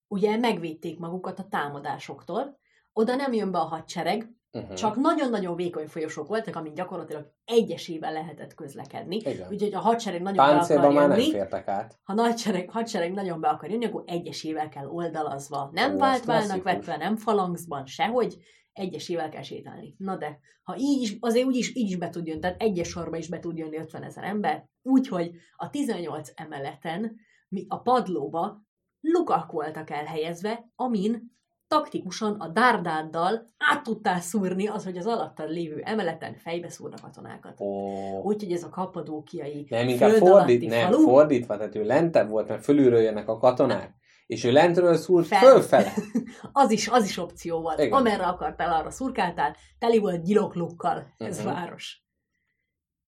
[0.09, 2.59] ugye megvédték magukat a támadásoktól,
[2.93, 4.75] oda nem jön be a hadsereg, Uh-huh.
[4.75, 9.17] csak nagyon-nagyon vékony folyosók voltak, amin gyakorlatilag egyesével lehetett közlekedni.
[9.17, 9.49] Igen.
[9.51, 11.99] Úgyhogy a hadsereg nagyon be Páncélban akar már nem fértek át.
[12.03, 15.71] ha nagysereg, hadsereg nagyon be akar jönni, akkor egyesével kell oldalazva.
[15.73, 16.73] Nem Ó, ez vált válnak klasszikus.
[16.73, 18.37] vetve, nem falangszban, sehogy,
[18.73, 19.95] egyesével kell sétálni.
[19.99, 22.89] Na de, ha így is, azért úgy is, így is be tud jönni, tehát egyes
[22.89, 27.17] sorba is be tud jönni 50 ezer ember, úgyhogy a 18 emeleten
[27.49, 28.63] mi a padlóba
[29.01, 31.39] lukak voltak elhelyezve, amin
[31.69, 37.61] taktikusan a dárdáddal át tudtál szúrni az, hogy az alattad lévő emeleten fejbe szúrnak katonákat.
[37.61, 38.23] Ó.
[38.23, 42.65] Úgyhogy ez a kappadókiai Nem, inkább fordít, nem, falu, fordítva, tehát ő lentebb volt, mert
[42.65, 43.95] fölülről jönnek a katonák,
[44.31, 45.41] és ő lentről szúrt Fel.
[45.41, 45.93] fölfele.
[46.53, 47.79] az is, az is opció volt.
[47.79, 47.87] Igen.
[47.87, 47.99] Igen.
[47.99, 52.05] Amerre akartál, arra szurkáltál, teli volt gyiloklukkal ez a város.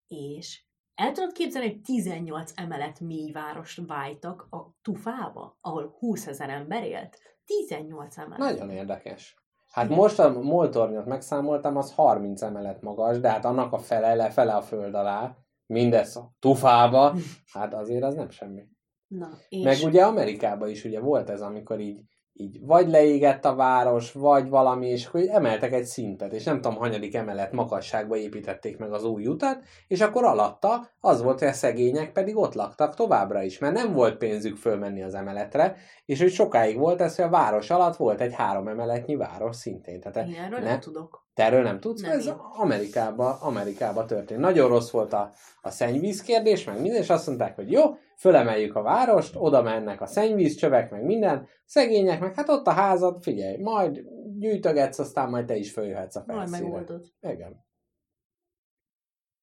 [0.07, 0.63] És
[0.95, 6.85] el tudod képzelni, hogy 18 emelet mély várost vájtak a Tufába, ahol 20 ezer ember
[6.85, 7.19] élt?
[7.45, 8.39] 18 emelet.
[8.39, 9.37] Nagyon érdekes.
[9.71, 14.55] Hát most a moltornyot megszámoltam, az 30 emelet magas, de hát annak a fele lefele
[14.55, 15.37] a föld alá,
[15.67, 17.15] mindez a tufába,
[17.53, 18.72] hát azért az nem semmi.
[19.19, 19.65] Na, és...
[19.65, 22.01] Meg ugye Amerikában is ugye volt ez, amikor így,
[22.33, 26.77] így vagy leégett a város, vagy valami, és akkor emeltek egy szintet, és nem tudom,
[26.77, 29.59] hanyadik emelet makasságba építették meg az új utat,
[29.89, 33.93] és akkor alatta az volt, hogy a szegények pedig ott laktak továbbra is, mert nem
[33.93, 38.21] volt pénzük fölmenni az emeletre, és hogy sokáig volt ez, hogy a város alatt volt
[38.21, 40.01] egy három emeletnyi város szintén.
[40.01, 41.27] Tehát Én erről ne- nem tudok.
[41.35, 42.03] te erről nem tudsz?
[42.03, 42.35] Nem Ez én.
[42.53, 44.41] Amerikába, Amerikába történt.
[44.41, 45.33] Nagyon rossz volt a,
[45.63, 47.83] a szennyvíz kérdés, meg minden, és azt mondták, hogy jó,
[48.23, 53.23] fölemeljük a várost, oda mennek a szennyvízcsövek, meg minden, szegények, meg hát ott a házad,
[53.23, 54.03] figyelj, majd
[54.39, 56.65] gyűjtögetsz, aztán majd te is följöhetsz a Majd felszínre.
[56.71, 57.07] megoldod.
[57.21, 57.65] Igen.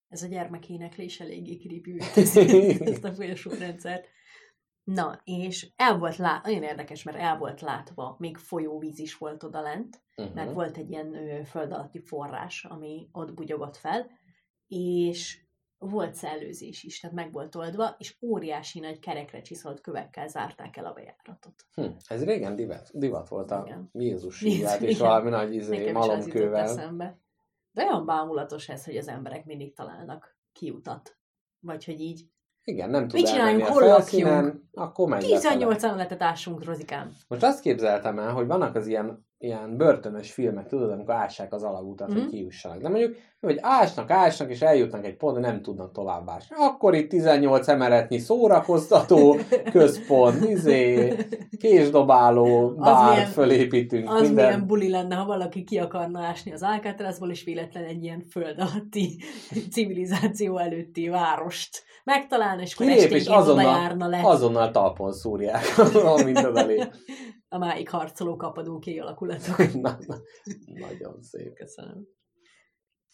[0.07, 1.99] Ez a gyermekéneklés eléggé creepy
[2.91, 4.07] ezt a folyosórendszert.
[4.83, 9.43] Na, és el volt lát, nagyon érdekes, mert el volt látva, még folyóvíz is volt
[9.43, 10.35] oda lent, Uh-huh.
[10.35, 14.09] mert volt egy ilyen ö, föld alatti forrás, ami ott bugyogott fel,
[14.67, 15.45] és
[15.79, 20.85] volt szellőzés is, tehát meg volt oldva, és óriási nagy kerekre csiszolt kövekkel zárták el
[20.85, 21.65] a bejáratot.
[21.73, 23.89] Hm, ez régen divat, divat volt a Igen.
[23.93, 26.75] Jézus hívát, és valami nagy izé, malomkővel.
[27.71, 31.17] De olyan bámulatos ez, hogy az emberek mindig találnak kiutat.
[31.59, 32.29] Vagy hogy így
[32.63, 33.65] Igen, nem tud Mit csináljunk?
[33.65, 34.63] Hol lakjunk?
[34.73, 35.39] akkor megy lefele.
[35.39, 37.11] 18 emeletet ássunk, Rozikám.
[37.27, 41.63] Most azt képzeltem el, hogy vannak az ilyen, ilyen börtönös filmek, tudod, amikor ássák az
[41.63, 42.11] alagútat, mm.
[42.13, 42.21] Mhm.
[42.21, 42.81] hogy kiussanak.
[42.81, 46.55] De mondjuk, hogy ásnak, ásnak, és eljutnak egy pontra, nem tudnak tovább ásni.
[46.59, 49.37] Akkor itt 18 emeletnyi szórakoztató
[49.71, 51.13] központ, izé,
[51.57, 54.45] késdobáló, bár milyen- fölépítünk, Az minden.
[54.45, 58.59] milyen buli lenne, ha valaki ki akarna ásni az Alcatrazból, és véletlen egy ilyen föld
[58.59, 59.17] alatti
[59.73, 65.63] civilizáció előtti várost megtalálna, és akkor Kilép, és azonnal, járna le azonnal talpon szúrják,
[66.19, 66.93] amint odalép.
[67.49, 69.57] A máig harcoló kapadóké alakulatok.
[69.73, 70.17] Na, na,
[70.65, 71.53] nagyon szép.
[71.53, 72.07] Köszönöm.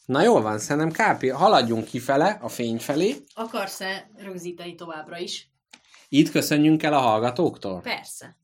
[0.06, 3.16] Na jól van, szerintem Kápi, haladjunk kifele, a fény felé.
[3.34, 5.52] Akarsz-e rögzíteni továbbra is?
[6.10, 7.82] Itt köszönjünk el a hallgatóktól.
[7.82, 8.38] Persze.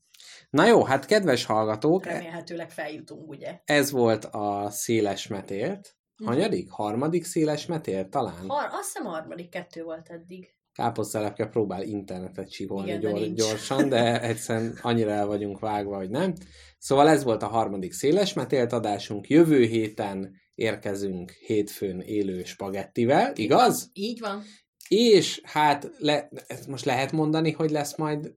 [0.50, 3.60] Na jó, hát kedves hallgatók, Remélhetőleg feljutunk, ugye?
[3.64, 5.96] ez volt a széles metélt.
[6.24, 6.70] Hanyadik?
[6.70, 8.48] Harmadik széles metélt talán?
[8.48, 10.54] Har- azt hiszem a harmadik kettő volt eddig.
[10.72, 16.34] Káposztelepke próbál internetet csiholni Igen, gyor- gyorsan, de egyszerűen annyira el vagyunk vágva, hogy nem.
[16.78, 19.28] Szóval ez volt a harmadik széles metélt adásunk.
[19.28, 23.90] Jövő héten érkezünk hétfőn élő spagettivel, igaz?
[23.92, 24.42] Így van.
[24.88, 28.34] És hát le, ezt most lehet mondani, hogy lesz majd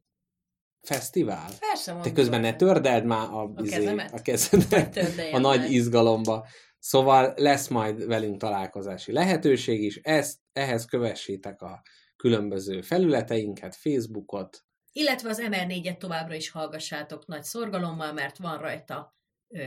[0.82, 1.50] fesztivál?
[1.60, 2.14] Persze Te mondom.
[2.14, 4.14] közben ne tördeld már a, A izé- kezemet?
[4.14, 4.98] a kezedet
[5.32, 5.72] a nagy meg.
[5.72, 6.48] izgalomba.
[6.80, 9.96] Szóval lesz majd velünk találkozási lehetőség is.
[10.04, 11.82] Ezt, ehhez kövessétek a
[12.26, 14.64] különböző felületeinket, Facebookot.
[14.92, 19.16] Illetve az MR4-et továbbra is hallgassátok nagy szorgalommal, mert van rajta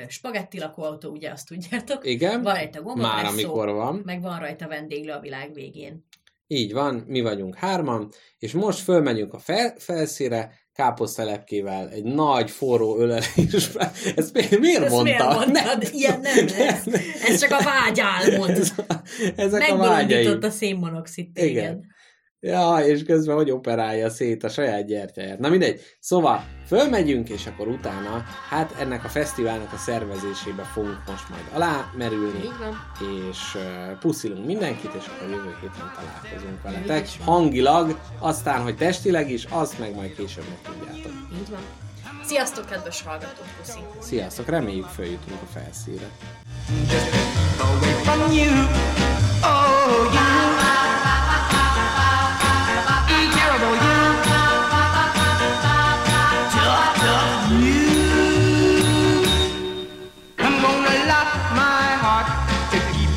[0.08, 2.06] spagetti lakóautó, ugye azt tudjátok.
[2.06, 4.02] Igen, Van rajta már gombapresszó, amikor van.
[4.04, 6.06] meg van rajta vendéglő a világ végén.
[6.46, 12.98] Így van, mi vagyunk hárman, és most fölmegyünk a fel, felszíre, káposztelepkével egy nagy forró
[12.98, 13.92] ölelésbe.
[14.16, 15.24] Ezt mi- miért Ezt mondta?
[15.26, 15.88] miért mondtad?
[15.92, 16.86] Ilyen nem lesz.
[17.28, 18.50] Ez csak a vágyálmod.
[19.36, 19.76] Ezek a vágyai.
[19.78, 21.50] Megbolondított a szénmonoxid téged.
[21.50, 21.96] Igen.
[22.40, 25.38] Ja, és közben hogy operálja szét a saját gyertyáját.
[25.38, 25.80] Na mindegy.
[26.00, 31.90] Szóval fölmegyünk, és akkor utána, hát ennek a fesztiválnak a szervezésébe fogunk most majd alá
[31.96, 32.92] merülni, Így van.
[33.28, 37.08] és uh, puszilunk mindenkit, és akkor jövő héten találkozunk veletek.
[37.24, 41.12] Hangilag, aztán, hogy testileg is, azt meg majd később megtudjátok.
[41.40, 41.60] Így van.
[42.24, 43.78] Sziasztok, kedves hallgatók, puszi!
[44.00, 46.08] Sziasztok, reméljük följutunk a felszíre.
[47.60, 48.52] away from you.
[49.42, 50.37] Oh, you.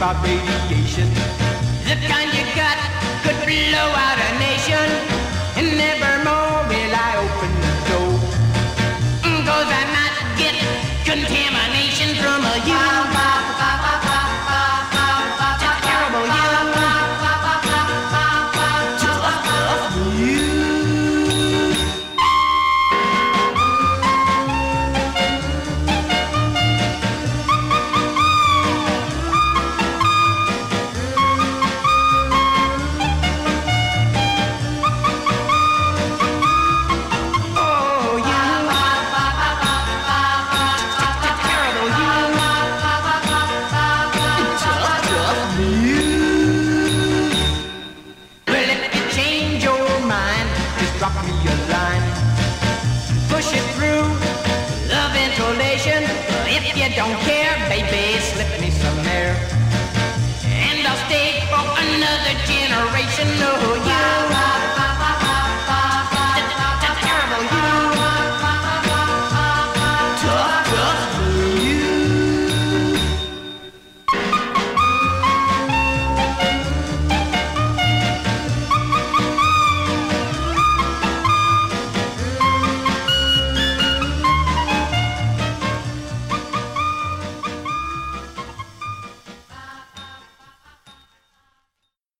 [0.02, 1.07] To keep out radiation.
[1.86, 2.78] The kind you got
[3.23, 4.10] could blow out